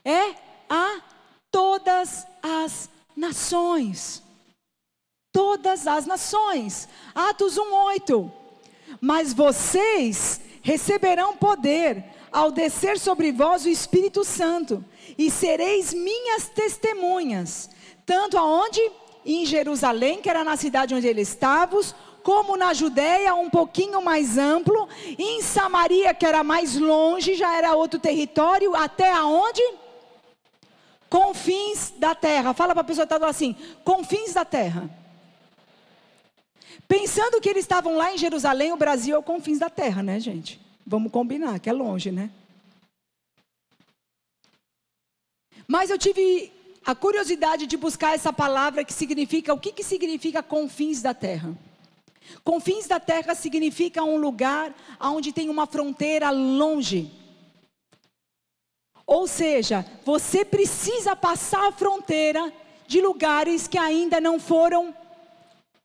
É 0.04 0.34
a 0.68 1.02
todas 1.50 2.26
as 2.42 2.88
nações. 3.16 4.22
Todas 5.32 5.86
as 5.86 6.06
nações. 6.06 6.88
Atos 7.14 7.56
1:8. 7.56 8.32
Mas 9.00 9.32
vocês 9.32 10.40
receberão 10.62 11.36
poder 11.36 12.04
ao 12.32 12.50
descer 12.50 12.98
sobre 12.98 13.32
vós 13.32 13.64
o 13.64 13.68
Espírito 13.68 14.24
Santo, 14.24 14.84
e 15.18 15.30
sereis 15.30 15.92
minhas 15.92 16.48
testemunhas, 16.48 17.70
tanto 18.06 18.38
aonde? 18.38 18.80
Em 19.24 19.44
Jerusalém, 19.44 20.22
que 20.22 20.30
era 20.30 20.42
na 20.42 20.56
cidade 20.56 20.94
onde 20.94 21.06
eles 21.06 21.28
estavam, 21.28 21.80
como 22.22 22.56
na 22.56 22.72
Judéia, 22.72 23.34
um 23.34 23.50
pouquinho 23.50 24.02
mais 24.02 24.38
amplo, 24.38 24.88
em 25.18 25.42
Samaria, 25.42 26.14
que 26.14 26.24
era 26.24 26.42
mais 26.42 26.76
longe, 26.76 27.34
já 27.34 27.56
era 27.56 27.74
outro 27.74 27.98
território, 27.98 28.74
até 28.74 29.10
aonde? 29.12 29.62
Confins 31.08 31.92
da 31.96 32.14
terra. 32.14 32.54
Fala 32.54 32.72
para 32.72 32.82
a 32.82 32.84
pessoa 32.84 33.06
que 33.06 33.12
está 33.12 33.28
assim: 33.28 33.56
confins 33.84 34.32
da 34.32 34.44
terra. 34.44 34.88
Pensando 36.86 37.40
que 37.40 37.48
eles 37.48 37.64
estavam 37.64 37.96
lá 37.96 38.12
em 38.12 38.18
Jerusalém, 38.18 38.72
o 38.72 38.76
Brasil 38.76 39.14
é 39.14 39.18
o 39.18 39.22
confins 39.22 39.58
da 39.58 39.70
terra, 39.70 40.02
né, 40.02 40.18
gente? 40.18 40.60
Vamos 40.86 41.12
combinar, 41.12 41.58
que 41.60 41.70
é 41.70 41.72
longe, 41.72 42.10
né? 42.10 42.30
Mas 45.66 45.88
eu 45.88 45.98
tive 45.98 46.52
a 46.84 46.94
curiosidade 46.94 47.66
de 47.66 47.76
buscar 47.76 48.14
essa 48.14 48.32
palavra 48.32 48.84
que 48.84 48.92
significa, 48.92 49.54
o 49.54 49.58
que, 49.58 49.72
que 49.72 49.84
significa 49.84 50.42
confins 50.42 51.00
da 51.02 51.14
terra? 51.14 51.56
Confins 52.42 52.86
da 52.86 52.98
terra 52.98 53.34
significa 53.34 54.02
um 54.02 54.16
lugar 54.16 54.74
onde 55.00 55.32
tem 55.32 55.48
uma 55.48 55.66
fronteira 55.66 56.30
longe. 56.30 57.10
Ou 59.06 59.26
seja, 59.26 59.84
você 60.04 60.44
precisa 60.44 61.16
passar 61.16 61.68
a 61.68 61.72
fronteira 61.72 62.52
de 62.86 63.00
lugares 63.00 63.66
que 63.66 63.78
ainda 63.78 64.20
não 64.20 64.38
foram 64.38 64.94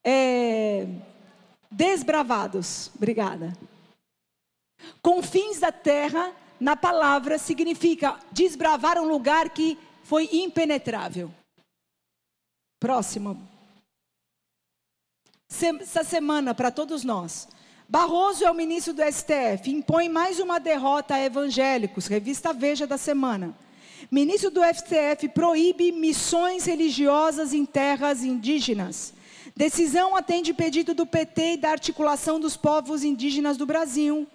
é, 0.02 0.86
desbravados. 1.70 2.90
Obrigada. 2.94 3.56
Confins 5.02 5.58
da 5.58 5.72
terra, 5.72 6.32
na 6.58 6.76
palavra, 6.76 7.38
significa 7.38 8.18
desbravar 8.32 8.98
um 8.98 9.08
lugar 9.08 9.50
que 9.50 9.78
foi 10.02 10.28
impenetrável. 10.32 11.30
Próximo 12.78 13.56
essa 15.48 16.04
semana 16.04 16.54
para 16.54 16.70
todos 16.70 17.04
nós. 17.04 17.48
Barroso 17.88 18.44
é 18.44 18.50
o 18.50 18.54
ministro 18.54 18.92
do 18.92 19.02
STF, 19.02 19.70
impõe 19.70 20.08
mais 20.08 20.40
uma 20.40 20.58
derrota 20.58 21.14
a 21.14 21.22
evangélicos, 21.22 22.08
revista 22.08 22.52
Veja 22.52 22.86
da 22.86 22.98
semana. 22.98 23.56
Ministro 24.10 24.50
do 24.50 24.60
STF 24.62 25.28
proíbe 25.28 25.92
missões 25.92 26.66
religiosas 26.66 27.54
em 27.54 27.64
terras 27.64 28.24
indígenas. 28.24 29.14
Decisão 29.56 30.16
atende 30.16 30.52
pedido 30.52 30.94
do 30.94 31.06
PT 31.06 31.54
e 31.54 31.56
da 31.56 31.70
articulação 31.70 32.38
dos 32.38 32.56
povos 32.56 33.04
indígenas 33.04 33.56
do 33.56 33.64
Brasil. 33.64 34.26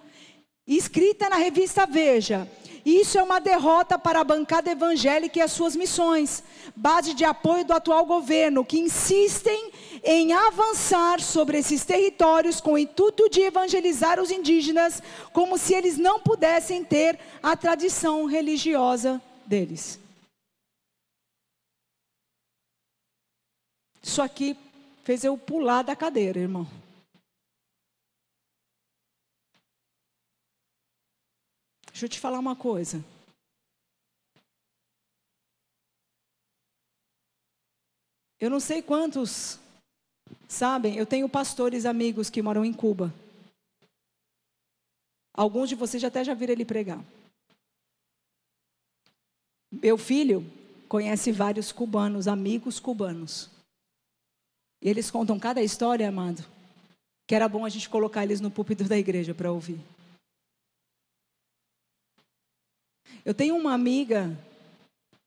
Escrita 0.66 1.28
na 1.28 1.36
revista 1.36 1.86
Veja. 1.86 2.48
Isso 2.84 3.16
é 3.16 3.22
uma 3.22 3.40
derrota 3.40 3.96
para 3.96 4.20
a 4.20 4.24
bancada 4.24 4.70
evangélica 4.70 5.38
e 5.38 5.42
as 5.42 5.52
suas 5.52 5.76
missões, 5.76 6.42
base 6.74 7.14
de 7.14 7.24
apoio 7.24 7.64
do 7.64 7.72
atual 7.72 8.04
governo, 8.04 8.64
que 8.64 8.78
insistem 8.78 9.70
em 10.02 10.32
avançar 10.32 11.20
sobre 11.20 11.58
esses 11.58 11.84
territórios 11.84 12.60
com 12.60 12.72
o 12.72 12.78
intuito 12.78 13.28
de 13.28 13.40
evangelizar 13.40 14.20
os 14.20 14.32
indígenas, 14.32 15.00
como 15.32 15.56
se 15.56 15.74
eles 15.74 15.96
não 15.96 16.18
pudessem 16.18 16.84
ter 16.84 17.18
a 17.40 17.56
tradição 17.56 18.24
religiosa 18.26 19.22
deles. 19.46 20.00
Isso 24.02 24.20
aqui 24.20 24.56
fez 25.04 25.22
eu 25.22 25.38
pular 25.38 25.82
da 25.82 25.94
cadeira, 25.94 26.40
irmão. 26.40 26.81
Deixa 32.02 32.14
eu 32.14 32.18
te 32.18 32.20
falar 32.20 32.40
uma 32.40 32.56
coisa. 32.56 33.00
Eu 38.40 38.50
não 38.50 38.58
sei 38.58 38.82
quantos 38.82 39.60
sabem, 40.48 40.96
eu 40.96 41.06
tenho 41.06 41.28
pastores 41.28 41.86
amigos 41.86 42.28
que 42.28 42.42
moram 42.42 42.64
em 42.64 42.72
Cuba. 42.72 43.14
Alguns 45.32 45.68
de 45.68 45.76
vocês 45.76 46.02
até 46.02 46.24
já 46.24 46.34
viram 46.34 46.54
ele 46.54 46.64
pregar. 46.64 47.00
Meu 49.70 49.96
filho 49.96 50.44
conhece 50.88 51.30
vários 51.30 51.70
cubanos, 51.70 52.26
amigos 52.26 52.80
cubanos. 52.80 53.48
E 54.82 54.88
eles 54.88 55.08
contam 55.08 55.38
cada 55.38 55.62
história, 55.62 56.08
amado, 56.08 56.44
que 57.28 57.34
era 57.36 57.48
bom 57.48 57.64
a 57.64 57.68
gente 57.68 57.88
colocar 57.88 58.24
eles 58.24 58.40
no 58.40 58.50
púlpito 58.50 58.82
da 58.88 58.98
igreja 58.98 59.32
para 59.32 59.52
ouvir. 59.52 59.78
Eu 63.24 63.34
tenho 63.34 63.56
uma 63.56 63.72
amiga 63.72 64.36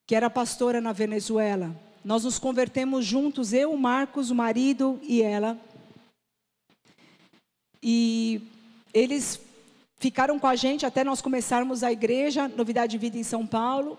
que 0.06 0.16
era 0.16 0.30
pastora 0.30 0.80
na 0.80 0.92
Venezuela. 0.92 1.76
Nós 2.04 2.24
nos 2.24 2.38
convertemos 2.38 3.06
juntos, 3.06 3.54
eu, 3.54 3.74
o 3.74 3.78
Marcos, 3.78 4.30
o 4.30 4.36
marido 4.36 5.00
e 5.02 5.22
ela. 5.22 5.58
E 7.82 8.42
eles 8.94 9.40
ficaram 9.98 10.38
com 10.38 10.48
a 10.48 10.56
gente 10.56 10.86
até 10.86 11.04
nós 11.04 11.22
começarmos 11.22 11.84
a 11.84 11.92
igreja, 11.92 12.48
Novidade 12.48 12.92
de 12.92 12.98
Vida 12.98 13.18
em 13.18 13.24
São 13.24 13.46
Paulo. 13.46 13.98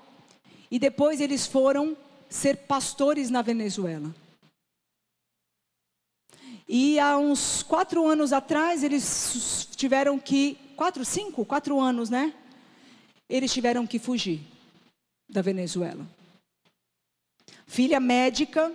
E 0.71 0.79
depois 0.79 1.21
eles 1.21 1.47
foram 1.47 1.97
ser 2.29 2.57
pastores 2.59 3.31
na 3.31 3.43
Venezuela. 3.43 4.15
E 6.69 6.99
há 6.99 7.17
uns 7.17 7.63
quatro 7.63 8.07
anos 8.07 8.33
atrás, 8.33 8.83
eles 8.83 9.69
tiveram 9.77 10.19
que. 10.19 10.57
Quatro, 10.77 11.05
cinco? 11.05 11.45
Quatro 11.45 11.81
anos, 11.81 12.11
né? 12.11 12.35
Eles 13.29 13.53
tiveram 13.53 13.87
que 13.87 13.99
fugir 13.99 14.41
da 15.29 15.43
Venezuela. 15.43 16.07
Filha 17.67 17.99
médica, 17.99 18.73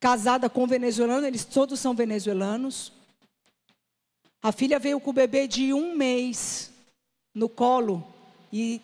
casada 0.00 0.48
com 0.48 0.66
venezuelano, 0.66 1.26
eles 1.26 1.44
todos 1.44 1.78
são 1.78 1.94
venezuelanos. 1.94 2.92
A 4.42 4.52
filha 4.52 4.78
veio 4.78 5.00
com 5.00 5.10
o 5.10 5.14
bebê 5.14 5.46
de 5.46 5.74
um 5.74 5.94
mês 5.94 6.72
no 7.34 7.48
colo 7.48 8.06
e 8.52 8.80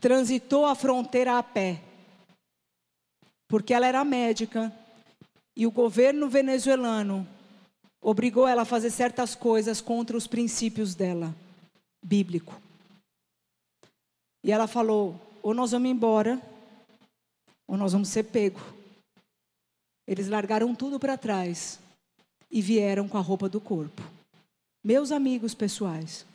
transitou 0.00 0.66
a 0.66 0.74
fronteira 0.74 1.38
a 1.38 1.42
pé. 1.42 1.82
Porque 3.46 3.74
ela 3.74 3.86
era 3.86 4.04
médica 4.04 4.72
e 5.56 5.66
o 5.66 5.70
governo 5.70 6.28
venezuelano 6.28 7.26
obrigou 8.00 8.48
ela 8.48 8.62
a 8.62 8.66
fazer 8.66 8.90
certas 8.90 9.34
coisas 9.34 9.80
contra 9.80 10.16
os 10.16 10.26
princípios 10.26 10.94
dela 10.94 11.34
bíblico. 12.02 12.60
E 14.42 14.50
ela 14.50 14.66
falou: 14.66 15.20
ou 15.42 15.54
nós 15.54 15.70
vamos 15.70 15.90
embora, 15.90 16.40
ou 17.66 17.76
nós 17.76 17.92
vamos 17.92 18.08
ser 18.08 18.24
pego. 18.24 18.60
Eles 20.06 20.28
largaram 20.28 20.74
tudo 20.74 20.98
para 20.98 21.16
trás 21.16 21.78
e 22.50 22.60
vieram 22.60 23.08
com 23.08 23.16
a 23.16 23.20
roupa 23.20 23.48
do 23.48 23.60
corpo. 23.60 24.02
Meus 24.84 25.12
amigos 25.12 25.54
pessoais. 25.54 26.26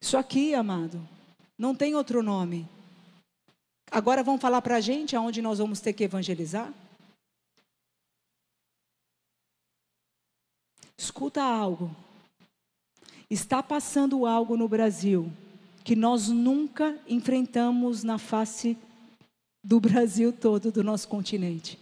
Isso 0.00 0.16
aqui, 0.16 0.54
amado, 0.54 1.00
não 1.58 1.74
tem 1.74 1.94
outro 1.94 2.22
nome. 2.22 2.68
Agora 3.90 4.22
vão 4.22 4.38
falar 4.38 4.60
para 4.62 4.76
a 4.76 4.80
gente 4.80 5.16
aonde 5.16 5.40
nós 5.40 5.58
vamos 5.58 5.80
ter 5.80 5.92
que 5.92 6.04
evangelizar? 6.04 6.72
Escuta 10.98 11.42
algo. 11.42 11.94
Está 13.28 13.62
passando 13.62 14.24
algo 14.24 14.56
no 14.56 14.68
Brasil 14.68 15.30
que 15.84 15.94
nós 15.94 16.28
nunca 16.28 16.98
enfrentamos 17.06 18.02
na 18.02 18.18
face 18.18 18.76
do 19.62 19.78
Brasil 19.78 20.32
todo, 20.32 20.72
do 20.72 20.82
nosso 20.82 21.06
continente. 21.08 21.78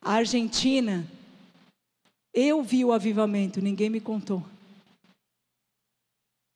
A 0.00 0.14
Argentina, 0.14 1.06
eu 2.32 2.62
vi 2.62 2.84
o 2.84 2.92
avivamento, 2.92 3.60
ninguém 3.60 3.88
me 3.88 4.00
contou. 4.00 4.44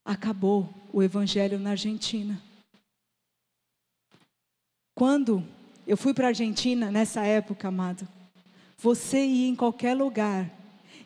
Acabou 0.04 0.68
o 0.92 1.02
evangelho 1.02 1.58
na 1.58 1.70
Argentina. 1.70 2.40
Quando 4.94 5.46
eu 5.86 5.96
fui 5.96 6.12
para 6.12 6.26
a 6.26 6.28
Argentina, 6.28 6.90
nessa 6.90 7.24
época, 7.24 7.68
amado, 7.68 8.06
você 8.76 9.24
ia 9.24 9.48
em 9.48 9.54
qualquer 9.54 9.94
lugar 9.94 10.57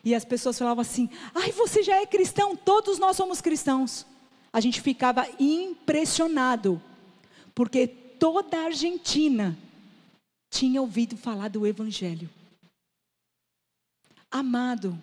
e 0.03 0.13
as 0.13 0.25
pessoas 0.25 0.57
falavam 0.57 0.81
assim: 0.81 1.09
ai, 1.33 1.51
você 1.51 1.81
já 1.81 1.95
é 2.01 2.05
cristão? 2.05 2.55
Todos 2.55 2.99
nós 2.99 3.15
somos 3.15 3.39
cristãos. 3.39 4.05
A 4.51 4.59
gente 4.59 4.81
ficava 4.81 5.27
impressionado, 5.39 6.81
porque 7.55 7.87
toda 7.87 8.57
a 8.59 8.65
Argentina 8.65 9.57
tinha 10.51 10.81
ouvido 10.81 11.17
falar 11.17 11.49
do 11.49 11.65
Evangelho. 11.65 12.29
Amado, 14.29 14.97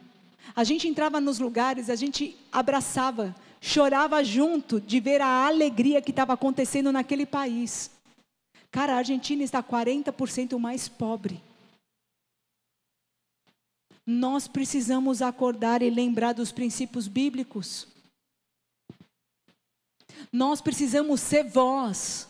a 0.55 0.65
gente 0.65 0.87
entrava 0.87 1.21
nos 1.21 1.39
lugares, 1.39 1.91
a 1.91 1.97
gente 1.97 2.37
abraçava, 2.53 3.35
chorava 3.61 4.23
junto 4.23 4.81
de 4.81 5.01
ver 5.01 5.21
a 5.21 5.47
alegria 5.47 6.03
que 6.03 6.11
estava 6.11 6.35
acontecendo 6.35 6.93
naquele 6.93 7.27
país. 7.27 7.91
Cara, 8.71 8.95
a 8.95 8.99
Argentina 8.99 9.43
está 9.43 9.63
40% 9.63 10.59
mais 10.59 10.89
pobre. 10.89 11.43
Nós 14.13 14.49
precisamos 14.49 15.23
acordar 15.23 15.83
e 15.83 15.89
lembrar 15.89 16.33
dos 16.33 16.51
princípios 16.51 17.07
bíblicos. 17.07 17.87
Nós 20.33 20.61
precisamos 20.61 21.21
ser 21.21 21.45
voz. 21.45 22.29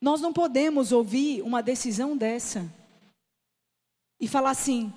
Nós 0.00 0.22
não 0.22 0.32
podemos 0.32 0.92
ouvir 0.92 1.42
uma 1.42 1.62
decisão 1.62 2.16
dessa 2.16 2.66
e 4.18 4.26
falar 4.26 4.52
assim: 4.52 4.90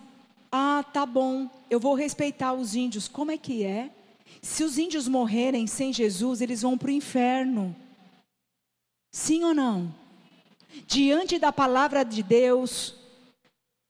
ah, 0.50 0.82
tá 0.94 1.06
bom, 1.06 1.50
eu 1.70 1.78
vou 1.78 1.94
respeitar 1.94 2.54
os 2.54 2.74
índios. 2.74 3.10
Como 3.10 3.32
é 3.32 3.38
que 3.38 3.66
é? 3.66 3.94
Se 4.42 4.64
os 4.64 4.78
índios 4.78 5.10
morrerem 5.10 5.68
sem 5.68 5.92
Jesus, 5.92 6.40
eles 6.40 6.62
vão 6.62 6.78
para 6.78 6.88
o 6.88 6.92
inferno. 6.92 7.76
Sim 9.12 9.44
ou 9.44 9.54
não? 9.54 9.94
Diante 10.86 11.38
da 11.38 11.52
palavra 11.52 12.06
de 12.06 12.24
Deus, 12.24 12.97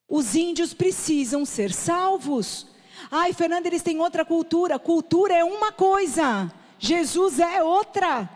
os 0.08 0.36
índios 0.36 0.74
precisam 0.74 1.46
ser 1.46 1.72
salvos. 1.72 2.68
Ai, 3.12 3.34
Fernanda, 3.34 3.68
eles 3.68 3.84
têm 3.84 4.00
outra 4.00 4.24
cultura. 4.24 4.80
Cultura 4.80 5.34
é 5.34 5.44
uma 5.44 5.72
coisa, 5.72 6.52
Jesus 6.80 7.40
é 7.40 7.62
outra. 7.62 8.30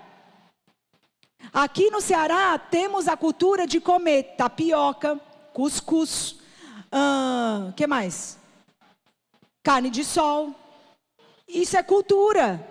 Aqui 1.54 1.90
no 1.90 2.02
Ceará 2.02 2.58
temos 2.58 3.08
a 3.08 3.18
cultura 3.18 3.66
de 3.66 3.80
comer 3.80 4.36
tapioca, 4.38 5.20
cuscuz, 5.54 6.38
uh, 6.94 7.74
que 7.74 7.88
mais? 7.88 8.38
Carne 9.64 9.90
de 9.90 10.04
sol. 10.04 10.54
Isso 11.48 11.76
é 11.76 11.84
cultura. 11.84 12.68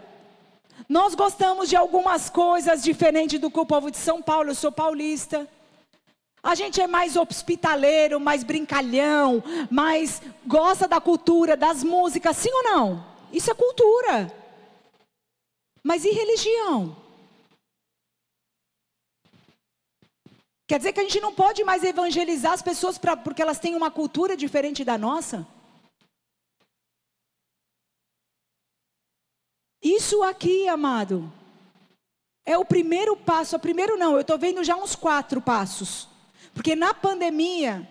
Nós 0.88 1.14
gostamos 1.14 1.68
de 1.68 1.76
algumas 1.76 2.30
coisas 2.30 2.82
diferentes 2.82 3.38
do 3.38 3.50
que 3.50 3.60
o 3.60 3.66
povo 3.66 3.90
de 3.90 3.98
São 3.98 4.22
Paulo. 4.22 4.50
Eu 4.50 4.54
sou 4.54 4.72
paulista. 4.72 5.48
A 6.42 6.54
gente 6.54 6.80
é 6.80 6.86
mais 6.86 7.16
hospitaleiro, 7.16 8.18
mais 8.18 8.42
brincalhão, 8.42 9.42
mais 9.70 10.22
gosta 10.46 10.88
da 10.88 11.00
cultura, 11.00 11.56
das 11.56 11.84
músicas, 11.84 12.36
sim 12.36 12.50
ou 12.52 12.62
não? 12.62 13.06
Isso 13.32 13.50
é 13.50 13.54
cultura. 13.54 14.32
Mas 15.82 16.04
e 16.04 16.10
religião? 16.10 16.96
Quer 20.66 20.78
dizer 20.78 20.92
que 20.92 21.00
a 21.00 21.02
gente 21.02 21.20
não 21.20 21.34
pode 21.34 21.64
mais 21.64 21.82
evangelizar 21.82 22.52
as 22.52 22.62
pessoas 22.62 22.96
pra, 22.96 23.16
porque 23.16 23.42
elas 23.42 23.58
têm 23.58 23.74
uma 23.74 23.90
cultura 23.90 24.36
diferente 24.36 24.84
da 24.84 24.96
nossa? 24.96 25.46
Isso 29.82 30.22
aqui, 30.22 30.68
amado, 30.68 31.32
é 32.46 32.56
o 32.56 32.64
primeiro 32.64 33.16
passo. 33.16 33.56
O 33.56 33.60
primeiro 33.60 33.96
não, 33.96 34.12
eu 34.12 34.20
estou 34.20 34.38
vendo 34.38 34.62
já 34.62 34.76
uns 34.76 34.94
quatro 34.94 35.40
passos. 35.40 36.09
Porque 36.54 36.74
na 36.74 36.92
pandemia, 36.92 37.88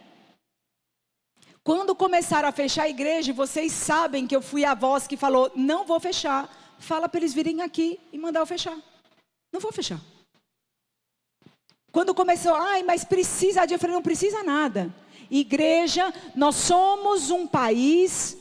quando 1.64 1.95
começaram 1.95 2.49
a 2.49 2.51
fechar 2.51 2.84
a 2.84 2.89
igreja, 2.89 3.34
vocês 3.34 3.72
sabem 3.72 4.26
que 4.26 4.36
eu 4.36 4.41
fui 4.41 4.66
a 4.66 4.74
voz 4.74 5.07
que 5.07 5.18
falou: 5.18 5.51
não 5.55 5.86
vou 5.86 5.99
fechar. 5.99 6.49
Fala 6.80 7.10
para 7.10 7.20
eles 7.20 7.34
virem 7.34 7.62
aqui 7.62 7.99
e 8.12 8.18
mandar 8.18 8.39
eu 8.39 8.45
fechar. 8.45 8.78
Não 9.51 9.60
vou 9.60 9.72
fechar. 9.72 9.99
Quando 11.91 12.14
começou, 12.14 12.53
ai, 12.53 12.84
mas 12.84 13.03
precisa, 13.03 13.66
eu 13.66 13.80
falei: 13.80 13.95
não 13.95 14.01
precisa 14.01 14.43
nada. 14.43 14.93
Igreja, 15.30 16.14
nós 16.36 16.55
somos 16.55 17.30
um 17.30 17.45
país 17.45 18.38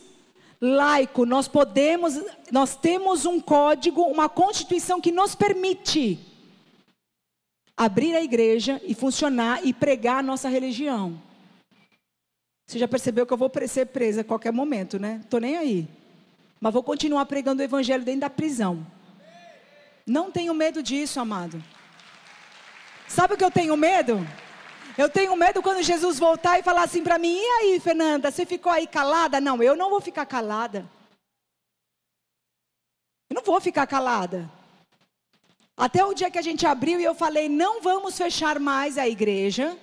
laico, 0.60 1.24
nós 1.24 1.46
podemos, 1.46 2.20
nós 2.50 2.76
temos 2.76 3.24
um 3.24 3.40
código, 3.40 4.02
uma 4.02 4.28
constituição 4.28 5.00
que 5.00 5.12
nos 5.12 5.34
permite 5.34 6.28
abrir 7.79 8.16
a 8.16 8.22
igreja 8.22 8.81
e 8.85 8.93
funcionar 8.93 9.64
e 9.64 9.72
pregar 9.72 10.18
a 10.18 10.22
nossa 10.22 10.49
religião. 10.49 11.22
Você 12.66 12.76
já 12.76 12.89
percebeu 12.89 13.24
que 13.24 13.33
eu 13.33 13.37
vou 13.37 13.51
ser 13.68 13.87
presa 13.87 14.22
a 14.22 14.24
qualquer 14.24 14.53
momento, 14.53 14.99
né? 14.99 15.22
Tô 15.31 15.39
nem 15.39 15.57
aí. 15.57 15.89
Mas 16.61 16.74
vou 16.74 16.83
continuar 16.83 17.24
pregando 17.26 17.62
o 17.62 17.64
evangelho 17.64 18.05
dentro 18.05 18.22
da 18.22 18.31
prisão. 18.31 18.85
Não 20.05 20.31
tenho 20.31 20.53
medo 20.53 20.83
disso, 20.83 21.20
amado. 21.20 21.62
Sabe 23.07 23.35
o 23.35 23.37
que 23.37 23.45
eu 23.45 23.51
tenho 23.51 23.76
medo? 23.76 24.26
Eu 24.99 25.09
tenho 25.09 25.37
medo 25.37 25.62
quando 25.62 25.81
Jesus 25.81 26.18
voltar 26.18 26.59
e 26.59 26.62
falar 26.64 26.83
assim 26.83 27.05
para 27.05 27.18
mim: 27.18 27.37
"E 27.37 27.51
aí, 27.61 27.81
Fernanda, 27.81 28.31
você 28.31 28.45
ficou 28.45 28.72
aí 28.72 28.89
calada?" 28.89 29.41
Não, 29.41 29.62
eu 29.62 29.76
não 29.76 29.89
vou 29.89 30.01
ficar 30.01 30.26
calada. 30.26 30.85
Eu 33.31 33.37
não 33.37 33.43
vou 33.43 33.61
ficar 33.61 33.87
calada. 33.87 34.51
Até 35.79 36.05
o 36.05 36.12
dia 36.12 36.29
que 36.29 36.39
a 36.39 36.43
gente 36.43 36.66
abriu 36.66 36.99
e 36.99 37.05
eu 37.05 37.14
falei, 37.14 37.49
não 37.49 37.81
vamos 37.81 38.18
fechar 38.18 38.59
mais 38.59 38.99
a 38.99 39.07
igreja. 39.07 39.76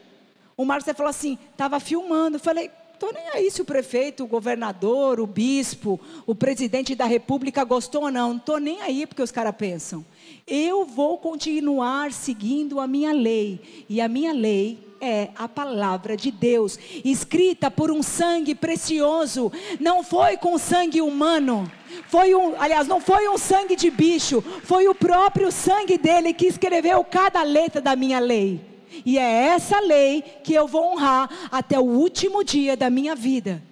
O 0.57 0.65
Marcelo 0.65 0.97
falou 0.97 1.09
assim, 1.09 1.39
estava 1.51 1.79
filmando. 1.79 2.35
Eu 2.35 2.41
falei, 2.41 2.69
estou 2.93 3.13
nem 3.13 3.29
aí 3.29 3.49
se 3.49 3.61
o 3.61 3.65
prefeito, 3.65 4.25
o 4.25 4.27
governador, 4.27 5.21
o 5.21 5.25
bispo, 5.25 5.97
o 6.25 6.35
presidente 6.35 6.95
da 6.95 7.05
república 7.05 7.63
gostou 7.63 8.03
ou 8.03 8.11
não. 8.11 8.31
Não 8.31 8.37
estou 8.37 8.59
nem 8.59 8.81
aí 8.81 9.07
porque 9.07 9.21
os 9.21 9.31
caras 9.31 9.55
pensam. 9.55 10.05
Eu 10.47 10.85
vou 10.85 11.17
continuar 11.17 12.11
seguindo 12.11 12.79
a 12.79 12.85
minha 12.85 13.11
lei. 13.11 13.85
E 13.89 13.99
a 13.99 14.07
minha 14.07 14.31
lei 14.31 14.77
é 15.01 15.29
a 15.35 15.49
palavra 15.49 16.15
de 16.15 16.29
Deus, 16.29 16.77
escrita 17.03 17.71
por 17.71 17.89
um 17.89 18.03
sangue 18.03 18.53
precioso, 18.53 19.51
não 19.79 20.03
foi 20.03 20.37
com 20.37 20.55
sangue 20.59 21.01
humano. 21.01 21.69
Foi 22.09 22.35
um, 22.35 22.53
aliás, 22.61 22.87
não 22.87 23.01
foi 23.01 23.27
um 23.27 23.39
sangue 23.39 23.75
de 23.75 23.89
bicho, 23.89 24.39
foi 24.63 24.87
o 24.87 24.93
próprio 24.93 25.51
sangue 25.51 25.97
dele 25.97 26.31
que 26.31 26.45
escreveu 26.45 27.03
cada 27.03 27.41
letra 27.41 27.81
da 27.81 27.95
minha 27.95 28.19
lei. 28.19 28.61
E 29.03 29.17
é 29.17 29.47
essa 29.47 29.79
lei 29.79 30.21
que 30.43 30.53
eu 30.53 30.67
vou 30.67 30.93
honrar 30.93 31.27
até 31.51 31.79
o 31.79 31.83
último 31.83 32.43
dia 32.43 32.77
da 32.77 32.89
minha 32.91 33.15
vida. 33.15 33.63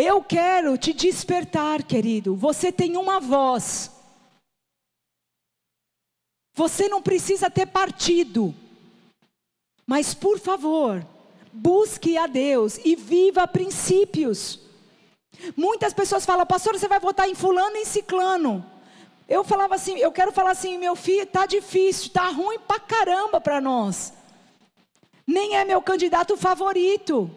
Eu 0.00 0.22
quero 0.22 0.78
te 0.78 0.92
despertar, 0.92 1.82
querido. 1.82 2.36
Você 2.36 2.70
tem 2.70 2.96
uma 2.96 3.18
voz. 3.18 3.90
Você 6.54 6.88
não 6.88 7.02
precisa 7.02 7.50
ter 7.50 7.66
partido. 7.66 8.54
Mas, 9.84 10.14
por 10.14 10.38
favor, 10.38 11.04
busque 11.52 12.16
a 12.16 12.28
Deus 12.28 12.78
e 12.84 12.94
viva 12.94 13.44
princípios. 13.48 14.60
Muitas 15.56 15.92
pessoas 15.92 16.24
falam, 16.24 16.46
pastor, 16.46 16.78
você 16.78 16.86
vai 16.86 17.00
votar 17.00 17.28
em 17.28 17.34
fulano 17.34 17.74
e 17.74 17.80
em 17.80 17.84
ciclano. 17.84 18.64
Eu 19.28 19.42
falava 19.42 19.74
assim, 19.74 19.98
eu 19.98 20.12
quero 20.12 20.30
falar 20.30 20.52
assim, 20.52 20.78
meu 20.78 20.94
filho, 20.94 21.26
tá 21.26 21.44
difícil, 21.44 22.12
tá 22.12 22.28
ruim 22.28 22.60
pra 22.60 22.78
caramba 22.78 23.40
para 23.40 23.60
nós. 23.60 24.12
Nem 25.26 25.56
é 25.56 25.64
meu 25.64 25.82
candidato 25.82 26.36
favorito. 26.36 27.28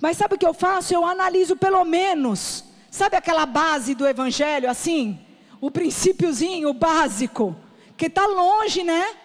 Mas 0.00 0.16
sabe 0.16 0.34
o 0.34 0.38
que 0.38 0.46
eu 0.46 0.54
faço? 0.54 0.94
Eu 0.94 1.04
analiso 1.04 1.56
pelo 1.56 1.84
menos, 1.84 2.64
sabe 2.90 3.16
aquela 3.16 3.46
base 3.46 3.94
do 3.94 4.06
evangelho 4.06 4.70
assim? 4.70 5.18
O 5.60 5.70
princípiozinho, 5.70 6.68
o 6.68 6.74
básico. 6.74 7.56
Que 7.96 8.06
está 8.06 8.26
longe, 8.26 8.84
né? 8.84 9.16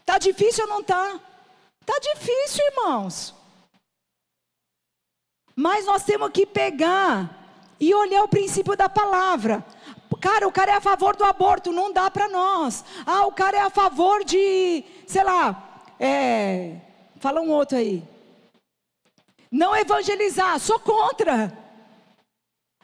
Está 0.00 0.18
difícil 0.18 0.64
ou 0.64 0.70
não 0.70 0.80
está? 0.80 1.18
Está 1.80 1.98
difícil, 1.98 2.64
irmãos. 2.66 3.34
Mas 5.56 5.86
nós 5.86 6.04
temos 6.04 6.30
que 6.30 6.44
pegar 6.44 7.40
e 7.78 7.94
olhar 7.94 8.22
o 8.22 8.28
princípio 8.28 8.76
da 8.76 8.88
palavra. 8.88 9.64
Cara, 10.20 10.46
o 10.46 10.52
cara 10.52 10.72
é 10.72 10.74
a 10.74 10.80
favor 10.82 11.16
do 11.16 11.24
aborto, 11.24 11.72
não 11.72 11.90
dá 11.90 12.10
para 12.10 12.28
nós. 12.28 12.84
Ah, 13.06 13.24
o 13.26 13.32
cara 13.32 13.56
é 13.56 13.60
a 13.60 13.70
favor 13.70 14.22
de, 14.22 14.84
sei 15.06 15.24
lá, 15.24 15.82
é, 15.98 16.76
fala 17.18 17.40
um 17.40 17.50
outro 17.50 17.78
aí. 17.78 18.06
Não 19.50 19.74
evangelizar, 19.74 20.58
sou 20.60 20.78
contra. 20.78 21.52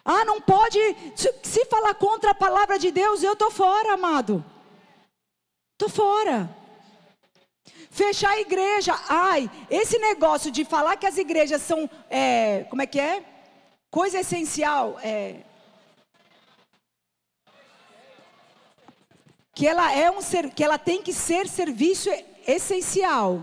Ah, 0.05 0.25
não 0.25 0.41
pode. 0.41 0.79
Se 1.43 1.65
falar 1.67 1.95
contra 1.95 2.31
a 2.31 2.35
palavra 2.35 2.79
de 2.79 2.91
Deus, 2.91 3.23
eu 3.23 3.35
estou 3.35 3.51
fora, 3.51 3.95
amado. 3.95 4.45
Estou 5.73 5.89
fora. 5.89 6.49
Fechar 7.91 8.31
a 8.31 8.41
igreja. 8.41 8.99
Ai, 9.09 9.51
esse 9.71 9.99
negócio 9.99 10.51
de 10.51 10.65
falar 10.65 10.97
que 10.97 11.07
as 11.07 11.19
igrejas 11.19 11.63
são. 11.63 11.89
É, 12.11 12.65
como 12.71 12.83
é 12.83 12.87
que 12.87 13.01
é? 13.01 13.25
Coisa 13.91 14.21
essencial. 14.21 14.99
É, 15.03 15.43
que 19.57 19.67
ela 19.67 19.91
é 19.91 20.11
um 20.11 20.19
que 20.55 20.63
ela 20.63 20.79
tem 20.79 21.03
que 21.03 21.13
ser 21.13 21.49
serviço 21.49 22.11
essencial. 22.47 23.43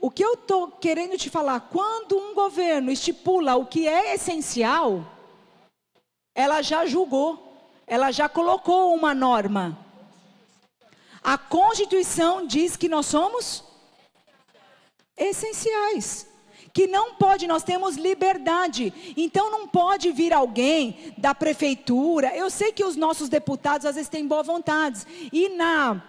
O 0.00 0.10
que 0.10 0.24
eu 0.24 0.34
estou 0.34 0.68
querendo 0.68 1.16
te 1.16 1.28
falar, 1.28 1.60
quando 1.60 2.16
um 2.16 2.34
governo 2.34 2.90
estipula 2.90 3.56
o 3.56 3.66
que 3.66 3.88
é 3.88 4.14
essencial, 4.14 5.04
ela 6.34 6.62
já 6.62 6.86
julgou, 6.86 7.56
ela 7.86 8.12
já 8.12 8.28
colocou 8.28 8.94
uma 8.94 9.12
norma. 9.12 9.76
A 11.22 11.36
Constituição 11.36 12.46
diz 12.46 12.76
que 12.76 12.88
nós 12.88 13.06
somos 13.06 13.64
essenciais 15.16 16.28
que 16.72 16.86
não 16.86 17.14
pode, 17.14 17.48
nós 17.48 17.64
temos 17.64 17.96
liberdade. 17.96 18.92
Então 19.16 19.50
não 19.50 19.66
pode 19.66 20.12
vir 20.12 20.32
alguém 20.32 21.12
da 21.18 21.34
prefeitura. 21.34 22.36
Eu 22.36 22.48
sei 22.50 22.70
que 22.70 22.84
os 22.84 22.94
nossos 22.94 23.28
deputados 23.28 23.84
às 23.84 23.96
vezes 23.96 24.08
têm 24.08 24.28
boa 24.28 24.44
vontade. 24.44 25.04
E 25.32 25.48
na, 25.48 26.00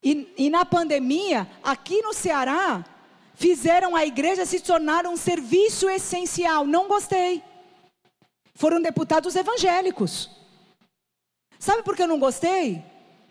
e, 0.00 0.32
e 0.38 0.48
na 0.48 0.64
pandemia, 0.64 1.48
aqui 1.60 2.02
no 2.02 2.12
Ceará, 2.12 2.84
fizeram 3.36 3.94
a 3.94 4.04
igreja 4.04 4.44
se 4.44 4.58
tornar 4.60 5.06
um 5.06 5.16
serviço 5.16 5.88
essencial. 5.88 6.66
Não 6.66 6.88
gostei. 6.88 7.42
Foram 8.54 8.80
deputados 8.80 9.36
evangélicos. 9.36 10.30
Sabe 11.58 11.82
por 11.82 11.94
que 11.94 12.02
eu 12.02 12.08
não 12.08 12.18
gostei? 12.18 12.82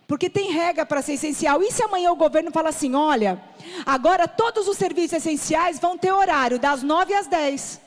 Porque 0.08 0.30
tem 0.30 0.52
regra 0.52 0.86
para 0.86 1.02
ser 1.02 1.14
essencial. 1.14 1.62
E 1.64 1.72
se 1.72 1.84
amanhã 1.84 2.12
o 2.12 2.16
governo 2.16 2.52
fala 2.52 2.70
assim: 2.70 2.94
olha, 2.94 3.42
agora 3.86 4.28
todos 4.28 4.68
os 4.68 4.78
serviços 4.78 5.14
essenciais 5.14 5.80
vão 5.80 5.98
ter 5.98 6.12
horário, 6.12 6.60
das 6.60 6.84
9 6.84 7.14
às 7.14 7.28
10. 7.28 7.82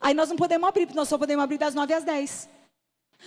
Aí 0.00 0.14
nós 0.14 0.30
não 0.30 0.36
podemos 0.36 0.68
abrir, 0.68 0.94
nós 0.94 1.08
só 1.08 1.18
podemos 1.18 1.44
abrir 1.44 1.58
das 1.58 1.74
9 1.74 1.92
às 1.92 2.04
10. 2.04 2.48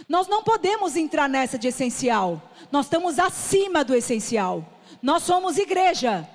Nós 0.07 0.27
não 0.27 0.41
podemos 0.41 0.95
entrar 0.95 1.29
nessa 1.29 1.59
de 1.59 1.67
essencial. 1.67 2.41
Nós 2.71 2.85
estamos 2.87 3.19
acima 3.19 3.83
do 3.83 3.93
essencial. 3.93 4.65
Nós 5.01 5.23
somos 5.23 5.57
igreja. 5.57 6.27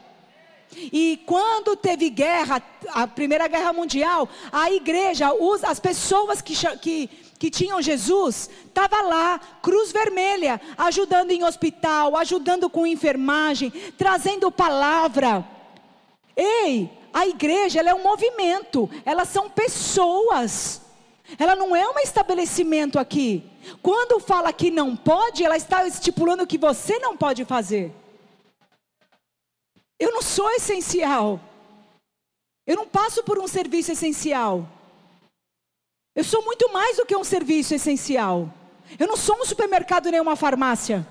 E 0.75 1.23
quando 1.25 1.77
teve 1.77 2.11
guerra, 2.11 2.62
a 2.89 3.07
Primeira 3.07 3.49
Guerra 3.49 3.73
Mundial, 3.73 4.29
a 4.53 4.71
igreja, 4.71 5.29
as 5.62 5.81
pessoas 5.81 6.43
que, 6.43 6.55
que 6.79 7.09
que 7.39 7.51
tinham 7.51 7.83
Jesus, 7.83 8.49
estava 8.67 9.03
lá, 9.03 9.39
cruz 9.62 9.93
vermelha, 9.93 10.61
ajudando 10.77 11.31
em 11.31 11.45
hospital, 11.45 12.17
ajudando 12.17 12.69
com 12.71 12.87
enfermagem, 12.87 13.71
trazendo 13.97 14.51
palavra. 14.51 15.45
Ei, 16.37 16.91
a 17.12 17.27
igreja 17.27 17.81
ela 17.81 17.91
é 17.91 17.95
um 17.95 18.03
movimento, 18.03 18.89
elas 19.05 19.29
são 19.29 19.51
pessoas. 19.51 20.83
Ela 21.39 21.57
não 21.57 21.75
é 21.75 21.89
um 21.89 21.99
estabelecimento 21.99 22.99
aqui. 22.99 23.45
Quando 23.83 24.21
fala 24.21 24.53
que 24.53 24.71
não 24.71 24.95
pode, 24.95 25.45
ela 25.45 25.57
está 25.57 25.87
estipulando 25.87 26.47
que 26.47 26.57
você 26.57 26.99
não 27.01 27.17
pode 27.17 27.45
fazer. 27.45 27.93
Eu 29.99 30.13
não 30.13 30.23
sou 30.23 30.51
essencial. 30.53 31.41
Eu 32.67 32.77
não 32.77 32.87
passo 32.87 33.23
por 33.23 33.39
um 33.39 33.49
serviço 33.49 33.93
essencial. 33.93 34.69
Eu 36.15 36.25
sou 36.25 36.43
muito 36.45 36.73
mais 36.73 36.97
do 36.97 37.07
que 37.07 37.17
um 37.17 37.25
serviço 37.25 37.75
essencial. 37.75 38.53
Eu 38.99 39.07
não 39.07 39.17
sou 39.17 39.41
um 39.41 39.45
supermercado 39.45 40.11
nem 40.11 40.21
uma 40.21 40.37
farmácia. 40.37 41.07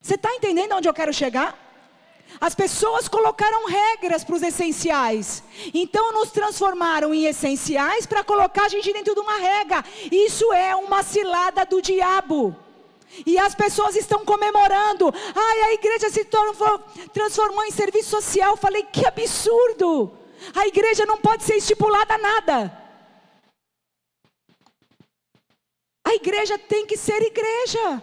Você 0.00 0.14
está 0.14 0.34
entendendo 0.34 0.74
onde 0.74 0.88
eu 0.88 0.94
quero 0.94 1.12
chegar? 1.12 1.58
As 2.40 2.54
pessoas 2.54 3.08
colocaram 3.08 3.66
regras 3.66 4.24
para 4.24 4.34
os 4.34 4.42
essenciais. 4.42 5.42
Então 5.72 6.12
nos 6.12 6.30
transformaram 6.30 7.14
em 7.14 7.24
essenciais 7.24 8.06
para 8.06 8.24
colocar 8.24 8.66
a 8.66 8.68
gente 8.68 8.92
dentro 8.92 9.14
de 9.14 9.20
uma 9.20 9.38
regra. 9.38 9.84
Isso 10.10 10.52
é 10.52 10.74
uma 10.74 11.02
cilada 11.02 11.64
do 11.64 11.80
diabo. 11.80 12.63
E 13.24 13.38
as 13.38 13.54
pessoas 13.54 13.94
estão 13.96 14.24
comemorando. 14.24 15.12
Ai, 15.34 15.60
a 15.62 15.74
igreja 15.74 16.10
se 16.10 16.24
transformou 17.12 17.64
em 17.64 17.70
serviço 17.70 18.10
social. 18.10 18.56
Falei, 18.56 18.82
que 18.84 19.06
absurdo. 19.06 20.12
A 20.54 20.66
igreja 20.66 21.06
não 21.06 21.18
pode 21.18 21.44
ser 21.44 21.56
estipulada 21.56 22.14
a 22.14 22.18
nada. 22.18 22.84
A 26.06 26.14
igreja 26.14 26.58
tem 26.58 26.86
que 26.86 26.96
ser 26.96 27.22
igreja. 27.22 28.02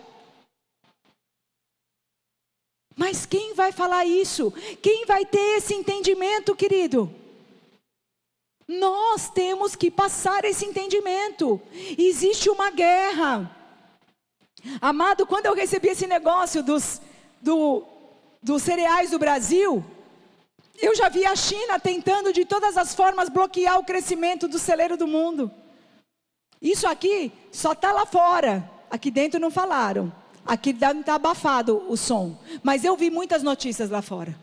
Mas 2.96 3.26
quem 3.26 3.54
vai 3.54 3.72
falar 3.72 4.06
isso? 4.06 4.52
Quem 4.82 5.06
vai 5.06 5.26
ter 5.26 5.58
esse 5.58 5.74
entendimento, 5.74 6.56
querido? 6.56 7.14
Nós 8.68 9.30
temos 9.30 9.76
que 9.76 9.92
passar 9.92 10.46
esse 10.46 10.66
entendimento. 10.66 11.62
Existe 11.98 12.50
uma 12.50 12.70
guerra. 12.70 13.61
Amado, 14.80 15.26
quando 15.26 15.46
eu 15.46 15.54
recebi 15.54 15.90
esse 15.90 16.08
negócio 16.08 16.62
dos, 16.62 17.02
do, 17.42 17.84
dos 18.42 18.62
cereais 18.62 19.12
do 19.12 19.20
Brasil, 19.20 19.84
eu 20.80 20.96
já 20.96 21.10
vi 21.10 21.26
a 21.26 21.36
China 21.36 21.80
tentando 21.80 22.34
de 22.34 22.46
todas 22.46 22.78
as 22.78 22.96
formas 22.96 23.30
bloquear 23.30 23.78
o 23.78 23.84
crescimento 23.84 24.48
do 24.48 24.58
celeiro 24.58 24.98
do 24.98 25.08
mundo. 25.08 25.52
Isso 26.62 26.88
aqui 26.88 27.32
só 27.52 27.74
está 27.74 27.92
lá 27.92 28.06
fora. 28.06 28.70
Aqui 28.90 29.10
dentro 29.10 29.40
não 29.40 29.50
falaram. 29.50 30.12
Aqui 30.46 30.72
está 30.72 31.16
abafado 31.16 31.86
o 31.88 31.98
som. 31.98 32.38
Mas 32.64 32.84
eu 32.84 32.96
vi 32.96 33.10
muitas 33.10 33.44
notícias 33.44 33.90
lá 33.90 34.02
fora. 34.02 34.36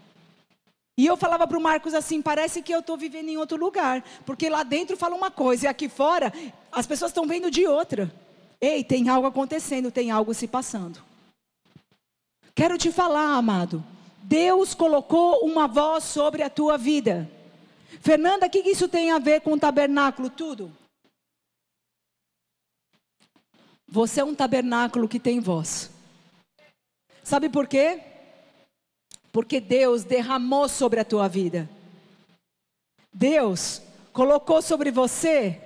E 0.97 1.07
eu 1.07 1.17
falava 1.17 1.47
para 1.47 1.59
o 1.59 1.61
Marcos 1.61 1.95
assim: 1.95 2.21
parece 2.21 2.61
que 2.61 2.75
eu 2.75 2.81
estou 2.81 2.97
vivendo 2.97 3.29
em 3.29 3.37
outro 3.37 3.57
lugar. 3.57 4.03
Porque 4.27 4.49
lá 4.49 4.63
dentro 4.63 4.97
fala 4.97 5.15
uma 5.15 5.31
coisa 5.31 5.67
e 5.67 5.69
aqui 5.69 5.89
fora 5.89 6.33
as 6.73 6.87
pessoas 6.87 7.11
estão 7.11 7.27
vendo 7.27 7.51
de 7.51 7.67
outra. 7.67 8.13
Ei, 8.61 8.83
tem 8.83 9.09
algo 9.09 9.27
acontecendo, 9.27 9.91
tem 9.91 10.11
algo 10.11 10.35
se 10.35 10.49
passando. 10.49 11.03
Quero 12.55 12.77
te 12.77 12.91
falar, 12.91 13.37
amado. 13.37 13.85
Deus 14.23 14.75
colocou 14.75 15.45
uma 15.45 15.69
voz 15.69 16.05
sobre 16.05 16.43
a 16.43 16.51
tua 16.51 16.77
vida. 16.77 17.31
Fernanda, 18.01 18.47
o 18.47 18.51
que 18.51 18.59
isso 18.59 18.89
tem 18.89 19.11
a 19.11 19.19
ver 19.19 19.41
com 19.41 19.53
o 19.53 19.59
tabernáculo? 19.59 20.29
Tudo. 20.29 20.73
Você 23.87 24.21
é 24.21 24.25
um 24.25 24.35
tabernáculo 24.35 25.09
que 25.09 25.21
tem 25.21 25.41
voz. 25.41 25.91
Sabe 27.23 27.49
por 27.49 27.67
quê? 27.67 28.03
Porque 29.33 29.61
Deus 29.61 30.05
derramou 30.05 30.69
sobre 30.69 31.01
a 31.01 31.05
tua 31.05 31.29
vida. 31.29 31.69
Deus 33.13 33.81
colocou 34.13 34.61
sobre 34.61 34.91
você 34.91 35.61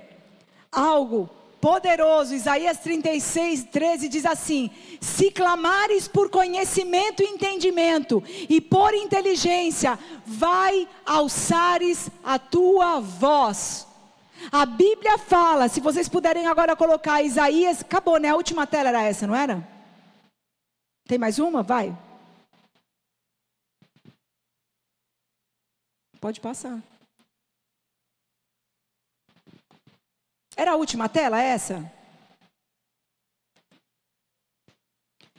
algo 0.71 1.29
poderoso. 1.63 2.35
Isaías 2.35 2.79
36, 2.79 3.65
13 3.65 4.09
diz 4.09 4.27
assim: 4.27 4.69
Se 5.01 5.31
clamares 5.31 6.09
por 6.09 6.29
conhecimento 6.29 7.23
e 7.23 7.27
entendimento, 7.27 8.23
e 8.27 8.61
por 8.61 8.93
inteligência, 8.93 9.97
vai 10.27 10.89
alçares 11.07 12.11
a 12.25 12.39
tua 12.39 12.99
voz. 13.01 13.87
A 14.51 14.67
Bíblia 14.67 15.17
fala, 15.19 15.69
se 15.69 15.81
vocês 15.81 16.09
puderem 16.09 16.49
agora 16.49 16.75
colocar 16.75 17.23
Isaías, 17.23 17.81
acabou, 17.81 18.19
né? 18.19 18.31
A 18.31 18.35
última 18.35 18.67
tela 18.67 18.89
era 18.89 19.03
essa, 19.03 19.25
não 19.25 19.37
era? 19.37 19.63
Tem 21.07 21.17
mais 21.17 21.39
uma? 21.39 21.63
Vai. 21.63 21.97
Pode 26.21 26.41
passar. 26.41 26.83
Era 30.63 30.75
a 30.75 30.77
última 30.77 31.09
tela 31.09 31.43
essa? 31.43 31.91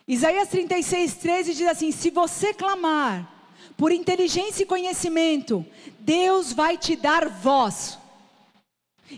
Isaías 0.05 0.49
36, 0.49 1.13
13 1.13 1.53
diz 1.53 1.65
assim: 1.65 1.93
Se 1.93 2.09
você 2.09 2.53
clamar 2.53 3.31
por 3.77 3.93
inteligência 3.93 4.63
e 4.63 4.65
conhecimento, 4.65 5.65
Deus 5.97 6.51
vai 6.51 6.77
te 6.77 6.97
dar 6.97 7.29
voz. 7.29 7.97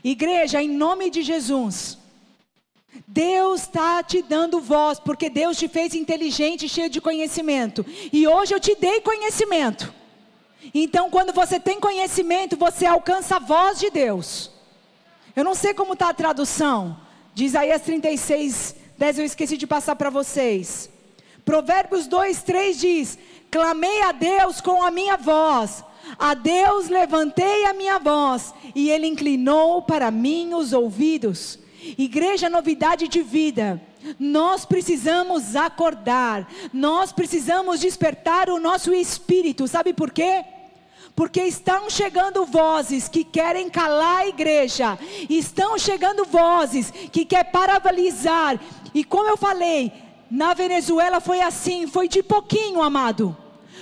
Igreja, 0.03 0.61
em 0.61 0.69
nome 0.69 1.09
de 1.09 1.23
Jesus. 1.23 1.97
Deus 3.07 3.61
está 3.61 4.03
te 4.03 4.21
dando 4.21 4.61
voz, 4.61 4.99
porque 4.99 5.27
Deus 5.27 5.57
te 5.57 5.67
fez 5.67 5.95
inteligente, 5.95 6.69
cheio 6.69 6.87
de 6.87 7.01
conhecimento. 7.01 7.83
E 8.13 8.27
hoje 8.27 8.53
eu 8.53 8.59
te 8.59 8.75
dei 8.75 9.01
conhecimento. 9.01 9.91
Então, 10.71 11.09
quando 11.09 11.33
você 11.33 11.59
tem 11.59 11.79
conhecimento, 11.79 12.55
você 12.55 12.85
alcança 12.85 13.37
a 13.37 13.39
voz 13.39 13.79
de 13.79 13.89
Deus. 13.89 14.53
Eu 15.35 15.43
não 15.43 15.53
sei 15.53 15.73
como 15.73 15.93
está 15.93 16.09
a 16.09 16.13
tradução. 16.13 16.97
De 17.33 17.43
Isaías 17.43 17.81
36, 17.81 18.75
10, 18.97 19.19
eu 19.19 19.25
esqueci 19.25 19.57
de 19.57 19.67
passar 19.67 19.95
para 19.97 20.09
vocês. 20.09 20.89
Provérbios 21.43 22.07
2, 22.07 22.41
3 22.43 22.79
diz: 22.79 23.19
Clamei 23.51 24.01
a 24.03 24.13
Deus 24.13 24.61
com 24.61 24.81
a 24.81 24.89
minha 24.89 25.17
voz. 25.17 25.83
A 26.17 26.33
Deus 26.33 26.87
levantei 26.87 27.65
a 27.65 27.73
minha 27.73 27.99
voz 27.99 28.53
e 28.73 28.89
Ele 28.89 29.07
inclinou 29.07 29.81
para 29.81 30.09
mim 30.11 30.53
os 30.53 30.71
ouvidos. 30.71 31.59
Igreja 31.97 32.49
Novidade 32.49 33.07
de 33.07 33.21
Vida. 33.21 33.81
Nós 34.19 34.65
precisamos 34.65 35.55
acordar, 35.55 36.47
nós 36.71 37.11
precisamos 37.11 37.79
despertar 37.79 38.49
o 38.49 38.59
nosso 38.59 38.93
espírito, 38.93 39.67
sabe 39.67 39.93
por 39.93 40.11
quê? 40.11 40.45
Porque 41.15 41.41
estão 41.43 41.89
chegando 41.89 42.45
vozes 42.45 43.07
que 43.07 43.23
querem 43.23 43.69
calar 43.69 44.21
a 44.21 44.27
igreja, 44.27 44.99
estão 45.29 45.77
chegando 45.77 46.25
vozes 46.25 46.91
que 46.91 47.23
querem 47.23 47.51
paralisar, 47.51 48.59
e 48.93 49.03
como 49.03 49.29
eu 49.29 49.37
falei, 49.37 49.91
na 50.29 50.53
Venezuela 50.53 51.21
foi 51.21 51.41
assim, 51.41 51.87
foi 51.87 52.07
de 52.07 52.21
pouquinho, 52.21 52.81
amado. 52.81 53.35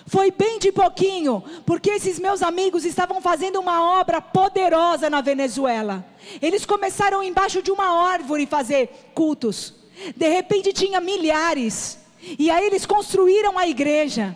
Foi 0.06 0.32
bem 0.32 0.60
de 0.60 0.72
pouquinho, 0.72 1.44
porque 1.66 1.92
esses 1.92 2.20
meus 2.20 2.42
amigos 2.42 2.84
estavam 2.84 3.22
fazendo 3.22 3.60
uma 3.60 4.00
obra 4.00 4.22
poderosa 4.22 5.10
na 5.10 5.22
Venezuela. 5.22 6.06
Eles 6.42 6.66
começaram 6.66 7.24
embaixo 7.24 7.62
de 7.62 7.72
uma 7.72 8.10
árvore 8.10 8.46
fazer 8.46 9.12
cultos. 9.14 9.74
De 10.16 10.28
repente 10.28 10.74
tinha 10.74 11.00
milhares. 11.00 11.98
E 12.38 12.50
aí 12.50 12.66
eles 12.66 12.86
construíram 12.86 13.58
a 13.58 13.68
igreja. 13.68 14.36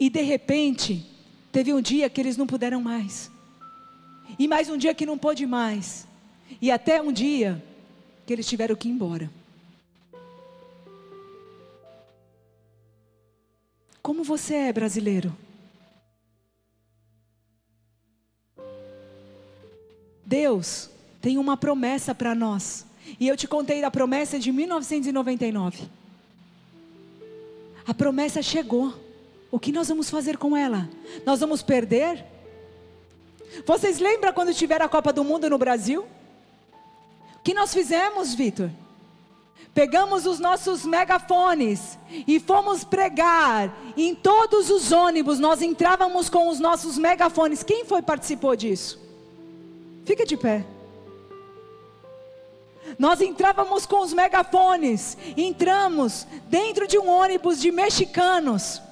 E 0.00 0.08
de 0.08 0.22
repente, 0.22 1.06
teve 1.52 1.74
um 1.74 1.82
dia 1.82 2.08
que 2.08 2.18
eles 2.18 2.38
não 2.38 2.46
puderam 2.46 2.80
mais. 2.80 3.30
E 4.38 4.48
mais 4.48 4.70
um 4.70 4.78
dia 4.78 4.94
que 4.94 5.04
não 5.04 5.18
pôde 5.18 5.44
mais. 5.44 6.08
E 6.58 6.70
até 6.70 7.02
um 7.02 7.12
dia 7.12 7.62
que 8.24 8.32
eles 8.32 8.46
tiveram 8.46 8.74
que 8.74 8.88
ir 8.88 8.92
embora. 8.92 9.30
Como 14.02 14.24
você 14.24 14.54
é 14.54 14.72
brasileiro? 14.72 15.36
Deus 20.24 20.88
tem 21.20 21.36
uma 21.36 21.58
promessa 21.58 22.14
para 22.14 22.34
nós. 22.34 22.86
E 23.18 23.28
eu 23.28 23.36
te 23.36 23.46
contei 23.46 23.82
da 23.82 23.90
promessa 23.90 24.38
de 24.38 24.50
1999. 24.50 25.88
A 27.86 27.92
promessa 27.92 28.40
chegou. 28.40 29.09
O 29.50 29.58
que 29.58 29.72
nós 29.72 29.88
vamos 29.88 30.08
fazer 30.08 30.36
com 30.36 30.56
ela? 30.56 30.88
Nós 31.26 31.40
vamos 31.40 31.62
perder? 31.62 32.24
Vocês 33.66 33.98
lembram 33.98 34.32
quando 34.32 34.54
tiver 34.54 34.80
a 34.80 34.88
Copa 34.88 35.12
do 35.12 35.24
Mundo 35.24 35.50
no 35.50 35.58
Brasil? 35.58 36.06
O 37.36 37.42
que 37.42 37.52
nós 37.52 37.74
fizemos, 37.74 38.34
Vitor? 38.34 38.70
Pegamos 39.74 40.26
os 40.26 40.38
nossos 40.38 40.84
megafones 40.84 41.98
e 42.26 42.40
fomos 42.40 42.84
pregar 42.84 43.72
em 43.96 44.14
todos 44.14 44.68
os 44.70 44.92
ônibus. 44.92 45.38
Nós 45.38 45.62
entrávamos 45.62 46.28
com 46.28 46.48
os 46.48 46.58
nossos 46.58 46.98
megafones. 46.98 47.62
Quem 47.62 47.84
foi 47.84 48.02
participou 48.02 48.54
disso? 48.54 49.00
Fica 50.04 50.24
de 50.24 50.36
pé. 50.36 50.64
Nós 52.98 53.20
entrávamos 53.20 53.86
com 53.86 54.00
os 54.00 54.12
megafones, 54.12 55.16
entramos 55.36 56.26
dentro 56.48 56.88
de 56.88 56.98
um 56.98 57.08
ônibus 57.08 57.60
de 57.60 57.70
mexicanos. 57.70 58.82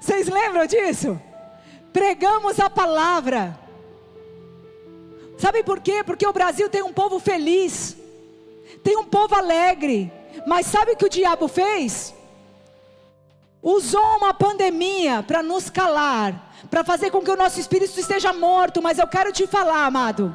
Vocês 0.00 0.28
lembram 0.28 0.66
disso? 0.66 1.20
Pregamos 1.92 2.60
a 2.60 2.70
palavra. 2.70 3.58
Sabe 5.38 5.62
por 5.62 5.80
quê? 5.80 6.02
Porque 6.04 6.26
o 6.26 6.32
Brasil 6.32 6.68
tem 6.68 6.82
um 6.82 6.92
povo 6.92 7.18
feliz. 7.18 7.96
Tem 8.82 8.96
um 8.96 9.04
povo 9.04 9.34
alegre, 9.34 10.12
mas 10.46 10.66
sabe 10.66 10.92
o 10.92 10.96
que 10.96 11.06
o 11.06 11.10
diabo 11.10 11.48
fez? 11.48 12.14
Usou 13.62 14.16
uma 14.16 14.32
pandemia 14.32 15.22
para 15.22 15.42
nos 15.42 15.68
calar, 15.68 16.52
para 16.70 16.84
fazer 16.84 17.10
com 17.10 17.20
que 17.20 17.30
o 17.30 17.36
nosso 17.36 17.58
espírito 17.58 17.98
esteja 17.98 18.32
morto. 18.32 18.80
Mas 18.80 18.98
eu 18.98 19.06
quero 19.06 19.32
te 19.32 19.46
falar, 19.46 19.86
amado, 19.86 20.34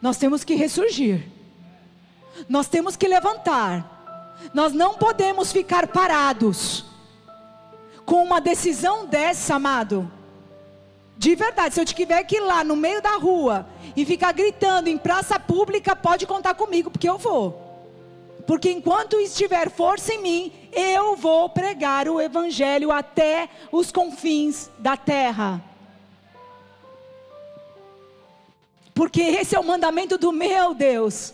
nós 0.00 0.16
temos 0.16 0.42
que 0.42 0.54
ressurgir, 0.54 1.28
nós 2.48 2.66
temos 2.66 2.96
que 2.96 3.06
levantar, 3.06 4.40
nós 4.52 4.72
não 4.72 4.94
podemos 4.94 5.52
ficar 5.52 5.86
parados 5.88 6.84
com 8.04 8.22
uma 8.22 8.40
decisão 8.40 9.06
dessa, 9.06 9.54
amado. 9.54 10.10
De 11.16 11.34
verdade, 11.34 11.74
se 11.74 11.80
eu 11.80 11.84
tiver 11.84 12.22
que 12.24 12.36
ir 12.36 12.40
lá 12.40 12.64
no 12.64 12.74
meio 12.74 13.00
da 13.00 13.16
rua 13.16 13.66
e 13.96 14.04
ficar 14.04 14.32
gritando 14.32 14.88
em 14.88 14.98
praça 14.98 15.38
pública, 15.38 15.94
pode 15.94 16.26
contar 16.26 16.54
comigo, 16.54 16.90
porque 16.90 17.08
eu 17.08 17.18
vou. 17.18 17.60
Porque 18.46 18.70
enquanto 18.70 19.20
estiver 19.20 19.70
força 19.70 20.12
em 20.12 20.20
mim, 20.20 20.52
eu 20.72 21.14
vou 21.14 21.48
pregar 21.48 22.08
o 22.08 22.20
Evangelho 22.20 22.90
até 22.90 23.48
os 23.70 23.92
confins 23.92 24.68
da 24.78 24.96
terra. 24.96 25.62
Porque 28.92 29.22
esse 29.22 29.54
é 29.54 29.60
o 29.60 29.64
mandamento 29.64 30.18
do 30.18 30.32
meu 30.32 30.74
Deus. 30.74 31.32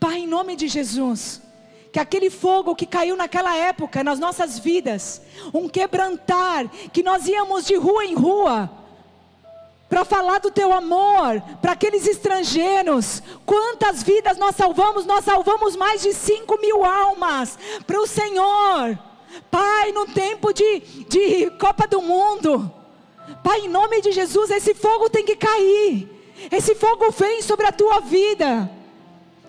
Pai, 0.00 0.18
em 0.18 0.26
nome 0.26 0.56
de 0.56 0.66
Jesus 0.66 1.45
que 1.96 2.00
aquele 2.00 2.28
fogo 2.28 2.76
que 2.76 2.84
caiu 2.84 3.16
naquela 3.16 3.56
época 3.56 4.04
nas 4.04 4.18
nossas 4.18 4.58
vidas, 4.58 5.22
um 5.54 5.66
quebrantar, 5.66 6.68
que 6.92 7.02
nós 7.02 7.26
íamos 7.26 7.64
de 7.64 7.74
rua 7.74 8.04
em 8.04 8.12
rua, 8.14 8.70
para 9.88 10.04
falar 10.04 10.40
do 10.40 10.50
teu 10.50 10.74
amor 10.74 11.40
para 11.62 11.72
aqueles 11.72 12.06
estrangeiros. 12.06 13.22
Quantas 13.46 14.02
vidas 14.02 14.36
nós 14.36 14.54
salvamos? 14.54 15.06
Nós 15.06 15.24
salvamos 15.24 15.74
mais 15.74 16.02
de 16.02 16.12
5 16.12 16.60
mil 16.60 16.84
almas 16.84 17.58
para 17.86 17.98
o 17.98 18.06
Senhor. 18.06 18.98
Pai, 19.50 19.90
no 19.92 20.04
tempo 20.04 20.52
de, 20.52 20.80
de 21.08 21.50
Copa 21.52 21.86
do 21.86 22.02
Mundo, 22.02 22.70
Pai, 23.42 23.60
em 23.60 23.68
nome 23.68 24.02
de 24.02 24.12
Jesus, 24.12 24.50
esse 24.50 24.74
fogo 24.74 25.08
tem 25.08 25.24
que 25.24 25.36
cair. 25.36 26.10
Esse 26.52 26.74
fogo 26.74 27.10
vem 27.10 27.40
sobre 27.40 27.64
a 27.66 27.72
tua 27.72 28.00
vida. 28.00 28.70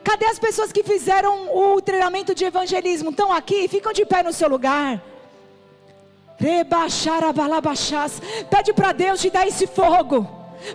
Cadê 0.07 0.25
as 0.27 0.39
pessoas 0.39 0.71
que 0.71 0.83
fizeram 0.83 1.53
o 1.53 1.81
treinamento 1.81 2.33
de 2.33 2.45
evangelismo? 2.45 3.09
Estão 3.09 3.29
aqui? 3.29 3.67
Ficam 3.67 3.91
de 3.91 4.05
pé 4.05 4.23
no 4.23 4.31
seu 4.31 4.47
lugar. 4.47 5.03
Pede 8.49 8.71
para 8.73 8.93
Deus 8.93 9.19
te 9.19 9.29
dar 9.29 9.45
esse 9.45 9.67
fogo. 9.67 10.25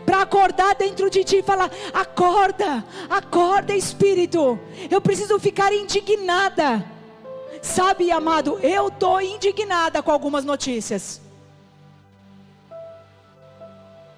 Para 0.04 0.20
acordar 0.20 0.74
dentro 0.74 1.08
de 1.08 1.24
ti 1.24 1.36
e 1.38 1.42
falar: 1.42 1.70
acorda, 1.94 2.84
acorda, 3.08 3.74
Espírito. 3.74 4.58
Eu 4.90 5.00
preciso 5.00 5.38
ficar 5.38 5.72
indignada. 5.72 6.84
Sabe, 7.62 8.10
amado, 8.10 8.58
eu 8.62 8.88
estou 8.88 9.18
indignada 9.18 10.02
com 10.02 10.10
algumas 10.10 10.44
notícias. 10.44 11.22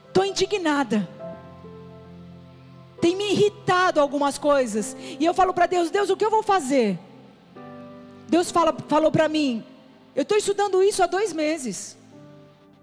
Estou 0.09 0.25
indignada 0.25 1.09
tem 3.05 3.15
me 3.15 3.33
irritado 3.33 4.01
algumas 4.01 4.39
coisas. 4.39 4.97
E 5.21 5.23
eu 5.23 5.35
falo 5.35 5.53
para 5.53 5.67
Deus: 5.67 5.91
Deus, 5.91 6.09
o 6.09 6.17
que 6.17 6.25
eu 6.25 6.31
vou 6.31 6.43
fazer? 6.43 6.99
Deus 8.31 8.51
fala, 8.51 8.75
falou 8.89 9.13
para 9.13 9.29
mim: 9.29 9.63
Eu 10.17 10.23
estou 10.23 10.39
estudando 10.39 10.83
isso 10.83 11.03
há 11.03 11.07
dois 11.07 11.31
meses. 11.31 11.99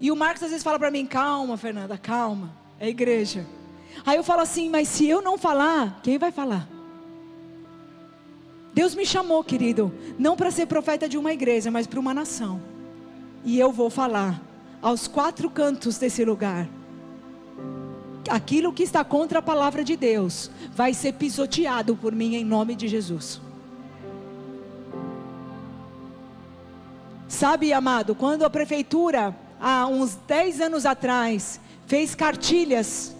E 0.00 0.12
o 0.12 0.16
Marcos 0.16 0.44
às 0.44 0.50
vezes 0.50 0.62
fala 0.62 0.78
para 0.78 0.92
mim: 0.92 1.04
Calma, 1.06 1.56
Fernanda, 1.56 1.98
calma. 1.98 2.52
É 2.78 2.88
igreja. 2.88 3.44
Aí 4.06 4.16
eu 4.16 4.22
falo 4.22 4.42
assim: 4.42 4.70
Mas 4.70 4.86
se 4.86 5.08
eu 5.08 5.20
não 5.20 5.36
falar, 5.36 5.98
quem 6.04 6.18
vai 6.18 6.30
falar? 6.30 6.68
Deus 8.72 8.94
me 8.94 9.04
chamou, 9.04 9.42
querido, 9.42 9.92
não 10.20 10.36
para 10.36 10.52
ser 10.52 10.66
profeta 10.66 11.08
de 11.08 11.18
uma 11.18 11.32
igreja, 11.32 11.68
mas 11.68 11.88
para 11.88 11.98
uma 11.98 12.14
nação. 12.14 12.62
E 13.44 13.58
eu 13.58 13.72
vou 13.72 13.90
falar 13.90 14.40
aos 14.80 15.08
quatro 15.08 15.50
cantos 15.50 15.98
desse 15.98 16.24
lugar 16.24 16.68
aquilo 18.28 18.72
que 18.72 18.82
está 18.82 19.04
contra 19.04 19.40
a 19.40 19.42
palavra 19.42 19.84
de 19.84 19.96
Deus 19.96 20.50
vai 20.74 20.94
ser 20.94 21.14
pisoteado 21.14 21.96
por 21.96 22.12
mim 22.14 22.34
em 22.34 22.44
nome 22.44 22.74
de 22.74 22.88
Jesus. 22.88 23.40
Sabe, 27.28 27.72
amado, 27.72 28.14
quando 28.14 28.44
a 28.44 28.50
prefeitura, 28.50 29.34
há 29.60 29.86
uns 29.86 30.14
10 30.26 30.60
anos 30.60 30.84
atrás, 30.84 31.58
fez 31.86 32.14
cartilhas 32.14 33.16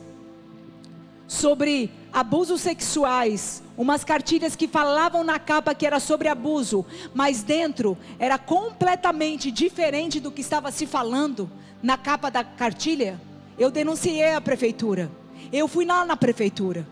sobre 1.26 1.90
abusos 2.12 2.61
sexuais, 2.61 3.62
umas 3.76 4.05
cartilhas 4.05 4.55
que 4.55 4.68
falavam 4.68 5.24
na 5.24 5.38
capa 5.38 5.74
que 5.74 5.86
era 5.86 5.98
sobre 5.98 6.28
abuso, 6.28 6.84
mas 7.14 7.42
dentro 7.42 7.96
era 8.18 8.38
completamente 8.38 9.50
diferente 9.50 10.20
do 10.20 10.30
que 10.30 10.42
estava 10.42 10.70
se 10.70 10.86
falando 10.86 11.50
na 11.82 11.96
capa 11.96 12.30
da 12.30 12.44
cartilha. 12.44 13.18
Eu 13.59 13.70
denunciei 13.70 14.34
a 14.34 14.40
prefeitura. 14.40 15.11
Eu 15.53 15.68
fui 15.68 15.84
lá 15.84 16.05
na 16.05 16.16
prefeitura. 16.16 16.86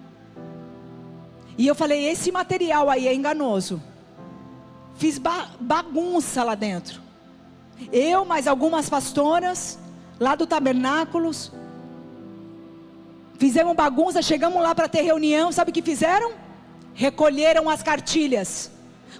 E 1.56 1.66
eu 1.66 1.74
falei: 1.74 2.06
esse 2.06 2.30
material 2.32 2.88
aí 2.88 3.06
é 3.06 3.14
enganoso. 3.14 3.82
Fiz 4.96 5.18
ba 5.18 5.50
bagunça 5.60 6.42
lá 6.42 6.54
dentro. 6.54 7.00
Eu, 7.92 8.24
mais 8.24 8.46
algumas 8.46 8.88
pastoras, 8.88 9.78
lá 10.18 10.34
do 10.34 10.46
tabernáculos. 10.46 11.50
Fizemos 13.38 13.74
bagunça, 13.74 14.20
chegamos 14.20 14.62
lá 14.62 14.74
para 14.74 14.88
ter 14.88 15.00
reunião. 15.00 15.50
Sabe 15.50 15.70
o 15.70 15.74
que 15.74 15.80
fizeram? 15.80 16.32
Recolheram 16.92 17.70
as 17.70 17.82
cartilhas. 17.82 18.70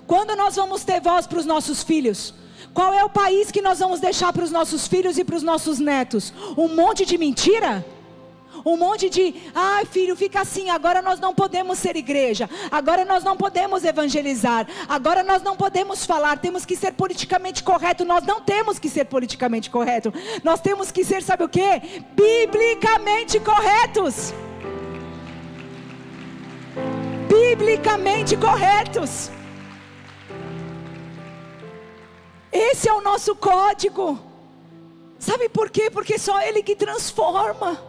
Quando 0.07 0.37
nós 0.37 0.57
vamos 0.57 0.85
ter 0.85 1.01
voz 1.01 1.27
para 1.27 1.39
os 1.39 1.47
nossos 1.47 1.83
filhos? 1.83 2.35
Qual 2.73 2.93
é 2.95 3.05
o 3.05 3.09
país 3.09 3.51
que 3.51 3.61
nós 3.61 3.79
vamos 3.79 4.01
deixar 4.01 4.33
para 4.33 4.45
os 4.45 4.51
nossos 4.51 4.87
filhos 4.87 5.19
e 5.19 5.25
para 5.25 5.37
os 5.37 5.43
nossos 5.43 5.79
netos? 5.79 6.33
Um 6.57 6.69
monte 6.69 7.05
de 7.05 7.19
mentira? 7.19 7.85
Um 8.65 8.77
monte 8.77 9.09
de, 9.09 9.35
ai 9.55 9.85
filho, 9.87 10.15
fica 10.15 10.41
assim, 10.41 10.69
agora 10.71 11.01
nós 11.01 11.19
não 11.19 11.35
podemos 11.35 11.79
ser 11.79 11.97
igreja, 11.97 12.49
agora 12.71 13.05
nós 13.05 13.25
não 13.25 13.37
podemos 13.37 13.85
evangelizar, 13.85 14.67
agora 14.89 15.23
nós 15.23 15.43
não 15.43 15.57
podemos 15.57 16.05
falar, 16.05 16.39
temos 16.39 16.67
que 16.67 16.77
ser 16.77 16.93
politicamente 16.93 17.63
correto. 17.63 18.05
Nós 18.05 18.25
não 18.25 18.41
temos 18.41 18.79
que 18.79 18.89
ser 18.89 19.05
politicamente 19.05 19.71
correto, 19.71 20.13
nós 20.45 20.61
temos 20.61 20.91
que 20.91 21.05
ser, 21.05 21.23
sabe 21.23 21.45
o 21.45 21.49
que? 21.49 21.81
Biblicamente 22.15 23.41
corretos. 23.41 24.35
Biblicamente 27.29 28.37
corretos. 28.37 29.31
Esse 32.53 32.89
é 32.89 32.93
o 32.93 33.01
nosso 33.01 33.35
código. 33.37 34.19
Sabe 35.19 35.49
por 35.49 35.71
quê? 35.71 35.91
Porque 35.91 36.19
só 36.19 36.41
Ele 36.41 36.63
que 36.63 36.75
transforma. 36.75 37.81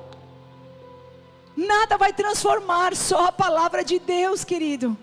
Nada 1.56 1.98
vai 1.98 2.14
transformar, 2.14 2.96
só 2.96 3.26
a 3.26 3.32
palavra 3.32 3.84
de 3.84 4.00
Deus, 4.00 4.44
querido. 4.44 4.98